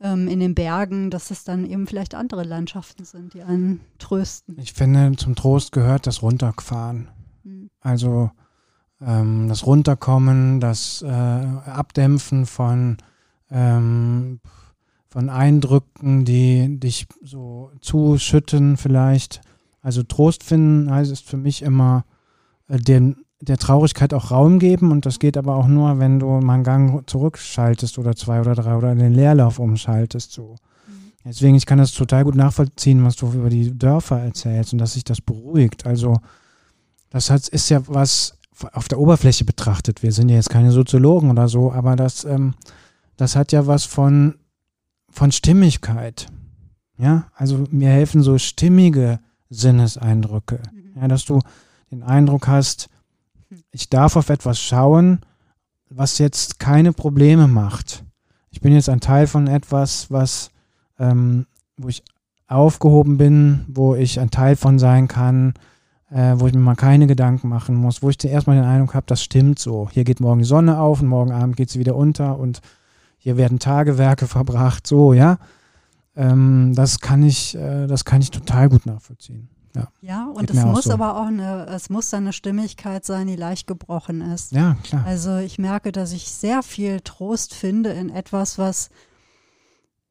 ähm, 0.00 0.28
in 0.28 0.40
den 0.40 0.54
Bergen, 0.54 1.10
dass 1.10 1.30
es 1.30 1.44
dann 1.44 1.64
eben 1.64 1.86
vielleicht 1.86 2.14
andere 2.14 2.44
Landschaften 2.44 3.04
sind, 3.04 3.34
die 3.34 3.42
einen 3.42 3.80
trösten. 3.98 4.56
Ich 4.60 4.72
finde, 4.72 5.16
zum 5.16 5.34
Trost 5.34 5.72
gehört 5.72 6.06
das 6.06 6.22
Runterfahren. 6.22 7.08
Mhm. 7.42 7.70
Also 7.80 8.30
ähm, 9.00 9.48
das 9.48 9.66
Runterkommen, 9.66 10.60
das 10.60 11.02
äh, 11.02 11.08
Abdämpfen 11.08 12.46
von, 12.46 12.98
ähm, 13.50 14.40
von 15.10 15.30
Eindrücken, 15.30 16.24
die 16.24 16.78
dich 16.78 17.06
so 17.22 17.70
zuschütten 17.80 18.76
vielleicht. 18.76 19.40
Also 19.80 20.02
Trost 20.02 20.44
finden 20.44 20.90
heißt 20.90 21.10
es 21.10 21.20
für 21.20 21.36
mich 21.36 21.62
immer, 21.62 22.04
äh, 22.68 22.78
den 22.78 23.16
der 23.40 23.56
Traurigkeit 23.56 24.12
auch 24.14 24.30
Raum 24.30 24.58
geben 24.58 24.90
und 24.90 25.06
das 25.06 25.18
geht 25.18 25.36
aber 25.36 25.54
auch 25.54 25.68
nur, 25.68 25.98
wenn 25.98 26.18
du 26.18 26.26
mal 26.26 26.54
einen 26.54 26.64
Gang 26.64 27.08
zurückschaltest 27.08 27.98
oder 27.98 28.16
zwei 28.16 28.40
oder 28.40 28.54
drei 28.54 28.76
oder 28.76 28.94
den 28.94 29.14
Leerlauf 29.14 29.58
umschaltest. 29.58 30.32
So. 30.32 30.56
Mhm. 30.86 31.12
Deswegen, 31.24 31.54
ich 31.54 31.66
kann 31.66 31.78
das 31.78 31.92
total 31.92 32.24
gut 32.24 32.34
nachvollziehen, 32.34 33.04
was 33.04 33.16
du 33.16 33.30
über 33.32 33.48
die 33.48 33.76
Dörfer 33.78 34.18
erzählst 34.18 34.72
und 34.72 34.80
dass 34.80 34.94
sich 34.94 35.04
das 35.04 35.20
beruhigt. 35.20 35.86
Also, 35.86 36.16
das 37.10 37.30
hat, 37.30 37.46
ist 37.48 37.70
ja 37.70 37.80
was 37.86 38.36
auf 38.72 38.88
der 38.88 38.98
Oberfläche 38.98 39.44
betrachtet. 39.44 40.02
Wir 40.02 40.12
sind 40.12 40.28
ja 40.30 40.36
jetzt 40.36 40.50
keine 40.50 40.72
Soziologen 40.72 41.30
oder 41.30 41.46
so, 41.46 41.72
aber 41.72 41.94
das, 41.94 42.24
ähm, 42.24 42.54
das 43.16 43.36
hat 43.36 43.52
ja 43.52 43.68
was 43.68 43.84
von, 43.84 44.34
von 45.10 45.32
Stimmigkeit. 45.32 46.28
Ja, 46.98 47.26
also 47.34 47.64
mir 47.70 47.90
helfen 47.90 48.22
so 48.22 48.38
stimmige 48.38 49.20
Sinneseindrücke. 49.50 50.60
Mhm. 50.72 51.00
Ja, 51.00 51.08
dass 51.08 51.24
du 51.24 51.40
den 51.90 52.02
Eindruck 52.02 52.48
hast, 52.48 52.88
ich 53.70 53.88
darf 53.88 54.16
auf 54.16 54.28
etwas 54.28 54.60
schauen, 54.60 55.20
was 55.90 56.18
jetzt 56.18 56.58
keine 56.58 56.92
Probleme 56.92 57.46
macht. 57.46 58.04
Ich 58.50 58.60
bin 58.60 58.72
jetzt 58.72 58.88
ein 58.88 59.00
Teil 59.00 59.26
von 59.26 59.46
etwas, 59.46 60.10
was, 60.10 60.50
ähm, 60.98 61.46
wo 61.76 61.88
ich 61.88 62.02
aufgehoben 62.46 63.18
bin, 63.18 63.64
wo 63.68 63.94
ich 63.94 64.20
ein 64.20 64.30
Teil 64.30 64.56
von 64.56 64.78
sein 64.78 65.06
kann, 65.08 65.54
äh, 66.10 66.34
wo 66.36 66.46
ich 66.46 66.54
mir 66.54 66.60
mal 66.60 66.74
keine 66.74 67.06
Gedanken 67.06 67.48
machen 67.48 67.76
muss, 67.76 68.02
wo 68.02 68.10
ich 68.10 68.22
erstmal 68.24 68.56
den 68.56 68.64
Eindruck 68.64 68.94
habe, 68.94 69.06
das 69.06 69.22
stimmt 69.22 69.58
so. 69.58 69.88
Hier 69.90 70.04
geht 70.04 70.20
morgen 70.20 70.40
die 70.40 70.46
Sonne 70.46 70.78
auf 70.78 71.00
und 71.00 71.08
morgen 71.08 71.32
Abend 71.32 71.56
geht 71.56 71.70
sie 71.70 71.78
wieder 71.78 71.96
unter 71.96 72.38
und 72.38 72.60
hier 73.18 73.36
werden 73.36 73.58
Tagewerke 73.58 74.26
verbracht, 74.26 74.86
so, 74.86 75.12
ja. 75.12 75.38
Ähm, 76.16 76.72
das 76.74 77.00
kann 77.00 77.22
ich, 77.22 77.54
äh, 77.54 77.86
das 77.86 78.04
kann 78.04 78.20
ich 78.20 78.30
total 78.30 78.68
gut 78.68 78.86
nachvollziehen. 78.86 79.48
Ja, 79.74 79.88
ja 80.00 80.26
und 80.34 80.50
es 80.50 80.64
muss 80.64 80.84
so. 80.84 80.92
aber 80.92 81.16
auch 81.16 81.26
eine, 81.26 81.66
es 81.66 81.90
muss 81.90 82.12
eine 82.14 82.32
Stimmigkeit 82.32 83.04
sein, 83.04 83.26
die 83.26 83.36
leicht 83.36 83.66
gebrochen 83.66 84.20
ist. 84.20 84.52
Ja, 84.52 84.76
klar. 84.82 85.04
Also 85.06 85.36
ich 85.36 85.58
merke, 85.58 85.92
dass 85.92 86.12
ich 86.12 86.28
sehr 86.30 86.62
viel 86.62 87.00
Trost 87.00 87.54
finde 87.54 87.90
in 87.90 88.10
etwas, 88.10 88.58
was 88.58 88.90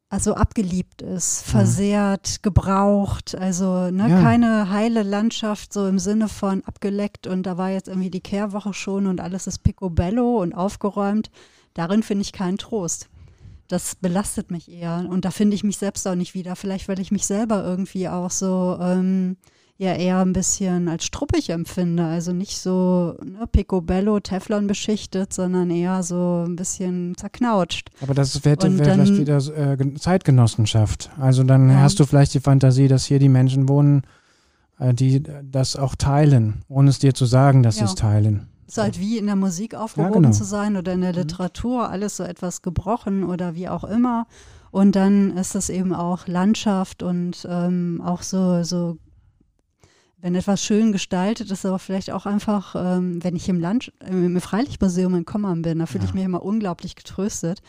also 0.10 0.36
abgeliebt 0.36 1.02
ist, 1.02 1.44
versehrt, 1.44 2.42
gebraucht, 2.42 3.36
also 3.36 3.92
ne, 3.92 4.10
ja. 4.10 4.22
keine 4.22 4.70
heile 4.70 5.04
Landschaft 5.04 5.74
so 5.74 5.86
im 5.86 6.00
Sinne 6.00 6.30
von 6.30 6.64
abgeleckt 6.64 7.28
und 7.28 7.44
da 7.44 7.58
war 7.58 7.72
jetzt 7.72 7.90
irgendwie 7.90 8.10
die 8.10 8.22
Kehrwoche 8.22 8.74
schon 8.74 9.08
und 9.08 9.20
alles 9.20 9.48
ist 9.48 9.64
picobello 9.64 10.42
und 10.42 10.54
aufgeräumt. 10.54 11.30
Darin 11.78 12.02
finde 12.02 12.24
ich 12.24 12.34
keinen 12.34 12.58
Trost. 12.58 13.08
Das 13.68 13.96
belastet 13.96 14.50
mich 14.50 14.72
eher 14.72 15.06
und 15.10 15.26
da 15.26 15.32
finde 15.32 15.56
ich 15.56 15.64
mich 15.64 15.78
selbst 15.78 16.08
auch 16.08 16.16
nicht 16.16 16.34
wieder. 16.34 16.56
Vielleicht, 16.56 16.88
weil 16.88 17.00
ich 17.00 17.12
mich 17.12 17.28
selber 17.28 17.64
irgendwie 17.64 18.10
auch 18.10 18.32
so 18.32 18.80
ähm, 18.82 19.38
ja 19.78 19.94
eher 19.94 20.20
ein 20.20 20.34
bisschen 20.34 20.88
als 20.88 21.06
struppig 21.06 21.52
empfinde. 21.52 22.04
Also 22.04 22.34
nicht 22.34 22.58
so 22.58 23.16
ne, 23.24 23.46
picobello, 23.52 24.20
Teflon 24.20 24.66
beschichtet, 24.66 25.34
sondern 25.34 25.70
eher 25.70 26.02
so 26.02 26.46
ein 26.48 26.56
bisschen 26.56 27.16
zerknautscht. 27.16 27.92
Aber 28.02 28.16
das 28.16 28.44
wäre 28.44 28.58
wär 28.80 28.96
vielleicht 28.96 29.18
wieder 29.18 29.38
äh, 29.38 29.94
Zeitgenossenschaft. 29.96 31.12
Also 31.20 31.44
dann 31.44 31.70
ja. 31.70 31.82
hast 31.82 32.00
du 32.00 32.06
vielleicht 32.06 32.34
die 32.34 32.40
Fantasie, 32.40 32.88
dass 32.88 33.06
hier 33.06 33.20
die 33.20 33.30
Menschen 33.30 33.70
wohnen, 33.70 34.02
äh, 34.80 34.96
die 34.96 35.22
das 35.44 35.76
auch 35.76 35.94
teilen, 35.94 36.64
ohne 36.70 36.90
es 36.90 36.98
dir 36.98 37.14
zu 37.14 37.26
sagen, 37.26 37.62
dass 37.62 37.78
ja. 37.80 37.86
sie 37.86 37.92
es 37.92 37.96
teilen. 37.96 38.48
Ist 38.68 38.78
halt 38.78 39.00
wie 39.00 39.18
in 39.18 39.28
der 39.28 39.38
Musik 39.38 39.76
aufgehoben 39.76 40.14
ja, 40.14 40.20
genau. 40.20 40.32
zu 40.32 40.44
sein 40.44 40.76
oder 40.76 40.92
in 40.94 41.02
der 41.02 41.14
mhm. 41.14 41.20
Literatur, 41.20 41.90
alles 41.90 42.18
so 42.18 42.24
etwas 42.24 42.62
gebrochen 42.62 43.24
oder 43.24 43.56
wie 43.56 43.70
auch 43.70 43.86
immer. 43.86 44.28
Und 44.72 44.96
dann 44.96 45.38
ist 45.38 45.56
das 45.56 45.70
eben 45.70 45.94
auch 45.94 46.28
Landschaft 46.28 47.02
und 47.02 47.48
ähm, 47.50 48.02
auch 48.04 48.22
so, 48.22 48.64
so 48.64 48.98
wenn 50.20 50.36
etwas 50.36 50.64
schön 50.64 50.92
gestaltet 50.92 51.50
ist, 51.52 51.66
aber 51.66 51.80
vielleicht 51.80 52.12
auch 52.12 52.26
einfach, 52.26 52.76
ähm, 52.76 53.24
wenn 53.24 53.36
ich 53.36 53.48
im, 53.50 53.60
Land, 53.60 53.94
im 54.06 54.40
Freilichtmuseum 54.42 55.16
in 55.16 55.26
Kommern 55.26 55.62
bin, 55.62 55.80
da 55.80 55.86
fühle 55.86 56.04
ja. 56.04 56.10
ich 56.10 56.14
mich 56.14 56.26
immer 56.26 56.44
unglaublich 56.44 56.96
getröstet. 56.96 57.62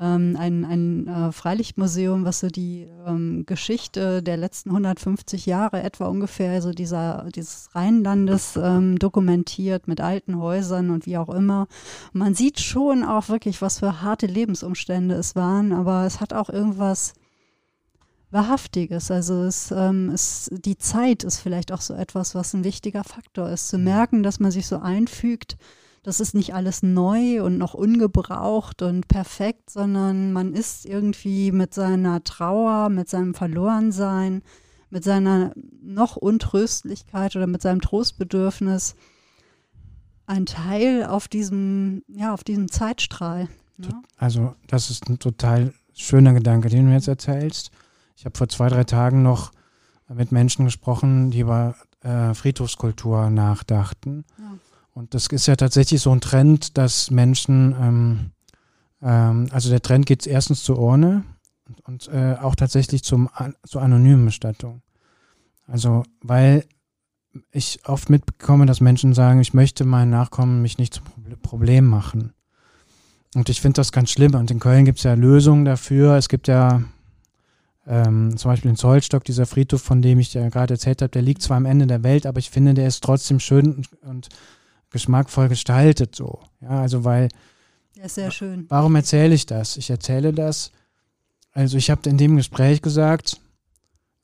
Ähm, 0.00 0.36
ein 0.38 0.64
ein 0.64 1.08
äh, 1.08 1.32
Freilichtmuseum, 1.32 2.24
was 2.24 2.40
so 2.40 2.48
die 2.48 2.86
ähm, 3.04 3.44
Geschichte 3.46 4.22
der 4.22 4.36
letzten 4.36 4.70
150 4.70 5.44
Jahre 5.46 5.82
etwa 5.82 6.06
ungefähr, 6.06 6.52
also 6.52 6.70
dieser, 6.70 7.26
dieses 7.34 7.74
Rheinlandes 7.74 8.56
ähm, 8.56 8.98
dokumentiert 8.98 9.88
mit 9.88 10.00
alten 10.00 10.38
Häusern 10.38 10.90
und 10.90 11.06
wie 11.06 11.18
auch 11.18 11.28
immer. 11.28 11.66
Und 12.12 12.20
man 12.20 12.34
sieht 12.34 12.60
schon 12.60 13.02
auch 13.02 13.28
wirklich, 13.28 13.60
was 13.60 13.80
für 13.80 14.00
harte 14.00 14.26
Lebensumstände 14.26 15.16
es 15.16 15.34
waren, 15.34 15.72
aber 15.72 16.06
es 16.06 16.20
hat 16.20 16.32
auch 16.32 16.48
irgendwas 16.48 17.14
Wahrhaftiges. 18.30 19.10
Also 19.10 19.42
es, 19.42 19.70
ähm, 19.70 20.10
es, 20.10 20.50
die 20.52 20.78
Zeit 20.78 21.24
ist 21.24 21.40
vielleicht 21.40 21.72
auch 21.72 21.80
so 21.80 21.94
etwas, 21.94 22.34
was 22.34 22.54
ein 22.54 22.64
wichtiger 22.64 23.04
Faktor 23.04 23.48
ist. 23.48 23.68
Zu 23.68 23.78
mhm. 23.78 23.84
merken, 23.84 24.22
dass 24.22 24.38
man 24.38 24.50
sich 24.50 24.66
so 24.66 24.78
einfügt, 24.78 25.56
das 26.08 26.20
ist 26.20 26.34
nicht 26.34 26.54
alles 26.54 26.82
neu 26.82 27.42
und 27.42 27.58
noch 27.58 27.74
ungebraucht 27.74 28.80
und 28.80 29.08
perfekt, 29.08 29.68
sondern 29.68 30.32
man 30.32 30.54
ist 30.54 30.86
irgendwie 30.86 31.52
mit 31.52 31.74
seiner 31.74 32.24
Trauer, 32.24 32.88
mit 32.88 33.10
seinem 33.10 33.34
Verlorensein, 33.34 34.40
mit 34.88 35.04
seiner 35.04 35.52
noch 35.82 36.16
Untröstlichkeit 36.16 37.36
oder 37.36 37.46
mit 37.46 37.60
seinem 37.60 37.82
Trostbedürfnis 37.82 38.96
ein 40.24 40.46
Teil 40.46 41.04
auf 41.04 41.28
diesem, 41.28 42.04
ja, 42.08 42.32
auf 42.32 42.42
diesem 42.42 42.70
Zeitstrahl. 42.70 43.48
Ne? 43.76 44.00
Also 44.16 44.54
das 44.66 44.88
ist 44.88 45.10
ein 45.10 45.18
total 45.18 45.74
schöner 45.92 46.32
Gedanke, 46.32 46.70
den 46.70 46.86
du 46.86 46.92
jetzt 46.92 47.08
erzählst. 47.08 47.70
Ich 48.16 48.24
habe 48.24 48.38
vor 48.38 48.48
zwei, 48.48 48.70
drei 48.70 48.84
Tagen 48.84 49.22
noch 49.22 49.52
mit 50.08 50.32
Menschen 50.32 50.64
gesprochen, 50.64 51.30
die 51.30 51.40
über 51.40 51.74
äh, 52.00 52.32
Friedhofskultur 52.32 53.28
nachdachten. 53.28 54.24
Ja. 54.38 54.54
Und 54.98 55.14
das 55.14 55.28
ist 55.28 55.46
ja 55.46 55.54
tatsächlich 55.54 56.02
so 56.02 56.10
ein 56.10 56.20
Trend, 56.20 56.76
dass 56.76 57.12
Menschen, 57.12 57.72
ähm, 57.80 58.30
ähm, 59.00 59.46
also 59.52 59.70
der 59.70 59.80
Trend 59.80 60.06
geht 60.06 60.26
erstens 60.26 60.64
zur 60.64 60.76
Urne 60.80 61.22
und, 61.68 61.80
und 61.82 62.08
äh, 62.08 62.34
auch 62.42 62.56
tatsächlich 62.56 63.04
zum, 63.04 63.30
an, 63.32 63.54
zur 63.64 63.80
anonymen 63.80 64.24
Bestattung. 64.24 64.82
Also, 65.68 66.02
weil 66.20 66.64
ich 67.52 67.78
oft 67.86 68.10
mitbekomme, 68.10 68.66
dass 68.66 68.80
Menschen 68.80 69.14
sagen, 69.14 69.40
ich 69.40 69.54
möchte 69.54 69.84
meinen 69.84 70.10
Nachkommen 70.10 70.62
mich 70.62 70.78
nicht 70.78 70.94
zum 70.94 71.04
Problem 71.42 71.86
machen. 71.86 72.32
Und 73.36 73.50
ich 73.50 73.60
finde 73.60 73.76
das 73.76 73.92
ganz 73.92 74.10
schlimm. 74.10 74.34
Und 74.34 74.50
in 74.50 74.58
Köln 74.58 74.84
gibt 74.84 74.98
es 74.98 75.04
ja 75.04 75.14
Lösungen 75.14 75.64
dafür. 75.64 76.16
Es 76.16 76.28
gibt 76.28 76.48
ja 76.48 76.82
ähm, 77.86 78.36
zum 78.36 78.50
Beispiel 78.50 78.72
in 78.72 78.76
Zollstock, 78.76 79.22
dieser 79.22 79.46
Friedhof, 79.46 79.80
von 79.80 80.02
dem 80.02 80.18
ich 80.18 80.34
ja 80.34 80.48
gerade 80.48 80.74
erzählt 80.74 81.02
habe, 81.02 81.10
der 81.10 81.22
liegt 81.22 81.42
zwar 81.42 81.56
am 81.56 81.66
Ende 81.66 81.86
der 81.86 82.02
Welt, 82.02 82.26
aber 82.26 82.40
ich 82.40 82.50
finde, 82.50 82.74
der 82.74 82.88
ist 82.88 83.04
trotzdem 83.04 83.38
schön 83.38 83.76
und, 83.76 84.02
und 84.02 84.28
geschmackvoll 84.90 85.48
gestaltet 85.48 86.14
so. 86.14 86.40
Ja, 86.60 86.80
also 86.80 87.04
weil. 87.04 87.28
Ist 88.02 88.14
sehr 88.14 88.30
schön. 88.30 88.66
Warum 88.68 88.94
erzähle 88.94 89.34
ich 89.34 89.46
das? 89.46 89.76
Ich 89.76 89.90
erzähle 89.90 90.32
das. 90.32 90.70
Also 91.52 91.76
ich 91.76 91.90
habe 91.90 92.08
in 92.08 92.18
dem 92.18 92.36
Gespräch 92.36 92.82
gesagt, 92.82 93.40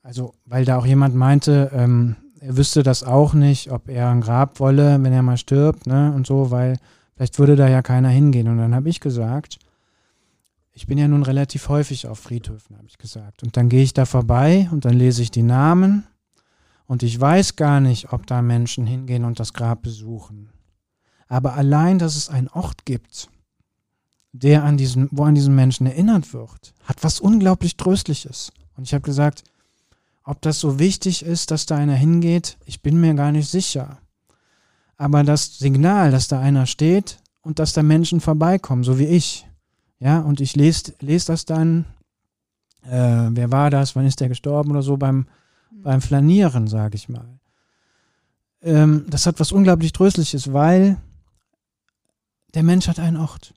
also 0.02 0.34
weil 0.44 0.64
da 0.64 0.78
auch 0.78 0.86
jemand 0.86 1.16
meinte, 1.16 1.70
ähm, 1.74 2.16
er 2.40 2.56
wüsste 2.56 2.82
das 2.82 3.02
auch 3.02 3.32
nicht, 3.34 3.70
ob 3.70 3.88
er 3.88 4.10
ein 4.10 4.20
Grab 4.20 4.60
wolle, 4.60 5.02
wenn 5.02 5.12
er 5.12 5.22
mal 5.22 5.38
stirbt, 5.38 5.86
ne, 5.86 6.12
und 6.14 6.26
so, 6.26 6.50
weil 6.50 6.78
vielleicht 7.16 7.38
würde 7.38 7.56
da 7.56 7.68
ja 7.68 7.82
keiner 7.82 8.10
hingehen. 8.10 8.48
Und 8.48 8.58
dann 8.58 8.74
habe 8.74 8.88
ich 8.88 9.00
gesagt, 9.00 9.58
ich 10.72 10.86
bin 10.86 10.98
ja 10.98 11.08
nun 11.08 11.22
relativ 11.22 11.68
häufig 11.68 12.06
auf 12.06 12.18
Friedhöfen, 12.18 12.76
habe 12.76 12.86
ich 12.86 12.98
gesagt. 12.98 13.42
Und 13.42 13.56
dann 13.56 13.68
gehe 13.68 13.82
ich 13.82 13.94
da 13.94 14.04
vorbei 14.04 14.68
und 14.72 14.84
dann 14.84 14.94
lese 14.94 15.22
ich 15.22 15.30
die 15.30 15.42
Namen 15.42 16.06
und 16.86 17.02
ich 17.02 17.18
weiß 17.18 17.56
gar 17.56 17.80
nicht, 17.80 18.12
ob 18.12 18.26
da 18.26 18.42
Menschen 18.42 18.86
hingehen 18.86 19.24
und 19.24 19.40
das 19.40 19.52
Grab 19.52 19.82
besuchen. 19.82 20.50
Aber 21.28 21.54
allein, 21.54 21.98
dass 21.98 22.16
es 22.16 22.28
einen 22.28 22.48
Ort 22.48 22.84
gibt, 22.84 23.28
der 24.32 24.64
an 24.64 24.76
diesen, 24.76 25.08
wo 25.12 25.24
an 25.24 25.34
diesen 25.34 25.54
Menschen 25.54 25.86
erinnert 25.86 26.32
wird, 26.32 26.74
hat 26.84 27.02
was 27.02 27.20
unglaublich 27.20 27.76
Tröstliches. 27.76 28.52
Und 28.76 28.84
ich 28.84 28.94
habe 28.94 29.02
gesagt, 29.02 29.44
ob 30.24 30.40
das 30.42 30.58
so 30.58 30.78
wichtig 30.78 31.24
ist, 31.24 31.50
dass 31.50 31.66
da 31.66 31.76
einer 31.76 31.94
hingeht, 31.94 32.56
ich 32.64 32.82
bin 32.82 33.00
mir 33.00 33.14
gar 33.14 33.30
nicht 33.30 33.48
sicher. 33.48 33.98
Aber 34.96 35.22
das 35.22 35.58
Signal, 35.58 36.10
dass 36.10 36.28
da 36.28 36.40
einer 36.40 36.66
steht 36.66 37.18
und 37.42 37.58
dass 37.58 37.74
da 37.74 37.82
Menschen 37.82 38.20
vorbeikommen, 38.20 38.84
so 38.84 38.98
wie 38.98 39.06
ich, 39.06 39.46
ja, 39.98 40.20
und 40.20 40.40
ich 40.40 40.56
lese 40.56 40.94
les 41.00 41.24
das 41.26 41.44
dann, 41.44 41.84
äh, 42.84 43.28
wer 43.30 43.52
war 43.52 43.70
das, 43.70 43.94
wann 43.96 44.06
ist 44.06 44.20
der 44.20 44.28
gestorben 44.28 44.70
oder 44.70 44.82
so, 44.82 44.96
beim, 44.96 45.26
beim 45.70 46.00
Flanieren, 46.00 46.66
sage 46.66 46.96
ich 46.96 47.08
mal. 47.08 47.38
Ähm, 48.62 49.06
das 49.08 49.26
hat 49.26 49.38
was 49.40 49.52
unglaublich 49.52 49.92
Tröstliches, 49.92 50.52
weil 50.52 50.96
der 52.54 52.62
Mensch 52.62 52.88
hat 52.88 52.98
einen 52.98 53.16
Ort. 53.16 53.54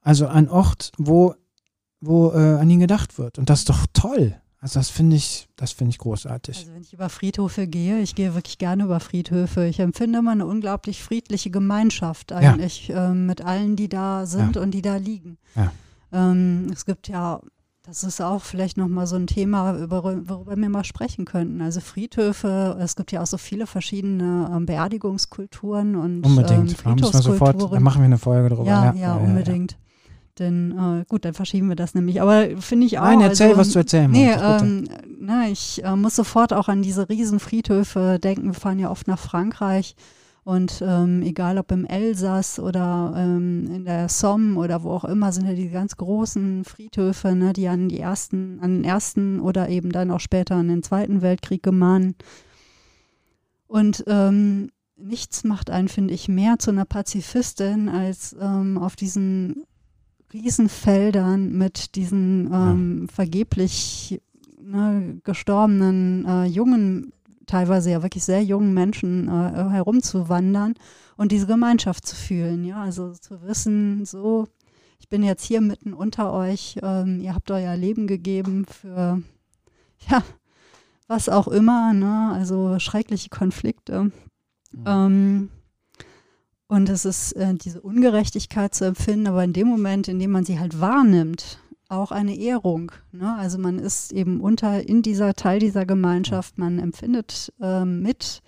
Also 0.00 0.26
ein 0.26 0.48
Ort, 0.48 0.92
wo, 0.96 1.34
wo 2.00 2.32
äh, 2.32 2.58
an 2.58 2.70
ihn 2.70 2.80
gedacht 2.80 3.18
wird. 3.18 3.38
Und 3.38 3.50
das 3.50 3.60
ist 3.60 3.68
doch 3.68 3.86
toll. 3.92 4.36
Also 4.60 4.80
das 4.80 4.90
finde 4.90 5.16
ich, 5.16 5.48
das 5.54 5.70
finde 5.70 5.90
ich 5.90 5.98
großartig. 5.98 6.58
Also 6.58 6.72
wenn 6.72 6.82
ich 6.82 6.92
über 6.92 7.08
Friedhöfe 7.08 7.68
gehe, 7.68 8.00
ich 8.00 8.16
gehe 8.16 8.34
wirklich 8.34 8.58
gerne 8.58 8.84
über 8.84 8.98
Friedhöfe. 8.98 9.66
Ich 9.66 9.78
empfinde 9.78 10.18
immer 10.18 10.32
eine 10.32 10.46
unglaublich 10.46 11.02
friedliche 11.02 11.50
Gemeinschaft 11.50 12.32
eigentlich 12.32 12.88
ja. 12.88 13.10
ähm, 13.10 13.26
mit 13.26 13.40
allen, 13.40 13.76
die 13.76 13.88
da 13.88 14.26
sind 14.26 14.56
ja. 14.56 14.62
und 14.62 14.72
die 14.72 14.82
da 14.82 14.96
liegen. 14.96 15.38
Ja. 15.54 15.72
Ähm, 16.12 16.70
es 16.72 16.86
gibt 16.86 17.06
ja, 17.06 17.40
das 17.88 18.04
ist 18.04 18.20
auch 18.20 18.42
vielleicht 18.42 18.76
nochmal 18.76 19.06
so 19.06 19.16
ein 19.16 19.26
Thema, 19.26 19.74
über, 19.74 20.04
worüber 20.04 20.56
wir 20.56 20.68
mal 20.68 20.84
sprechen 20.84 21.24
könnten. 21.24 21.62
Also 21.62 21.80
Friedhöfe, 21.80 22.76
es 22.78 22.96
gibt 22.96 23.12
ja 23.12 23.22
auch 23.22 23.26
so 23.26 23.38
viele 23.38 23.66
verschiedene 23.66 24.50
ähm, 24.54 24.66
Beerdigungskulturen 24.66 25.96
und 25.96 26.22
Unbedingt, 26.22 26.70
ähm, 26.70 26.76
Friedhofskulturen. 26.76 27.58
Sofort, 27.58 27.72
dann 27.72 27.82
machen 27.82 28.02
wir 28.02 28.04
eine 28.04 28.18
Folge 28.18 28.50
darüber. 28.50 28.68
Ja, 28.68 28.92
ja, 28.92 29.14
unbedingt. 29.14 29.78
Denn 30.38 31.00
äh, 31.00 31.04
gut, 31.08 31.24
dann 31.24 31.32
verschieben 31.32 31.70
wir 31.70 31.76
das 31.76 31.94
nämlich. 31.94 32.20
Aber 32.20 32.46
finde 32.58 32.84
ich 32.84 32.98
auch. 32.98 33.04
Nein, 33.04 33.22
erzähl, 33.22 33.48
also, 33.48 33.60
was 33.60 33.70
du 33.70 33.78
erzählen 33.78 34.10
nee, 34.10 34.32
ähm, 34.32 34.84
na, 35.18 35.44
ne, 35.44 35.50
ich 35.50 35.82
äh, 35.82 35.96
muss 35.96 36.14
sofort 36.14 36.52
auch 36.52 36.68
an 36.68 36.82
diese 36.82 37.08
Riesenfriedhöfe 37.08 38.18
denken. 38.22 38.48
Wir 38.48 38.54
fahren 38.54 38.78
ja 38.78 38.90
oft 38.90 39.08
nach 39.08 39.18
Frankreich. 39.18 39.96
Und 40.48 40.82
ähm, 40.82 41.20
egal 41.20 41.58
ob 41.58 41.70
im 41.72 41.84
Elsass 41.84 42.58
oder 42.58 43.12
ähm, 43.14 43.70
in 43.70 43.84
der 43.84 44.08
Somme 44.08 44.58
oder 44.58 44.82
wo 44.82 44.92
auch 44.92 45.04
immer, 45.04 45.30
sind 45.30 45.46
ja 45.46 45.52
die 45.52 45.68
ganz 45.68 45.98
großen 45.98 46.64
Friedhöfe, 46.64 47.34
ne, 47.34 47.52
die 47.52 47.68
an 47.68 47.90
die 47.90 48.00
ersten, 48.00 48.58
an 48.62 48.76
den 48.76 48.84
ersten 48.84 49.40
oder 49.40 49.68
eben 49.68 49.92
dann 49.92 50.10
auch 50.10 50.20
später 50.20 50.54
an 50.54 50.68
den 50.68 50.82
Zweiten 50.82 51.20
Weltkrieg 51.20 51.62
gemahnen. 51.62 52.14
Und 53.66 54.04
ähm, 54.06 54.70
nichts 54.96 55.44
macht 55.44 55.68
einen, 55.68 55.88
finde 55.88 56.14
ich, 56.14 56.28
mehr 56.28 56.58
zu 56.58 56.70
einer 56.70 56.86
Pazifistin, 56.86 57.90
als 57.90 58.34
ähm, 58.40 58.78
auf 58.78 58.96
diesen 58.96 59.64
Riesenfeldern 60.32 61.52
mit 61.58 61.94
diesen 61.94 62.50
ähm, 62.50 63.08
vergeblich 63.12 64.18
ne, 64.62 65.20
gestorbenen 65.24 66.24
äh, 66.24 66.44
jungen, 66.46 67.12
teilweise 67.48 67.90
ja 67.90 68.02
wirklich 68.02 68.24
sehr 68.24 68.44
jungen 68.44 68.72
Menschen 68.74 69.28
äh, 69.28 69.70
herumzuwandern 69.70 70.74
und 71.16 71.32
diese 71.32 71.46
Gemeinschaft 71.46 72.06
zu 72.06 72.14
fühlen. 72.14 72.64
Ja, 72.64 72.82
also 72.82 73.12
zu 73.12 73.42
wissen, 73.42 74.04
so, 74.04 74.46
ich 75.00 75.08
bin 75.08 75.24
jetzt 75.24 75.44
hier 75.44 75.60
mitten 75.60 75.92
unter 75.92 76.32
euch, 76.32 76.78
ähm, 76.82 77.20
ihr 77.20 77.34
habt 77.34 77.50
euer 77.50 77.76
Leben 77.76 78.06
gegeben 78.06 78.66
für, 78.66 79.20
ja, 80.08 80.22
was 81.08 81.28
auch 81.28 81.48
immer, 81.48 81.92
ne? 81.92 82.30
also 82.32 82.78
schreckliche 82.78 83.30
Konflikte. 83.30 84.12
Mhm. 84.72 84.84
Ähm, 84.86 85.48
und 86.68 86.90
es 86.90 87.06
ist 87.06 87.32
äh, 87.32 87.54
diese 87.54 87.80
Ungerechtigkeit 87.80 88.74
zu 88.74 88.84
empfinden, 88.84 89.26
aber 89.26 89.42
in 89.42 89.54
dem 89.54 89.68
Moment, 89.68 90.06
in 90.06 90.18
dem 90.18 90.30
man 90.30 90.44
sie 90.44 90.60
halt 90.60 90.80
wahrnimmt, 90.80 91.58
auch 91.88 92.12
eine 92.12 92.36
Ehrung. 92.36 92.92
Ne? 93.12 93.34
Also 93.36 93.58
man 93.58 93.78
ist 93.78 94.12
eben 94.12 94.40
unter 94.40 94.86
in 94.86 95.02
dieser 95.02 95.34
Teil 95.34 95.58
dieser 95.58 95.86
Gemeinschaft, 95.86 96.58
man 96.58 96.78
empfindet 96.78 97.52
ähm, 97.60 98.02
mit 98.02 98.42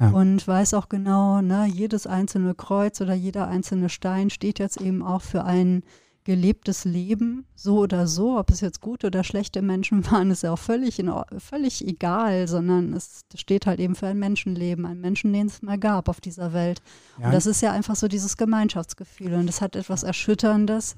ja. 0.00 0.10
und 0.10 0.46
weiß 0.46 0.74
auch 0.74 0.88
genau, 0.88 1.40
ne, 1.42 1.66
jedes 1.66 2.06
einzelne 2.06 2.54
Kreuz 2.54 3.00
oder 3.00 3.14
jeder 3.14 3.46
einzelne 3.46 3.88
Stein 3.88 4.30
steht 4.30 4.58
jetzt 4.58 4.80
eben 4.80 5.02
auch 5.02 5.22
für 5.22 5.44
ein 5.44 5.82
gelebtes 6.24 6.84
Leben, 6.84 7.46
so 7.56 7.78
oder 7.78 8.06
so, 8.06 8.38
ob 8.38 8.50
es 8.50 8.60
jetzt 8.60 8.80
gute 8.80 9.08
oder 9.08 9.24
schlechte 9.24 9.60
Menschen 9.60 10.04
waren, 10.10 10.30
ist 10.30 10.42
ja 10.42 10.52
auch 10.52 10.58
völlig, 10.58 10.98
in, 10.98 11.12
völlig 11.38 11.86
egal, 11.86 12.46
sondern 12.46 12.92
es 12.92 13.22
steht 13.34 13.66
halt 13.66 13.80
eben 13.80 13.94
für 13.94 14.06
ein 14.06 14.18
Menschenleben, 14.18 14.86
ein 14.86 15.00
Menschen, 15.00 15.32
den 15.32 15.46
es 15.46 15.62
mal 15.62 15.78
gab 15.78 16.08
auf 16.08 16.20
dieser 16.20 16.52
Welt. 16.52 16.80
Ja. 17.18 17.26
Und 17.26 17.34
das 17.34 17.46
ist 17.46 17.60
ja 17.60 17.72
einfach 17.72 17.96
so 17.96 18.06
dieses 18.08 18.36
Gemeinschaftsgefühl 18.36 19.34
und 19.34 19.48
es 19.48 19.60
hat 19.60 19.74
etwas 19.74 20.04
Erschütterndes 20.04 20.96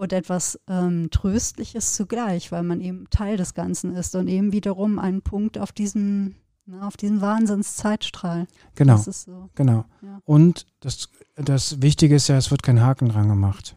und 0.00 0.12
etwas 0.12 0.58
ähm, 0.68 1.10
Tröstliches 1.10 1.94
zugleich, 1.94 2.50
weil 2.52 2.62
man 2.62 2.80
eben 2.80 3.08
Teil 3.10 3.36
des 3.36 3.54
Ganzen 3.54 3.94
ist 3.94 4.14
und 4.16 4.28
eben 4.28 4.52
wiederum 4.52 4.98
ein 4.98 5.22
Punkt 5.22 5.58
auf 5.58 5.72
diesem 5.72 6.34
na, 6.66 6.86
auf 6.86 6.96
diesen 6.96 7.20
Wahnsinnszeitstrahl. 7.20 8.46
Genau. 8.76 8.96
So. 8.96 9.50
Genau. 9.54 9.84
Ja. 10.02 10.20
Und 10.24 10.66
das, 10.80 11.08
das 11.34 11.82
Wichtige 11.82 12.14
ist 12.14 12.28
ja, 12.28 12.36
es 12.36 12.50
wird 12.50 12.62
kein 12.62 12.80
Haken 12.80 13.08
dran 13.08 13.28
gemacht. 13.28 13.76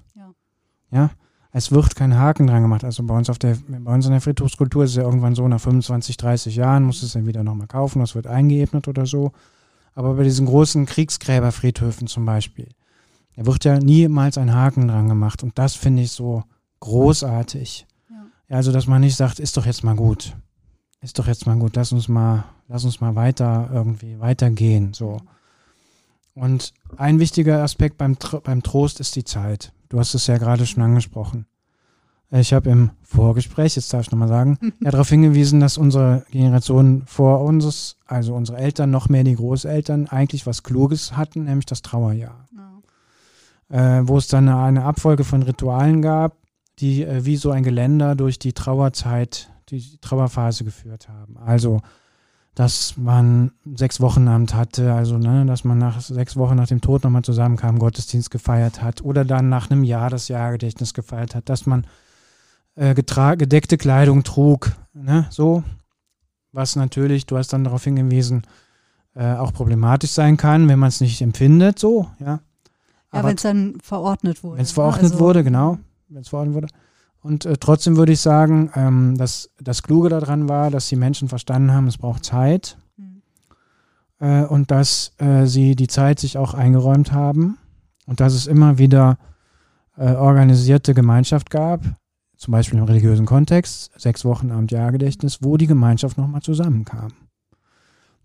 Ja, 0.91 1.09
es 1.51 1.71
wird 1.71 1.95
kein 1.95 2.17
Haken 2.17 2.45
dran 2.47 2.61
gemacht. 2.61 2.83
Also 2.83 3.03
bei 3.03 3.17
uns 3.17 3.29
auf 3.29 3.39
der, 3.39 3.57
bei 3.67 3.93
uns 3.93 4.05
in 4.05 4.11
der 4.11 4.21
Friedhofskultur 4.21 4.83
ist 4.83 4.91
es 4.91 4.97
ja 4.97 5.03
irgendwann 5.03 5.33
so, 5.33 5.47
nach 5.47 5.59
25, 5.59 6.17
30 6.17 6.55
Jahren 6.55 6.83
muss 6.83 7.01
es 7.01 7.13
dann 7.13 7.25
wieder 7.25 7.43
nochmal 7.43 7.67
kaufen, 7.67 7.99
das 7.99 8.13
wird 8.13 8.27
eingeebnet 8.27 8.87
oder 8.87 9.07
so. 9.07 9.31
Aber 9.95 10.13
bei 10.13 10.23
diesen 10.23 10.45
großen 10.45 10.85
Kriegsgräberfriedhöfen 10.85 12.07
zum 12.07 12.25
Beispiel, 12.25 12.69
da 13.35 13.45
wird 13.45 13.65
ja 13.65 13.79
niemals 13.79 14.37
ein 14.37 14.53
Haken 14.53 14.87
dran 14.87 15.09
gemacht. 15.09 15.43
Und 15.43 15.57
das 15.57 15.75
finde 15.75 16.03
ich 16.03 16.11
so 16.11 16.43
großartig. 16.79 17.87
Ja. 18.09 18.55
also, 18.55 18.71
dass 18.71 18.87
man 18.87 19.01
nicht 19.01 19.15
sagt, 19.15 19.39
ist 19.39 19.57
doch 19.57 19.65
jetzt 19.65 19.83
mal 19.83 19.95
gut. 19.95 20.35
Ist 21.01 21.19
doch 21.19 21.27
jetzt 21.27 21.45
mal 21.45 21.57
gut, 21.57 21.75
lass 21.75 21.91
uns 21.91 22.07
mal, 22.07 22.45
lass 22.69 22.85
uns 22.85 23.01
mal 23.01 23.15
weiter 23.15 23.69
irgendwie 23.73 24.19
weitergehen. 24.19 24.93
So. 24.93 25.17
Und 26.33 26.73
ein 26.97 27.19
wichtiger 27.19 27.61
Aspekt 27.61 27.97
beim, 27.97 28.17
beim 28.43 28.63
Trost 28.63 28.99
ist 28.99 29.15
die 29.15 29.25
Zeit. 29.25 29.73
Du 29.89 29.99
hast 29.99 30.13
es 30.13 30.27
ja 30.27 30.37
gerade 30.37 30.65
schon 30.65 30.81
angesprochen. 30.81 31.45
Ich 32.31 32.51
habe 32.51 32.71
im 32.71 32.89
Vorgespräch, 33.03 33.75
jetzt 33.75 33.93
darf 33.93 34.07
ich 34.07 34.11
nochmal 34.11 34.27
sagen, 34.27 34.57
ja 34.81 34.91
darauf 34.91 35.09
hingewiesen, 35.09 35.59
dass 35.59 35.77
unsere 35.77 36.25
Generation 36.31 37.03
vor 37.05 37.41
uns, 37.41 37.97
also 38.07 38.33
unsere 38.33 38.57
Eltern, 38.57 38.89
noch 38.89 39.07
mehr 39.07 39.23
die 39.23 39.35
Großeltern, 39.35 40.07
eigentlich 40.07 40.47
was 40.47 40.63
Kluges 40.63 41.15
hatten, 41.15 41.43
nämlich 41.43 41.67
das 41.67 41.83
Trauerjahr. 41.83 42.42
Äh, 43.73 44.07
wo 44.07 44.19
es 44.19 44.27
dann 44.27 44.47
eine 44.49 44.83
Abfolge 44.83 45.23
von 45.23 45.41
Ritualen 45.41 46.03
gab, 46.03 46.37
die 46.77 47.03
äh, 47.03 47.25
wie 47.25 47.37
so 47.37 47.49
ein 47.49 47.63
Geländer 47.63 48.13
durch 48.13 48.37
die 48.37 48.53
Trauerzeit, 48.53 49.49
die 49.69 49.97
Trauerphase 49.99 50.63
geführt 50.63 51.09
haben. 51.09 51.37
Also 51.37 51.81
dass 52.55 52.97
man 52.97 53.51
sechs 53.75 53.99
Wochenabend 53.99 54.53
hatte, 54.53 54.93
also 54.93 55.17
ne, 55.17 55.43
dass 55.47 55.63
man 55.63 55.79
nach 55.79 55.99
sechs 56.01 56.35
Wochen 56.37 56.55
nach 56.55 56.67
dem 56.67 56.81
Tod 56.81 57.03
nochmal 57.03 57.23
zusammenkam, 57.23 57.79
Gottesdienst 57.79 58.29
gefeiert 58.29 58.83
hat 58.83 59.01
oder 59.03 59.25
dann 59.25 59.49
nach 59.49 59.71
einem 59.71 59.83
Jahr 59.83 60.11
das 60.11 60.27
Jahrgedächtnis 60.27 60.93
gefeiert 60.93 61.33
hat, 61.33 61.49
dass 61.49 61.65
man 61.65 61.87
äh, 62.75 62.93
gedeckte 62.93 63.77
Kleidung 63.77 64.23
trug, 64.23 64.71
ne, 64.93 65.25
so, 65.31 65.63
was 66.51 66.75
natürlich, 66.75 67.25
du 67.25 67.37
hast 67.37 67.53
dann 67.53 67.63
darauf 67.63 67.83
hingewiesen, 67.83 68.43
äh, 69.15 69.33
auch 69.33 69.51
problematisch 69.51 70.11
sein 70.11 70.37
kann, 70.37 70.67
wenn 70.67 70.77
man 70.77 70.89
es 70.89 71.01
nicht 71.01 71.21
empfindet, 71.21 71.79
so, 71.79 72.07
ja. 72.19 72.39
Ja, 73.13 73.23
wenn 73.23 73.35
es 73.35 73.43
dann 73.43 73.77
verordnet 73.81 74.43
wurde. 74.43 74.57
Wenn 74.57 74.63
es 74.63 74.71
ne? 74.71 74.75
verordnet 74.75 75.11
also, 75.11 75.19
wurde, 75.19 75.43
genau, 75.43 75.77
wenn 76.09 76.21
es 76.21 76.29
verordnet 76.29 76.55
wurde. 76.55 76.67
Und 77.21 77.45
äh, 77.45 77.55
trotzdem 77.57 77.95
würde 77.95 78.11
ich 78.11 78.19
sagen, 78.19 78.69
ähm, 78.75 79.17
dass 79.17 79.49
das 79.59 79.83
Kluge 79.83 80.09
daran 80.09 80.49
war, 80.49 80.71
dass 80.71 80.89
die 80.89 80.97
Menschen 80.97 81.29
verstanden 81.29 81.71
haben, 81.71 81.87
es 81.87 81.97
braucht 81.97 82.25
Zeit 82.25 82.77
mhm. 82.97 83.21
äh, 84.19 84.43
und 84.43 84.71
dass 84.71 85.13
äh, 85.19 85.45
sie 85.45 85.75
die 85.75 85.87
Zeit 85.87 86.19
sich 86.19 86.37
auch 86.37 86.53
eingeräumt 86.53 87.13
haben 87.13 87.57
und 88.07 88.19
dass 88.19 88.33
es 88.33 88.47
immer 88.47 88.77
wieder 88.77 89.17
äh, 89.97 90.13
organisierte 90.13 90.93
Gemeinschaft 90.93 91.49
gab, 91.49 91.81
zum 92.35 92.51
Beispiel 92.51 92.79
im 92.79 92.85
religiösen 92.85 93.25
Kontext, 93.25 93.91
sechs 93.95 94.25
Wochen 94.25 94.51
Abend-Jahrgedächtnis, 94.51 95.39
wo 95.41 95.55
die 95.55 95.67
Gemeinschaft 95.67 96.17
nochmal 96.17 96.41
zusammenkam. 96.41 97.13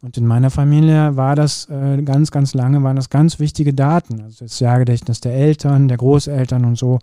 Und 0.01 0.17
in 0.17 0.27
meiner 0.27 0.51
Familie 0.51 1.17
war 1.17 1.35
das 1.35 1.69
äh, 1.69 2.01
ganz, 2.03 2.31
ganz 2.31 2.55
lange, 2.55 2.83
waren 2.83 2.97
das 2.97 3.11
ganz 3.11 3.41
wichtige 3.41 3.75
Daten. 3.75 4.21
Also 4.23 4.45
das 4.45 4.61
Jahrgedächtnis 4.61 5.21
der 5.21 5.35
Eltern, 5.35 5.89
der 5.89 5.97
Großeltern 5.97 6.65
und 6.65 6.79
so 6.79 7.01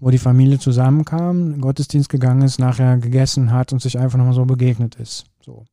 wo 0.00 0.10
die 0.10 0.18
Familie 0.18 0.58
zusammenkam, 0.58 1.60
Gottesdienst 1.60 2.08
gegangen 2.08 2.42
ist, 2.42 2.58
nachher 2.58 2.98
gegessen 2.98 3.52
hat 3.52 3.72
und 3.72 3.82
sich 3.82 3.98
einfach 3.98 4.18
nochmal 4.18 4.34
so 4.34 4.44
begegnet 4.44 4.94
ist. 4.96 5.26
So. 5.40 5.64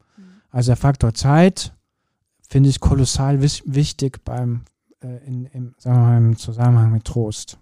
Also 0.49 0.69
der 0.71 0.77
Faktor 0.77 1.13
Zeit 1.13 1.73
finde 2.47 2.69
ich 2.69 2.79
kolossal 2.79 3.41
wichtig 3.41 4.23
beim, 4.23 4.61
äh, 5.01 5.17
in, 5.25 5.45
im, 5.47 5.75
sagen 5.77 5.97
wir 5.97 6.05
mal, 6.05 6.17
im 6.17 6.37
Zusammenhang 6.37 6.91
mit 6.91 7.05
Trost. 7.05 7.59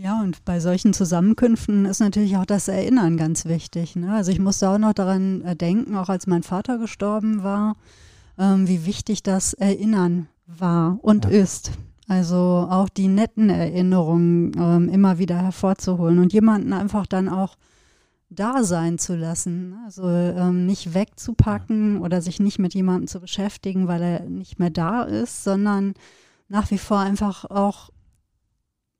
Ja, 0.00 0.20
und 0.20 0.44
bei 0.44 0.60
solchen 0.60 0.92
Zusammenkünften 0.92 1.84
ist 1.84 1.98
natürlich 1.98 2.36
auch 2.36 2.46
das 2.46 2.68
Erinnern 2.68 3.16
ganz 3.16 3.46
wichtig. 3.46 3.96
Ne? 3.96 4.14
Also 4.14 4.30
ich 4.30 4.38
musste 4.38 4.70
auch 4.70 4.78
noch 4.78 4.92
daran 4.92 5.42
äh, 5.42 5.56
denken, 5.56 5.96
auch 5.96 6.08
als 6.08 6.28
mein 6.28 6.44
Vater 6.44 6.78
gestorben 6.78 7.42
war, 7.42 7.74
ähm, 8.38 8.68
wie 8.68 8.86
wichtig 8.86 9.24
das 9.24 9.54
Erinnern 9.54 10.28
war 10.46 11.00
und 11.02 11.24
ja. 11.24 11.32
ist. 11.32 11.72
Also 12.06 12.36
auch 12.70 12.88
die 12.88 13.08
netten 13.08 13.50
Erinnerungen 13.50 14.52
ähm, 14.56 14.88
immer 14.88 15.18
wieder 15.18 15.36
hervorzuholen 15.36 16.20
und 16.20 16.32
jemanden 16.32 16.72
einfach 16.72 17.08
dann 17.08 17.28
auch 17.28 17.56
da 18.30 18.62
sein 18.62 18.98
zu 18.98 19.16
lassen. 19.16 19.70
Ne? 19.70 19.78
Also 19.84 20.08
ähm, 20.08 20.64
nicht 20.64 20.94
wegzupacken 20.94 22.00
oder 22.02 22.22
sich 22.22 22.38
nicht 22.38 22.60
mit 22.60 22.72
jemandem 22.72 23.08
zu 23.08 23.18
beschäftigen, 23.18 23.88
weil 23.88 24.02
er 24.02 24.20
nicht 24.20 24.60
mehr 24.60 24.70
da 24.70 25.02
ist, 25.02 25.42
sondern 25.42 25.94
nach 26.48 26.70
wie 26.70 26.78
vor 26.78 27.00
einfach 27.00 27.44
auch 27.46 27.90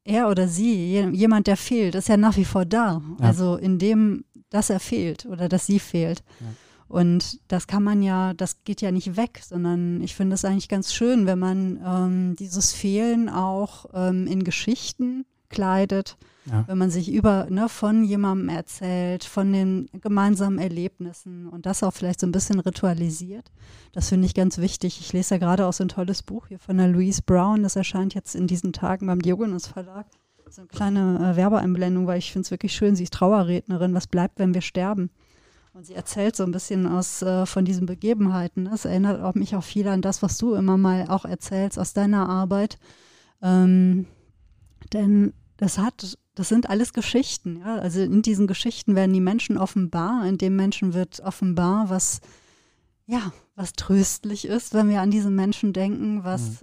er 0.09 0.29
oder 0.29 0.49
sie, 0.49 1.01
jemand, 1.13 1.47
der 1.47 1.57
fehlt, 1.57 1.95
ist 1.95 2.09
ja 2.09 2.17
nach 2.17 2.37
wie 2.37 2.45
vor 2.45 2.65
da. 2.65 3.03
Ja. 3.21 3.27
Also 3.27 3.57
in 3.57 3.79
dem, 3.79 4.25
dass 4.51 4.71
er 4.71 4.81
fehlt 4.81 5.27
oder 5.27 5.49
dass 5.49 5.67
sie 5.67 5.79
fehlt. 5.79 6.23
Ja. 6.41 6.47
Und 6.89 7.41
das 7.49 7.67
kann 7.67 7.83
man 7.83 8.03
ja, 8.03 8.33
das 8.33 8.65
geht 8.65 8.81
ja 8.81 8.91
nicht 8.91 9.17
weg, 9.17 9.41
sondern 9.47 10.01
ich 10.01 10.15
finde 10.15 10.35
es 10.35 10.45
eigentlich 10.45 10.71
ganz 10.71 10.95
schön, 10.95 11.27
wenn 11.27 11.39
man 11.39 11.79
ähm, 11.85 12.37
dieses 12.37 12.73
Fehlen 12.73 13.29
auch 13.29 13.85
ähm, 13.93 14.27
in 14.27 14.43
Geschichten 14.43 15.27
kleidet, 15.49 16.17
ja. 16.47 16.65
wenn 16.67 16.79
man 16.79 16.91
sich 16.91 17.13
über 17.13 17.47
ne, 17.51 17.69
von 17.69 18.05
jemandem 18.05 18.49
erzählt, 18.49 19.25
von 19.25 19.53
den 19.53 19.89
gemeinsamen 20.01 20.59
Erlebnissen 20.59 21.49
und 21.49 21.67
das 21.67 21.83
auch 21.83 21.93
vielleicht 21.93 22.21
so 22.21 22.27
ein 22.27 22.33
bisschen 22.33 22.61
ritualisiert. 22.61 23.51
Das 23.93 24.09
finde 24.09 24.27
ich 24.27 24.35
ganz 24.35 24.59
wichtig. 24.59 25.01
Ich 25.01 25.13
lese 25.13 25.35
ja 25.35 25.39
gerade 25.39 25.67
auch 25.67 25.73
so 25.73 25.85
ein 25.85 25.89
tolles 25.89 26.23
Buch 26.23 26.49
hier 26.49 26.59
von 26.59 26.79
der 26.79 26.89
Louise 26.89 27.23
Brown, 27.25 27.63
das 27.63 27.77
erscheint 27.77 28.15
jetzt 28.15 28.35
in 28.35 28.47
diesen 28.47 28.73
Tagen 28.73 29.07
beim 29.07 29.23
Diogenes 29.23 29.67
Verlag. 29.67 30.07
So 30.51 30.63
eine 30.63 30.69
kleine 30.69 31.33
äh, 31.33 31.37
Werbeeinblendung, 31.37 32.07
weil 32.07 32.19
ich 32.19 32.33
finde 32.33 32.47
es 32.47 32.51
wirklich 32.51 32.73
schön. 32.73 32.97
Sie 32.97 33.03
ist 33.03 33.13
Trauerrednerin. 33.13 33.93
Was 33.93 34.07
bleibt, 34.07 34.39
wenn 34.39 34.55
wir 34.55 34.63
sterben? 34.63 35.11
Und 35.75 35.87
sie 35.87 35.95
erzählt 35.95 36.35
so 36.35 36.45
ein 36.45 36.53
bisschen 36.53 36.87
aus 36.87 37.23
äh, 37.23 37.47
von 37.47 37.65
diesen 37.65 37.87
Begebenheiten. 37.87 38.67
Es 38.67 38.85
erinnert 38.85 39.23
auch 39.23 39.35
mich 39.35 39.55
auch 39.55 39.63
viel 39.63 39.87
an 39.89 40.03
das, 40.03 40.23
was 40.23 40.39
du 40.39 40.55
immer 40.55 40.79
mal 40.79 41.07
auch 41.09 41.25
erzählst 41.25 41.79
aus 41.79 41.93
deiner 41.93 42.29
Arbeit. 42.29 42.79
Ähm, 43.43 44.07
denn 44.93 45.33
das 45.57 45.79
hat, 45.79 46.17
das 46.35 46.49
sind 46.49 46.71
alles 46.71 46.93
Geschichten, 46.93 47.59
ja. 47.59 47.77
Also 47.77 48.01
in 48.01 48.23
diesen 48.23 48.47
Geschichten 48.47 48.95
werden 48.95 49.13
die 49.13 49.21
Menschen 49.21 49.59
offenbar, 49.59 50.27
in 50.27 50.39
dem 50.39 50.57
Menschen 50.57 50.95
wird 50.95 51.21
offenbar, 51.21 51.91
was 51.91 52.21
ja, 53.09 53.33
was 53.57 53.73
tröstlich 53.73 54.45
ist, 54.45 54.75
wenn 54.75 54.91
wir 54.91 55.01
an 55.01 55.11
diese 55.11 55.31
Menschen 55.31 55.73
denken, 55.73 56.25
was 56.25 56.43
mhm. 56.43 56.57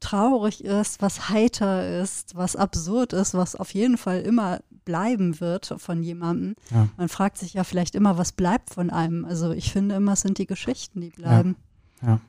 traurig 0.00 0.64
ist, 0.64 1.02
was 1.02 1.28
heiter 1.28 2.00
ist, 2.00 2.34
was 2.34 2.56
absurd 2.56 3.12
ist, 3.12 3.34
was 3.34 3.54
auf 3.54 3.74
jeden 3.74 3.98
Fall 3.98 4.22
immer 4.22 4.60
bleiben 4.86 5.40
wird 5.40 5.74
von 5.76 6.02
jemandem. 6.02 6.54
Ja. 6.70 6.88
Man 6.96 7.10
fragt 7.10 7.36
sich 7.36 7.52
ja 7.52 7.64
vielleicht 7.64 7.94
immer, 7.94 8.16
was 8.16 8.32
bleibt 8.32 8.70
von 8.72 8.88
einem. 8.88 9.26
Also 9.26 9.52
ich 9.52 9.70
finde 9.70 9.96
immer, 9.96 10.14
es 10.14 10.22
sind 10.22 10.38
die 10.38 10.46
Geschichten, 10.46 11.02
die 11.02 11.10
bleiben. 11.10 11.56
Ja. 12.00 12.08
ja. 12.08 12.20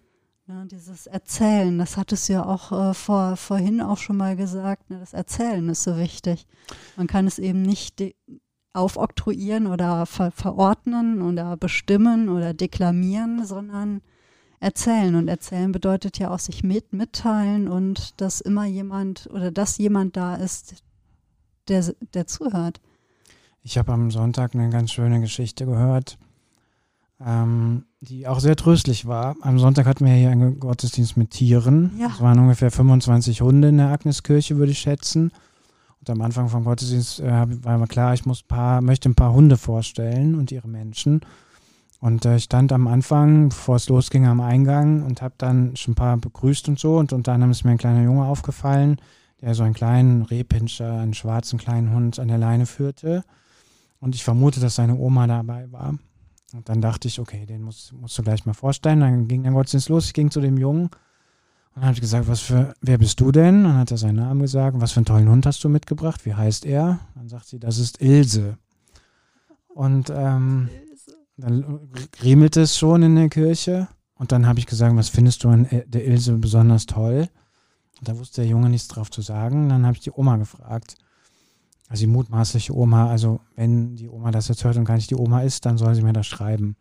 Ja 0.50 0.66
dieses 0.66 1.06
Erzählen, 1.06 1.78
das 1.78 1.96
hattest 1.96 2.28
du 2.28 2.34
ja 2.34 2.46
auch 2.46 2.72
äh, 2.72 2.94
vor, 2.94 3.38
vorhin 3.38 3.82
auch 3.82 3.98
schon 3.98 4.18
mal 4.18 4.36
gesagt, 4.36 4.90
ne? 4.90 5.00
das 5.00 5.14
Erzählen 5.14 5.70
ist 5.70 5.84
so 5.84 5.98
wichtig. 5.98 6.48
Man 6.98 7.06
kann 7.06 7.28
es 7.28 7.38
eben 7.38 7.62
nicht 7.62 8.04
aufoktroyieren 8.74 9.68
oder 9.68 10.06
ver 10.06 10.32
verordnen 10.32 11.22
oder 11.22 11.56
bestimmen 11.56 12.30
oder 12.30 12.54
deklamieren, 12.54 13.46
sondern 13.46 14.02
erzählen. 14.60 15.16
Und 15.16 15.28
erzählen 15.28 15.72
bedeutet 15.72 16.18
ja 16.18 16.32
auch 16.32 16.40
sich 16.40 16.64
mit, 16.64 16.94
mitteilen 16.94 17.68
und 17.68 18.20
dass 18.20 18.42
immer 18.42 18.66
jemand 18.66 19.30
oder 19.32 19.52
dass 19.52 19.78
jemand 19.78 20.18
da 20.18 20.36
ist, 20.36 20.84
der, 21.68 21.94
der 22.14 22.26
zuhört. 22.26 22.82
Ich 23.62 23.78
habe 23.78 23.92
am 23.94 24.10
Sonntag 24.10 24.56
eine 24.56 24.70
ganz 24.70 24.92
schöne 24.92 25.20
Geschichte 25.20 25.66
gehört, 25.66 26.18
ähm, 27.20 27.86
die 28.02 28.28
auch 28.28 28.40
sehr 28.40 28.56
tröstlich 28.56 29.08
war. 29.08 29.36
Am 29.42 29.60
Sonntag 29.60 29.86
hatten 29.86 30.06
wir 30.06 30.14
hier 30.14 30.30
einen 30.30 30.60
Gottesdienst 30.60 31.18
mit 31.18 31.32
Tieren. 31.32 31.92
Ja. 32.00 32.08
Es 32.08 32.22
waren 32.22 32.40
ungefähr 32.40 32.72
25 32.72 33.42
Hunde 33.42 33.70
in 33.70 33.78
der 33.78 33.90
Agneskirche, 33.90 34.58
würde 34.58 34.72
ich 34.72 34.80
schätzen. 34.80 35.32
Und 36.00 36.10
am 36.10 36.22
Anfang 36.22 36.48
vom 36.48 36.64
Gottesdienst 36.64 37.20
äh, 37.20 37.46
war 37.64 37.78
mir 37.78 37.88
klar, 37.88 38.14
ich 38.14 38.26
muss 38.26 38.44
ein 38.44 38.48
paar, 38.48 38.82
möchte 38.82 39.10
ein 39.10 39.16
paar 39.16 39.34
Hunde 39.34 39.58
vorstellen 39.58 40.36
und 40.36 40.52
ihre 40.52 40.70
Menschen. 40.70 41.22
Und 42.00 42.24
äh, 42.24 42.38
ich 42.38 42.46
stand 42.46 42.72
am 42.72 42.88
Anfang, 42.88 43.50
bevor 43.50 43.76
es 43.76 43.90
losging, 43.90 44.26
am 44.26 44.40
Eingang 44.40 45.04
und 45.04 45.22
habe 45.22 45.36
dann 45.38 45.76
schon 45.76 45.92
ein 45.92 45.96
paar 45.96 46.16
begrüßt 46.16 46.70
und 46.70 46.80
so. 46.80 46.98
Und 46.98 47.12
unter 47.12 47.34
anderem 47.34 47.52
ist 47.52 47.66
mir 47.66 47.72
ein 47.72 47.78
kleiner 47.78 48.04
Junge 48.04 48.24
aufgefallen, 48.24 48.98
der 49.42 49.54
so 49.56 49.64
einen 49.64 49.74
kleinen 49.74 50.22
Rehpinscher, 50.22 51.00
einen 51.00 51.14
schwarzen 51.14 51.60
kleinen 51.60 51.94
Hund 51.94 52.18
an 52.18 52.30
der 52.30 52.38
Leine 52.38 52.66
führte. 52.66 53.26
Und 54.00 54.16
ich 54.16 54.24
vermute, 54.24 54.62
dass 54.62 54.76
seine 54.76 54.96
Oma 54.96 55.28
dabei 55.28 55.70
war. 55.74 55.96
Und 56.54 56.70
dann 56.70 56.82
dachte 56.82 57.08
ich, 57.08 57.20
okay, 57.20 57.46
den 57.46 57.62
musst, 57.62 57.94
musst 57.94 58.18
du 58.18 58.24
gleich 58.24 58.46
mal 58.46 58.54
vorstellen. 58.54 59.02
Dann 59.02 59.28
ging 59.28 59.44
der 59.44 59.52
Gottesdienst 59.52 59.90
los. 59.90 60.06
Ich 60.06 60.14
ging 60.14 60.32
zu 60.32 60.42
dem 60.42 60.58
Jungen 60.58 60.90
und 61.76 61.84
dann 61.84 61.86
habe 61.86 61.94
ich 61.94 62.02
gesagt, 62.02 62.28
was 62.28 62.42
für, 62.42 62.74
wer 62.82 62.98
bist 62.98 63.20
du 63.20 63.32
denn? 63.32 63.64
Dann 63.64 63.78
hat 63.78 63.92
er 63.92 63.98
seinen 63.98 64.18
Namen 64.18 64.42
gesagt. 64.42 64.82
Was 64.82 64.92
für 64.92 64.98
einen 64.98 65.06
tollen 65.06 65.30
Hund 65.30 65.46
hast 65.46 65.64
du 65.64 65.70
mitgebracht? 65.70 66.26
Wie 66.26 66.34
heißt 66.34 66.66
er? 66.66 67.00
Dann 67.16 67.30
sagt 67.30 67.46
sie, 67.46 67.60
das 67.60 67.78
ist 67.78 68.02
Ilse. 68.02 68.58
Und 69.70 70.10
ähm, 70.10 70.70
dann 71.38 71.90
riemelte 72.24 72.62
es 72.62 72.78
schon 72.78 73.04
in 73.04 73.16
der 73.16 73.30
Kirche. 73.30 73.88
Und 74.16 74.32
dann 74.32 74.48
habe 74.48 74.60
ich 74.60 74.66
gesagt, 74.66 74.96
was 74.96 75.10
findest 75.10 75.44
du 75.44 75.50
an 75.50 75.68
der 75.70 76.06
Ilse 76.06 76.34
besonders 76.34 76.86
toll? 76.86 77.30
Und 78.00 78.10
da 78.10 78.18
wusste 78.18 78.42
der 78.42 78.50
Junge 78.50 78.70
nichts 78.70 78.88
drauf 78.88 79.12
zu 79.12 79.22
sagen. 79.22 79.70
Dann 79.70 79.86
habe 79.86 79.96
ich 79.96 80.04
die 80.04 80.12
Oma 80.12 80.38
gefragt. 80.38 80.96
Also 81.90 82.02
die 82.02 82.12
mutmaßliche 82.12 82.74
Oma, 82.76 83.10
also 83.10 83.42
wenn 83.56 83.96
die 83.96 84.08
Oma 84.08 84.30
das 84.30 84.48
jetzt 84.48 84.64
hört 84.64 84.78
und 84.78 84.86
gar 84.86 84.96
nicht 84.96 85.10
die 85.10 85.16
Oma 85.16 85.42
ist, 85.42 85.66
dann 85.66 85.78
soll 85.78 85.96
sie 85.96 86.04
mir 86.04 86.14
das 86.14 86.28
schreiben. 86.28 86.76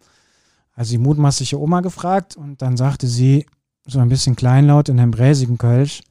Also 0.75 0.91
die 0.93 0.99
mutmaßliche 0.99 1.59
Oma 1.59 1.81
gefragt 1.81 2.37
und 2.37 2.61
dann 2.61 2.77
sagte 2.77 3.09
sie 3.09 3.47
so 3.87 3.99
ein 4.01 4.11
bisschen 4.11 4.37
kleinlaut 4.37 4.91
in 4.91 5.01
einem 5.01 5.11
bräsigen 5.11 5.57
Kölsch, 5.57 6.03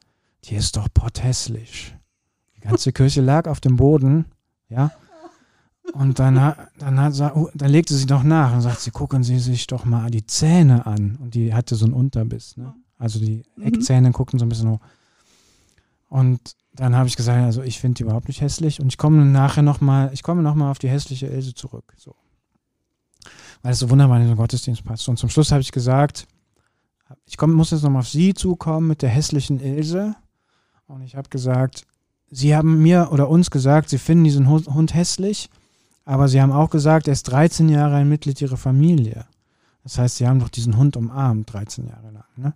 die 0.44 0.56
ist 0.56 0.76
doch 0.76 0.88
potthässlich. 0.92 1.94
Die 2.56 2.60
ganze 2.60 2.92
Kirche 2.92 3.20
lag 3.20 3.46
auf 3.46 3.60
dem 3.60 3.76
Boden, 3.76 4.26
ja. 4.68 4.90
Und 5.94 6.18
dann, 6.18 6.34
dann, 6.78 7.00
hat, 7.00 7.14
dann 7.18 7.70
legte 7.70 7.94
sie 7.94 8.06
noch 8.06 8.24
nach 8.24 8.52
und 8.52 8.60
sagt 8.60 8.80
sie, 8.80 8.90
gucken 8.90 9.22
Sie 9.22 9.38
sich 9.38 9.66
doch 9.68 9.86
mal 9.86 10.10
die 10.10 10.26
Zähne 10.26 10.84
an. 10.84 11.16
Und 11.22 11.34
die 11.34 11.54
hatte 11.54 11.76
so 11.76 11.86
einen 11.86 11.94
Unterbiss, 11.94 12.58
ne? 12.58 12.74
Also 12.98 13.20
die 13.20 13.44
Eckzähne 13.62 14.10
guckten 14.10 14.38
so 14.38 14.44
ein 14.44 14.48
bisschen 14.48 14.70
hoch. 14.70 14.80
Und 16.08 16.56
dann 16.72 16.96
habe 16.96 17.08
ich 17.08 17.16
gesagt, 17.16 17.38
also 17.44 17.62
ich 17.62 17.80
finde 17.80 17.96
die 17.96 18.02
überhaupt 18.04 18.28
nicht 18.28 18.40
hässlich 18.40 18.80
und 18.80 18.88
ich 18.88 18.98
komme 18.98 19.24
nachher 19.24 19.62
nochmal, 19.62 20.10
ich 20.12 20.22
komme 20.22 20.42
nochmal 20.42 20.70
auf 20.70 20.78
die 20.78 20.88
hässliche 20.88 21.26
Ilse 21.26 21.54
zurück. 21.54 21.92
So. 21.96 22.14
Weil 23.62 23.72
es 23.72 23.80
so 23.80 23.90
wunderbar 23.90 24.20
in 24.20 24.26
den 24.26 24.36
Gottesdienst 24.36 24.84
passt. 24.84 25.08
Und 25.08 25.18
zum 25.18 25.28
Schluss 25.28 25.50
habe 25.50 25.60
ich 25.60 25.72
gesagt, 25.72 26.26
ich 27.26 27.36
komm, 27.36 27.52
muss 27.52 27.70
jetzt 27.70 27.82
nochmal 27.82 28.00
auf 28.00 28.08
Sie 28.08 28.34
zukommen 28.34 28.86
mit 28.86 29.02
der 29.02 29.08
hässlichen 29.08 29.60
Ilse. 29.60 30.14
Und 30.86 31.02
ich 31.02 31.16
habe 31.16 31.28
gesagt, 31.28 31.86
Sie 32.30 32.54
haben 32.54 32.82
mir 32.82 33.08
oder 33.10 33.28
uns 33.28 33.50
gesagt, 33.50 33.88
Sie 33.88 33.98
finden 33.98 34.24
diesen 34.24 34.48
Hund, 34.48 34.94
hässlich, 34.94 35.50
aber 36.04 36.28
Sie 36.28 36.40
haben 36.40 36.52
auch 36.52 36.70
gesagt, 36.70 37.08
er 37.08 37.12
ist 37.12 37.24
13 37.24 37.68
Jahre 37.68 37.96
ein 37.96 38.08
Mitglied 38.08 38.40
Ihrer 38.40 38.56
Familie. 38.56 39.26
Das 39.82 39.98
heißt, 39.98 40.16
Sie 40.16 40.28
haben 40.28 40.40
doch 40.40 40.48
diesen 40.48 40.76
Hund 40.76 40.96
umarmt, 40.96 41.52
13 41.52 41.86
Jahre 41.86 42.10
lang. 42.10 42.24
Ne? 42.36 42.54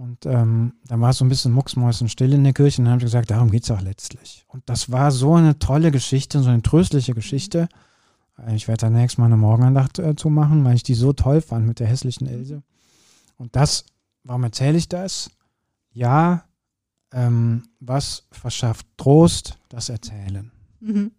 Und 0.00 0.24
ähm, 0.24 0.72
dann 0.86 1.02
war 1.02 1.10
es 1.10 1.18
so 1.18 1.26
ein 1.26 1.28
bisschen 1.28 1.52
mucksmäusenstill 1.52 2.32
in 2.32 2.42
der 2.42 2.54
Kirche 2.54 2.80
und 2.80 2.86
dann 2.86 2.92
haben 2.92 3.00
sie 3.00 3.04
gesagt, 3.04 3.30
darum 3.30 3.50
geht 3.50 3.64
es 3.64 3.70
auch 3.70 3.82
letztlich. 3.82 4.46
Und 4.48 4.66
das 4.66 4.90
war 4.90 5.10
so 5.10 5.34
eine 5.34 5.58
tolle 5.58 5.90
Geschichte, 5.90 6.40
so 6.42 6.48
eine 6.48 6.62
tröstliche 6.62 7.12
Geschichte. 7.12 7.68
Ich 8.48 8.66
werde 8.66 8.86
da 8.86 8.88
nächstes 8.90 9.18
Mal 9.18 9.26
eine 9.26 9.36
Morgenandacht 9.36 9.98
äh, 9.98 10.16
zu 10.16 10.30
machen, 10.30 10.64
weil 10.64 10.74
ich 10.74 10.82
die 10.82 10.94
so 10.94 11.12
toll 11.12 11.42
fand 11.42 11.66
mit 11.66 11.80
der 11.80 11.86
hässlichen 11.86 12.26
Ilse. 12.26 12.62
Und 13.36 13.54
das, 13.54 13.84
warum 14.24 14.42
erzähle 14.42 14.78
ich 14.78 14.88
das? 14.88 15.30
Ja, 15.92 16.44
ähm, 17.12 17.64
was 17.78 18.26
verschafft 18.32 18.86
Trost? 18.96 19.58
Das 19.68 19.90
Erzählen. 19.90 20.50
Mhm. 20.80 21.12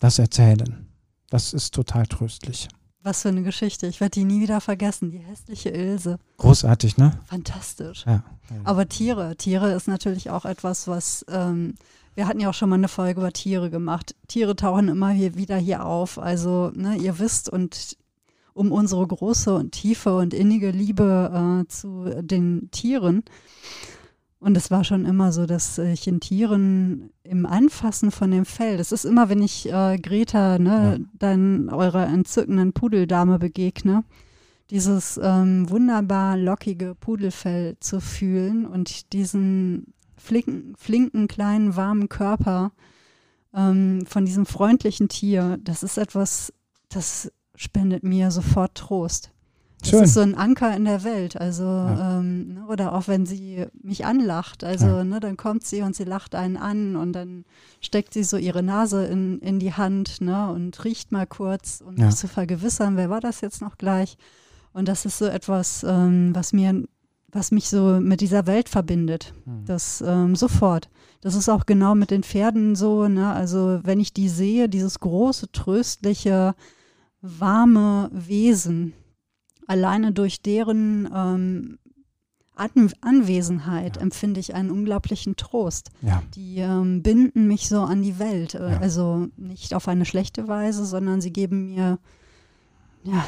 Das 0.00 0.18
Erzählen. 0.18 0.86
Das 1.30 1.54
ist 1.54 1.72
total 1.72 2.06
tröstlich. 2.06 2.68
Was 3.02 3.22
für 3.22 3.28
eine 3.28 3.42
Geschichte. 3.42 3.86
Ich 3.86 4.00
werde 4.00 4.12
die 4.12 4.24
nie 4.24 4.40
wieder 4.40 4.60
vergessen. 4.60 5.10
Die 5.10 5.18
hässliche 5.18 5.70
Ilse. 5.70 6.18
Großartig, 6.38 6.96
ne? 6.96 7.12
Fantastisch. 7.26 8.04
Ja. 8.06 8.24
Aber 8.64 8.88
Tiere. 8.88 9.36
Tiere 9.36 9.72
ist 9.72 9.86
natürlich 9.88 10.30
auch 10.30 10.44
etwas, 10.44 10.88
was. 10.88 11.24
Ähm, 11.28 11.74
wir 12.14 12.26
hatten 12.26 12.40
ja 12.40 12.50
auch 12.50 12.54
schon 12.54 12.68
mal 12.68 12.74
eine 12.74 12.88
Folge 12.88 13.20
über 13.20 13.32
Tiere 13.32 13.70
gemacht. 13.70 14.16
Tiere 14.26 14.56
tauchen 14.56 14.88
immer 14.88 15.10
hier 15.10 15.36
wieder 15.36 15.56
hier 15.56 15.86
auf. 15.86 16.18
Also, 16.18 16.72
ne, 16.74 16.96
ihr 16.96 17.20
wisst 17.20 17.48
und 17.48 17.96
um 18.54 18.72
unsere 18.72 19.06
große 19.06 19.54
und 19.54 19.70
tiefe 19.70 20.16
und 20.16 20.34
innige 20.34 20.72
Liebe 20.72 21.62
äh, 21.62 21.68
zu 21.68 22.10
den 22.20 22.68
Tieren. 22.72 23.22
Und 24.40 24.56
es 24.56 24.70
war 24.70 24.84
schon 24.84 25.04
immer 25.04 25.32
so, 25.32 25.46
dass 25.46 25.78
ich 25.78 26.06
in 26.06 26.20
Tieren 26.20 27.10
im 27.24 27.44
Anfassen 27.44 28.12
von 28.12 28.30
dem 28.30 28.44
Fell, 28.44 28.76
das 28.76 28.92
ist 28.92 29.04
immer, 29.04 29.28
wenn 29.28 29.42
ich 29.42 29.68
äh, 29.70 29.98
Greta, 29.98 30.58
ne, 30.58 30.98
Ja. 31.00 31.04
dann 31.18 31.68
eurer 31.70 32.06
entzückenden 32.06 32.72
Pudeldame 32.72 33.38
begegne, 33.40 34.04
dieses 34.70 35.18
ähm, 35.20 35.68
wunderbar 35.70 36.36
lockige 36.36 36.94
Pudelfell 36.94 37.76
zu 37.80 38.00
fühlen 38.00 38.64
und 38.64 39.12
diesen 39.12 39.92
flinken, 40.16 40.74
flinken 40.76 41.26
kleinen, 41.26 41.74
warmen 41.74 42.08
Körper 42.08 42.72
ähm, 43.54 44.04
von 44.06 44.24
diesem 44.24 44.46
freundlichen 44.46 45.08
Tier, 45.08 45.58
das 45.64 45.82
ist 45.82 45.98
etwas, 45.98 46.52
das 46.90 47.32
spendet 47.56 48.04
mir 48.04 48.30
sofort 48.30 48.76
Trost. 48.76 49.32
Das 49.80 49.90
Schön. 49.90 50.02
ist 50.04 50.14
so 50.14 50.20
ein 50.20 50.34
Anker 50.34 50.74
in 50.76 50.84
der 50.84 51.04
Welt. 51.04 51.40
Also, 51.40 51.62
Ja. 51.62 52.18
ähm, 52.18 52.54
ne, 52.54 52.66
oder 52.68 52.92
auch 52.94 53.06
wenn 53.06 53.26
sie 53.26 53.64
mich 53.80 54.04
anlacht. 54.04 54.64
Also, 54.64 54.86
Ja. 54.86 55.04
ne, 55.04 55.20
dann 55.20 55.36
kommt 55.36 55.64
sie 55.64 55.82
und 55.82 55.94
sie 55.94 56.02
lacht 56.04 56.34
einen 56.34 56.56
an 56.56 56.96
und 56.96 57.12
dann 57.12 57.44
steckt 57.80 58.12
sie 58.12 58.24
so 58.24 58.36
ihre 58.36 58.62
Nase 58.64 59.06
in, 59.06 59.38
in 59.38 59.60
die 59.60 59.72
Hand 59.74 60.20
ne, 60.20 60.50
und 60.50 60.84
riecht 60.84 61.12
mal 61.12 61.26
kurz, 61.26 61.80
um 61.86 61.96
Ja. 61.96 62.10
sich 62.10 62.18
zu 62.18 62.28
vergewissern, 62.28 62.96
wer 62.96 63.08
war 63.08 63.20
das 63.20 63.40
jetzt 63.40 63.60
noch 63.62 63.78
gleich. 63.78 64.16
Und 64.72 64.88
das 64.88 65.04
ist 65.04 65.18
so 65.18 65.26
etwas, 65.26 65.84
ähm, 65.88 66.34
was 66.34 66.52
mir, 66.52 66.82
was 67.30 67.52
mich 67.52 67.68
so 67.68 68.00
mit 68.00 68.20
dieser 68.20 68.46
Welt 68.46 68.68
verbindet. 68.68 69.32
Hm. 69.44 69.64
Das 69.64 70.02
ähm, 70.06 70.34
sofort. 70.34 70.88
Das 71.20 71.34
ist 71.34 71.48
auch 71.48 71.66
genau 71.66 71.94
mit 71.94 72.10
den 72.10 72.22
Pferden 72.22 72.74
so, 72.76 73.06
ne? 73.08 73.32
Also 73.32 73.80
wenn 73.82 73.98
ich 74.00 74.12
die 74.12 74.28
sehe, 74.28 74.68
dieses 74.68 74.98
große, 75.00 75.50
tröstliche, 75.52 76.54
warme 77.20 78.08
Wesen, 78.12 78.92
alleine 79.68 80.12
durch 80.12 80.42
deren 80.42 81.08
ähm, 81.14 81.78
An 82.56 82.70
Anwesenheit 83.02 83.96
Ja. 83.96 84.02
empfinde 84.02 84.40
ich 84.40 84.54
einen 84.54 84.70
unglaublichen 84.72 85.36
Trost. 85.36 85.90
Ja, 86.02 86.22
Die 86.34 86.58
ähm, 86.58 87.02
binden 87.04 87.46
mich 87.46 87.68
so 87.68 87.82
an 87.82 88.02
die 88.02 88.18
Welt. 88.18 88.54
Äh, 88.54 88.72
Ja. 88.72 88.78
Also 88.80 89.28
nicht 89.36 89.74
auf 89.74 89.86
eine 89.86 90.04
schlechte 90.04 90.48
Weise, 90.48 90.84
sondern 90.84 91.20
sie 91.20 91.32
geben 91.32 91.66
mir 91.66 91.98
ja 93.04 93.24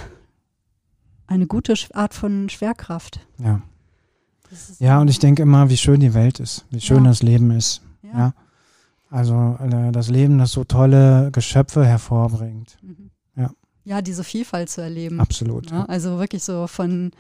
eine 1.29 1.47
gute 1.47 1.75
Art 1.95 2.13
von 2.15 2.49
Schwerkraft. 2.49 3.21
ja. 3.39 3.63
Ja, 4.81 5.01
und 5.01 5.07
ich 5.09 5.21
denke 5.21 5.43
immer, 5.43 5.71
wie 5.71 5.77
schön 5.77 6.01
die 6.01 6.13
Welt 6.13 6.41
ist, 6.41 6.67
wie 6.71 6.81
schön 6.81 7.05
das 7.05 7.23
Leben 7.23 7.53
ist. 7.53 7.83
ja. 8.03 8.19
Ja. 8.19 8.35
Also 9.13 9.57
äh, 9.61 9.93
das 9.93 10.09
Leben, 10.09 10.39
das 10.39 10.51
so 10.53 10.65
tolle 10.65 11.31
Geschöpfe 11.33 11.85
hervorbringt. 11.87 12.77
Mhm. 12.83 13.11
Ja. 13.85 14.03
diese 14.03 14.25
Vielfalt 14.25 14.71
zu 14.71 14.81
erleben. 14.81 15.21
Absolut. 15.21 15.71
Ja, 15.71 15.85
also 15.85 16.19
wirklich 16.19 16.43
so 16.43 16.67
von, 16.67 17.11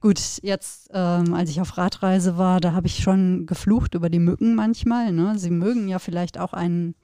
gut, 0.00 0.20
jetzt, 0.42 0.90
ähm, 0.92 1.34
als 1.34 1.50
ich 1.50 1.60
auf 1.60 1.76
Radreise 1.76 2.36
war, 2.38 2.60
da 2.60 2.72
habe 2.72 2.86
ich 2.86 3.02
schon 3.02 3.46
geflucht 3.46 3.94
über 3.94 4.08
die 4.08 4.18
Mücken 4.18 4.54
manchmal. 4.54 5.12
Ne? 5.12 5.38
Sie 5.38 5.50
mögen 5.50 5.88
ja 5.88 5.98
vielleicht 5.98 6.38
auch 6.38 6.52
einen 6.52 6.94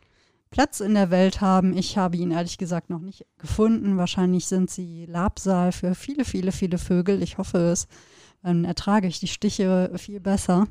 Platz 0.51 0.79
in 0.81 0.95
der 0.95 1.11
Welt 1.11 1.41
haben. 1.41 1.77
Ich 1.77 1.99
habe 1.99 2.17
ihn 2.17 2.31
ehrlich 2.31 2.59
gesagt 2.59 2.89
noch 2.89 3.01
nicht 3.01 3.27
gefunden. 3.39 3.97
Wahrscheinlich 3.97 4.47
sind 4.47 4.71
sie 4.71 5.05
Labsal 5.07 5.73
für 5.73 5.97
viele, 5.97 6.25
viele, 6.25 6.53
viele 6.53 6.79
Vögel. 6.79 7.23
Ich 7.23 7.39
hoffe 7.39 7.59
es. 7.59 7.89
Dann 8.43 8.65
ertrage 8.65 9.09
ich 9.09 9.19
die 9.19 9.27
Stiche 9.27 9.91
viel 9.97 10.21
besser. 10.21 10.69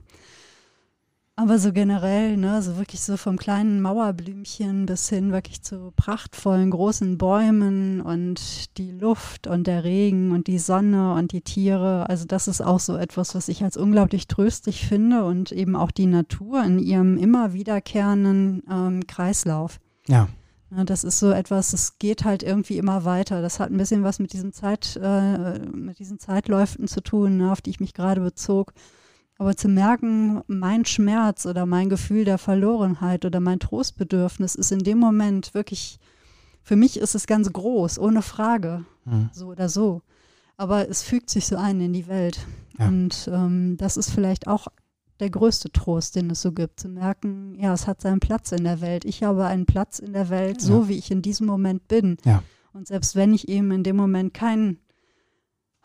Aber 1.36 1.57
so 1.57 1.73
generell, 1.73 2.38
ne, 2.38 2.61
so 2.61 2.77
wirklich 2.77 3.01
so 3.01 3.17
vom 3.17 3.38
kleinen 3.38 3.81
Mauerblümchen 3.81 4.86
bis 4.86 5.09
hin 5.09 5.31
wirklich 5.31 5.63
zu 5.63 5.91
prachtvollen 5.95 6.69
großen 6.69 7.17
Bäumen 7.17 8.01
und 8.01 8.77
die 8.77 8.91
Luft 8.91 9.47
und 9.47 9.65
der 9.65 9.84
Regen 9.84 10.31
und 10.31 10.45
die 10.45 10.59
Sonne 10.59 11.13
und 11.15 11.31
die 11.31 11.41
Tiere. 11.41 12.07
Also 12.07 12.25
das 12.25 12.47
ist 12.47 12.61
auch 12.61 12.79
so 12.79 12.97
etwas, 12.97 13.34
was 13.34 13.47
ich 13.47 13.63
als 13.63 13.77
unglaublich 13.77 14.27
tröstlich 14.27 14.86
finde 14.86 15.25
und 15.25 15.51
eben 15.51 15.75
auch 15.75 15.89
die 15.89 16.05
Natur 16.05 16.63
in 16.63 16.77
ihrem 16.77 17.17
immer 17.17 17.53
wiederkehrenden 17.53 18.61
ähm, 18.69 19.07
Kreislauf. 19.07 19.79
Ja, 20.07 20.27
Ja, 20.75 20.84
das 20.84 21.03
ist 21.03 21.19
so 21.19 21.31
etwas, 21.31 21.73
es 21.73 21.99
geht 21.99 22.25
halt 22.25 22.41
irgendwie 22.43 22.77
immer 22.77 23.05
weiter. 23.05 23.41
Das 23.41 23.59
hat 23.59 23.69
ein 23.69 23.77
bisschen 23.77 24.03
was 24.03 24.19
mit 24.19 24.34
diesem 24.34 24.53
Zeit, 24.53 24.99
äh, 25.01 25.59
mit 25.59 25.99
diesen 25.99 26.19
Zeitläufen 26.19 26.88
zu 26.88 27.01
tun, 27.01 27.38
ne, 27.38 27.51
auf 27.51 27.61
die 27.61 27.69
ich 27.69 27.79
mich 27.79 27.93
gerade 27.93 28.21
bezog. 28.21 28.73
Aber 29.43 29.57
zu 29.57 29.67
merken, 29.67 30.41
mein 30.47 30.85
Schmerz 30.85 31.45
oder 31.45 31.65
mein 31.65 31.89
Gefühl 31.89 32.23
der 32.23 32.37
Verlorenheit 32.37 33.25
oder 33.25 33.41
mein 33.41 33.59
Trostbedürfnis 33.59 34.55
ist 34.55 34.71
in 34.71 34.79
dem 34.79 34.99
Moment 34.99 35.53
wirklich, 35.53 35.99
für 36.61 36.77
mich 36.77 36.95
ist 36.95 37.13
es 37.13 37.27
ganz 37.27 37.51
groß, 37.51 37.99
ohne 37.99 38.21
Frage, 38.21 38.85
mhm. 39.03 39.31
so 39.33 39.47
oder 39.47 39.67
so. 39.67 40.01
Aber 40.55 40.87
es 40.87 41.03
fügt 41.03 41.29
sich 41.29 41.45
so 41.45 41.57
ein 41.57 41.81
in 41.81 41.91
die 41.91 42.07
Welt. 42.07 42.47
Ja. 42.79 42.87
Und 42.87 43.29
ähm, 43.33 43.75
das 43.75 43.97
ist 43.97 44.11
vielleicht 44.11 44.47
auch 44.47 44.67
der 45.19 45.29
größte 45.29 45.73
Trost, 45.73 46.15
den 46.15 46.29
es 46.29 46.41
so 46.41 46.53
gibt, 46.53 46.79
zu 46.79 46.87
merken, 46.87 47.57
ja, 47.59 47.73
es 47.73 47.85
hat 47.85 47.99
seinen 47.99 48.21
Platz 48.21 48.53
in 48.53 48.63
der 48.63 48.79
Welt. 48.79 49.03
Ich 49.03 49.23
habe 49.23 49.43
einen 49.43 49.65
Platz 49.65 49.99
in 49.99 50.13
der 50.13 50.29
Welt, 50.29 50.61
ja. 50.61 50.67
so 50.67 50.87
wie 50.87 50.97
ich 50.97 51.11
in 51.11 51.21
diesem 51.21 51.47
Moment 51.47 51.89
bin. 51.89 52.15
Ja. 52.23 52.41
Und 52.71 52.87
selbst 52.87 53.17
wenn 53.17 53.33
ich 53.33 53.49
eben 53.49 53.71
in 53.71 53.83
dem 53.83 53.97
Moment 53.97 54.33
kein 54.33 54.77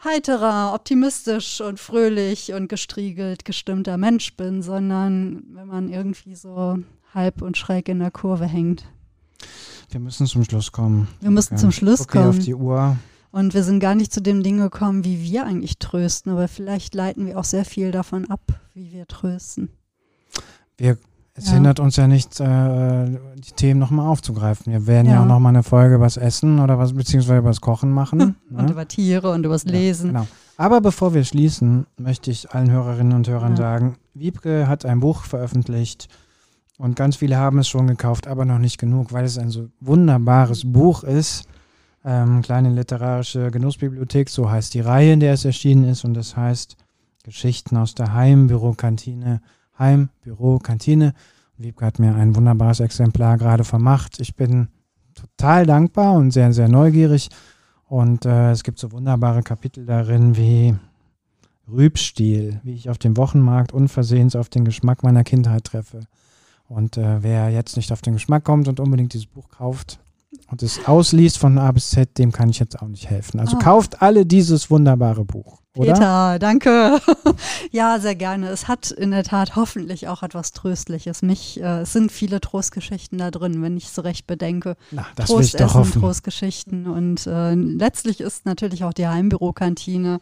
heiterer, 0.05 0.73
optimistisch 0.75 1.61
und 1.61 1.81
fröhlich 1.81 2.53
und 2.53 2.69
gestriegelt 2.69 3.45
gestimmter 3.45 3.97
Mensch 3.97 4.37
bin, 4.37 4.63
sondern 4.63 5.43
wenn 5.51 5.67
man 5.67 5.89
irgendwie 5.89 6.35
so 6.35 6.79
halb 7.15 7.43
und 7.43 7.57
schräg 7.57 7.89
in 7.89 7.99
der 7.99 8.11
Kurve 8.11 8.47
hängt. 8.47 8.85
Wir 9.91 10.01
müssen 10.01 10.27
zum 10.27 10.45
Schluss 10.45 10.73
kommen. 10.73 11.09
Wir 11.21 11.31
müssen 11.31 11.55
okay. 11.55 11.63
zum 11.63 11.73
Schluss 11.73 12.03
okay, 12.03 12.19
kommen. 12.19 12.29
auf 12.29 12.39
die 12.39 12.55
Uhr. 12.55 12.97
Und 13.31 13.55
wir 13.55 13.63
sind 13.63 13.81
gar 13.81 13.95
nicht 13.95 14.13
zu 14.13 14.23
dem 14.23 14.43
Ding 14.43 14.59
gekommen, 14.59 15.05
wie 15.05 15.23
wir 15.23 15.45
eigentlich 15.45 15.79
trösten, 15.79 16.33
aber 16.33 16.49
vielleicht 16.49 16.95
leiten 16.95 17.27
wir 17.27 17.39
auch 17.39 17.45
sehr 17.45 17.65
viel 17.65 17.91
davon 17.91 18.31
ab, 18.31 18.41
wie 18.75 18.93
wir 18.93 19.07
trösten. 19.07 19.71
Wir, 20.77 20.99
es 21.39 21.47
ja. 21.47 21.55
hindert 21.55 21.81
uns 21.81 21.97
ja 21.97 22.07
nicht, 22.07 22.41
äh, 22.41 23.07
die 23.07 23.53
Themen 23.57 23.81
nochmal 23.81 24.07
aufzugreifen. 24.07 24.73
Wir 24.73 24.87
werden 24.87 25.07
ja, 25.07 25.15
ja 25.15 25.23
auch 25.23 25.27
nochmal 25.27 25.55
eine 25.55 25.63
Folge 25.63 25.95
über 25.95 26.05
das 26.05 26.17
Essen 26.17 26.59
oder 26.61 26.79
was, 26.79 26.93
beziehungsweise 26.93 27.39
über 27.39 27.51
das 27.51 27.61
Kochen 27.61 27.91
machen. 27.91 28.37
und 28.51 28.65
ne? 28.65 28.71
über 28.71 28.87
Tiere 28.87 29.31
und 29.31 29.45
über 29.45 29.55
das 29.55 29.65
Lesen. 29.65 30.13
Ja, 30.13 30.21
genau. 30.21 30.27
Aber 30.57 30.81
bevor 30.81 31.15
wir 31.15 31.25
schließen, 31.25 31.87
möchte 31.97 32.31
ich 32.31 32.51
allen 32.51 32.71
Hörerinnen 32.71 33.13
und 33.13 33.29
Hörern 33.29 33.57
sagen, 33.57 33.97
Wiebke 34.15 34.67
hat 34.67 34.85
ein 34.85 35.01
Buch 35.01 35.23
veröffentlicht 35.23 36.09
und 36.79 36.97
ganz 36.97 37.17
viele 37.17 37.37
haben 37.37 37.59
es 37.61 37.69
schon 37.69 37.87
gekauft, 37.87 38.27
aber 38.27 38.45
noch 38.45 38.59
nicht 38.59 38.79
genug, 38.79 39.13
weil 39.13 39.25
es 39.25 39.39
ein 39.39 39.51
so 39.51 39.69
wunderbares 39.81 40.71
Buch 40.71 41.05
ist 41.05 41.49
ähm, 42.05 42.43
kleine 42.43 42.71
literarische 42.71 43.51
Genussbibliothek, 43.51 44.31
so 44.31 44.51
heißt 44.51 44.73
die 44.75 44.81
Reihe, 44.81 45.13
in 45.13 45.21
der 45.21 45.35
es 45.35 45.45
erschienen 45.45 45.85
ist. 45.85 46.05
Und 46.05 46.15
das 46.15 46.37
heißt 46.37 46.77
Geschichten 47.25 47.77
aus 47.77 47.95
der 47.95 48.15
Heimbürokantine. 48.15 49.43
Heimbürokantine. 49.79 51.15
Wiebke 51.57 51.85
hat 51.85 51.99
mir 51.99 52.15
ein 52.15 52.37
wunderbares 52.37 52.81
Exemplar 52.81 53.37
gerade 53.37 53.65
vermacht. 53.65 54.21
Ich 54.21 54.37
bin 54.37 54.69
total 55.15 55.67
dankbar 55.67 56.15
und 56.15 56.31
sehr, 56.31 56.53
sehr 56.53 56.69
neugierig. 56.69 57.29
Und 57.87 58.27
äh, 58.27 58.51
es 58.53 58.63
gibt 58.63 58.79
so 58.79 58.93
wunderbare 58.93 59.43
Kapitel 59.43 59.87
darin 59.87 60.37
wie 60.37 60.77
Rübstiel, 61.71 62.61
wie 62.63 62.75
ich 62.75 62.91
auf 62.91 62.99
dem 62.99 63.17
Wochenmarkt 63.17 63.73
unversehens 63.73 64.37
auf 64.37 64.49
den 64.49 64.65
Geschmack 64.65 65.03
meiner 65.03 65.25
Kindheit 65.25 65.65
treffe. 65.65 66.01
Und 66.69 66.97
äh, 66.97 67.23
wer 67.23 67.51
jetzt 67.51 67.77
nicht 67.77 67.93
auf 67.93 68.03
den 68.03 68.13
Geschmack 68.13 68.45
kommt 68.45 68.69
und 68.69 68.79
unbedingt 68.79 69.15
dieses 69.15 69.27
Buch 69.27 69.49
kauft, 69.49 69.99
und 70.51 70.63
es 70.63 70.87
ausliest 70.87 71.39
von 71.39 71.59
A 71.59 71.73
bis 71.73 71.91
Z, 71.91 72.19
dem 72.19 72.33
kann 72.33 72.51
ich 72.51 72.59
jetzt 72.59 72.81
auch 72.81 72.89
nicht 72.89 73.09
helfen. 73.09 73.41
Also 73.41 73.57
oh. 73.57 73.61
kauft 73.61 74.03
alle 74.03 74.27
dieses 74.27 74.71
wunderbare 74.71 75.25
Buch. 75.25 75.61
Oder? 75.79 75.93
Peter, 75.93 76.39
danke. 76.41 77.01
ja, 77.71 78.01
sehr 78.01 78.17
gerne. 78.17 78.49
Es 78.49 78.67
hat 78.67 78.91
in 78.91 79.13
der 79.13 79.23
Tat 79.23 79.55
hoffentlich 79.55 80.09
auch 80.09 80.23
etwas 80.23 80.53
Tröstliches. 80.53 81.23
Mich, 81.23 81.61
äh, 81.61 81.83
es 81.83 81.93
sind 81.93 82.11
viele 82.11 82.41
Trostgeschichten 82.41 83.19
da 83.19 83.31
drin, 83.31 83.63
wenn 83.63 83.77
ich 83.77 83.91
so 83.91 84.03
recht 84.03 84.27
bedenke. 84.27 84.77
Na, 84.91 85.07
das 85.15 85.27
Trost 85.27 85.39
will 85.39 85.47
ich 85.47 85.67
doch 85.67 85.75
hoffen. 85.75 86.01
Trostgeschichten. 86.01 86.87
Und 86.87 87.27
äh, 87.29 87.55
letztlich 87.55 88.21
ist 88.21 88.45
natürlich 88.45 88.83
auch 88.83 88.93
die 88.93 89.07
Heimbürokantine 89.07 90.19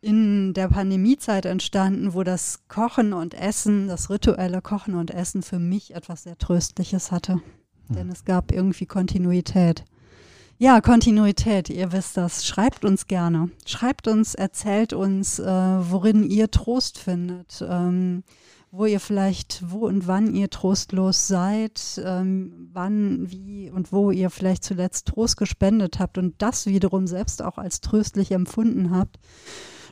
in 0.00 0.54
der 0.54 0.68
Pandemiezeit 0.68 1.44
entstanden, 1.44 2.14
wo 2.14 2.22
das 2.22 2.60
Kochen 2.68 3.12
und 3.12 3.34
Essen, 3.34 3.88
das 3.88 4.08
rituelle 4.08 4.62
Kochen 4.62 4.94
und 4.94 5.10
Essen 5.10 5.42
für 5.42 5.58
mich 5.58 5.94
etwas 5.94 6.22
sehr 6.22 6.38
Tröstliches 6.38 7.12
hatte. 7.12 7.42
Denn 7.90 8.08
es 8.08 8.24
gab 8.24 8.52
irgendwie 8.52 8.86
Kontinuität. 8.86 9.84
Ja, 10.62 10.82
Kontinuität, 10.82 11.70
ihr 11.70 11.90
wisst 11.90 12.18
das. 12.18 12.46
Schreibt 12.46 12.84
uns 12.84 13.06
gerne. 13.06 13.48
Schreibt 13.64 14.06
uns, 14.06 14.34
erzählt 14.34 14.92
uns, 14.92 15.38
äh, 15.38 15.46
worin 15.46 16.22
ihr 16.22 16.50
Trost 16.50 16.98
findet, 16.98 17.64
ähm, 17.66 18.24
wo 18.70 18.84
ihr 18.84 19.00
vielleicht, 19.00 19.64
wo 19.70 19.86
und 19.86 20.06
wann 20.06 20.34
ihr 20.34 20.50
trostlos 20.50 21.26
seid, 21.26 21.98
ähm, 22.04 22.68
wann, 22.74 23.30
wie 23.30 23.70
und 23.70 23.90
wo 23.90 24.10
ihr 24.10 24.28
vielleicht 24.28 24.62
zuletzt 24.62 25.06
Trost 25.06 25.38
gespendet 25.38 25.98
habt 25.98 26.18
und 26.18 26.34
das 26.42 26.66
wiederum 26.66 27.06
selbst 27.06 27.42
auch 27.42 27.56
als 27.56 27.80
tröstlich 27.80 28.30
empfunden 28.30 28.90
habt. 28.90 29.18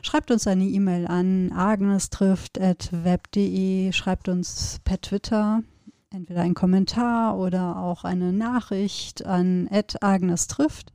Schreibt 0.03 0.29
uns 0.29 0.45
eine 0.45 0.65
E-Mail 0.65 1.07
an 1.07 1.51
agnestrifft.web.de, 1.51 3.91
schreibt 3.91 4.29
uns 4.29 4.81
per 4.83 5.01
Twitter 5.01 5.63
entweder 6.11 6.41
ein 6.41 6.55
Kommentar 6.55 7.37
oder 7.37 7.77
auch 7.77 8.03
eine 8.03 8.33
Nachricht 8.33 9.25
an 9.25 9.69
Agnes 10.01 10.47
trifft. 10.47 10.91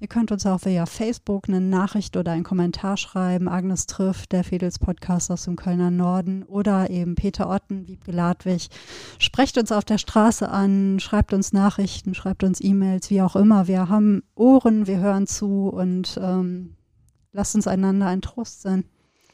Ihr 0.00 0.06
könnt 0.08 0.30
uns 0.30 0.46
auch 0.46 0.64
via 0.64 0.86
Facebook 0.86 1.48
eine 1.48 1.60
Nachricht 1.60 2.16
oder 2.16 2.32
einen 2.32 2.44
Kommentar 2.44 2.96
schreiben. 2.96 3.48
Agnes 3.48 3.86
trifft, 3.86 4.30
der 4.30 4.44
Fedels 4.44 4.78
Podcast 4.78 5.30
aus 5.30 5.44
dem 5.44 5.56
Kölner 5.56 5.90
Norden 5.90 6.44
oder 6.44 6.88
eben 6.88 7.16
Peter 7.16 7.48
Otten, 7.50 7.88
Wiebke 7.88 8.12
Ladwig. 8.12 8.68
Sprecht 9.18 9.58
uns 9.58 9.72
auf 9.72 9.84
der 9.84 9.98
Straße 9.98 10.48
an, 10.48 11.00
schreibt 11.00 11.32
uns 11.32 11.52
Nachrichten, 11.52 12.14
schreibt 12.14 12.44
uns 12.44 12.60
E-Mails, 12.60 13.10
wie 13.10 13.22
auch 13.22 13.34
immer. 13.34 13.66
Wir 13.66 13.88
haben 13.88 14.22
Ohren, 14.36 14.86
wir 14.86 15.00
hören 15.00 15.26
zu 15.26 15.68
und 15.68 16.18
ähm, 16.22 16.76
lasst 17.32 17.56
uns 17.56 17.66
einander 17.66 18.06
ein 18.06 18.22
Trost 18.22 18.62
sein. 18.62 18.84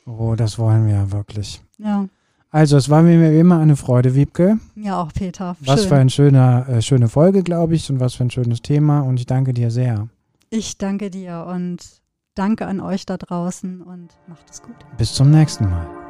Oh, 0.06 0.34
das 0.34 0.58
wollen 0.58 0.86
wir 0.86 0.94
ja 0.94 1.12
wirklich. 1.12 1.62
Ja. 1.78 2.08
Also, 2.54 2.76
es 2.76 2.88
war 2.88 3.02
mir 3.02 3.36
immer 3.36 3.58
eine 3.58 3.74
Freude, 3.74 4.14
Wiebke. 4.14 4.60
Ja, 4.76 5.02
auch 5.02 5.12
Peter. 5.12 5.56
Was 5.58 5.80
Schön. 5.80 5.88
für 5.88 5.96
eine 5.96 6.10
schöne, 6.10 6.66
äh, 6.68 6.82
schöne 6.82 7.08
Folge, 7.08 7.42
glaube 7.42 7.74
ich, 7.74 7.90
und 7.90 7.98
was 7.98 8.14
für 8.14 8.22
ein 8.22 8.30
schönes 8.30 8.62
Thema. 8.62 9.00
Und 9.00 9.18
ich 9.18 9.26
danke 9.26 9.52
dir 9.52 9.72
sehr. 9.72 10.06
Ich 10.50 10.78
danke 10.78 11.10
dir 11.10 11.46
und 11.52 11.80
danke 12.36 12.66
an 12.66 12.78
euch 12.78 13.06
da 13.06 13.16
draußen 13.16 13.82
und 13.82 14.16
macht 14.28 14.48
es 14.48 14.62
gut. 14.62 14.76
Bis 14.96 15.14
zum 15.14 15.32
nächsten 15.32 15.68
Mal. 15.68 16.03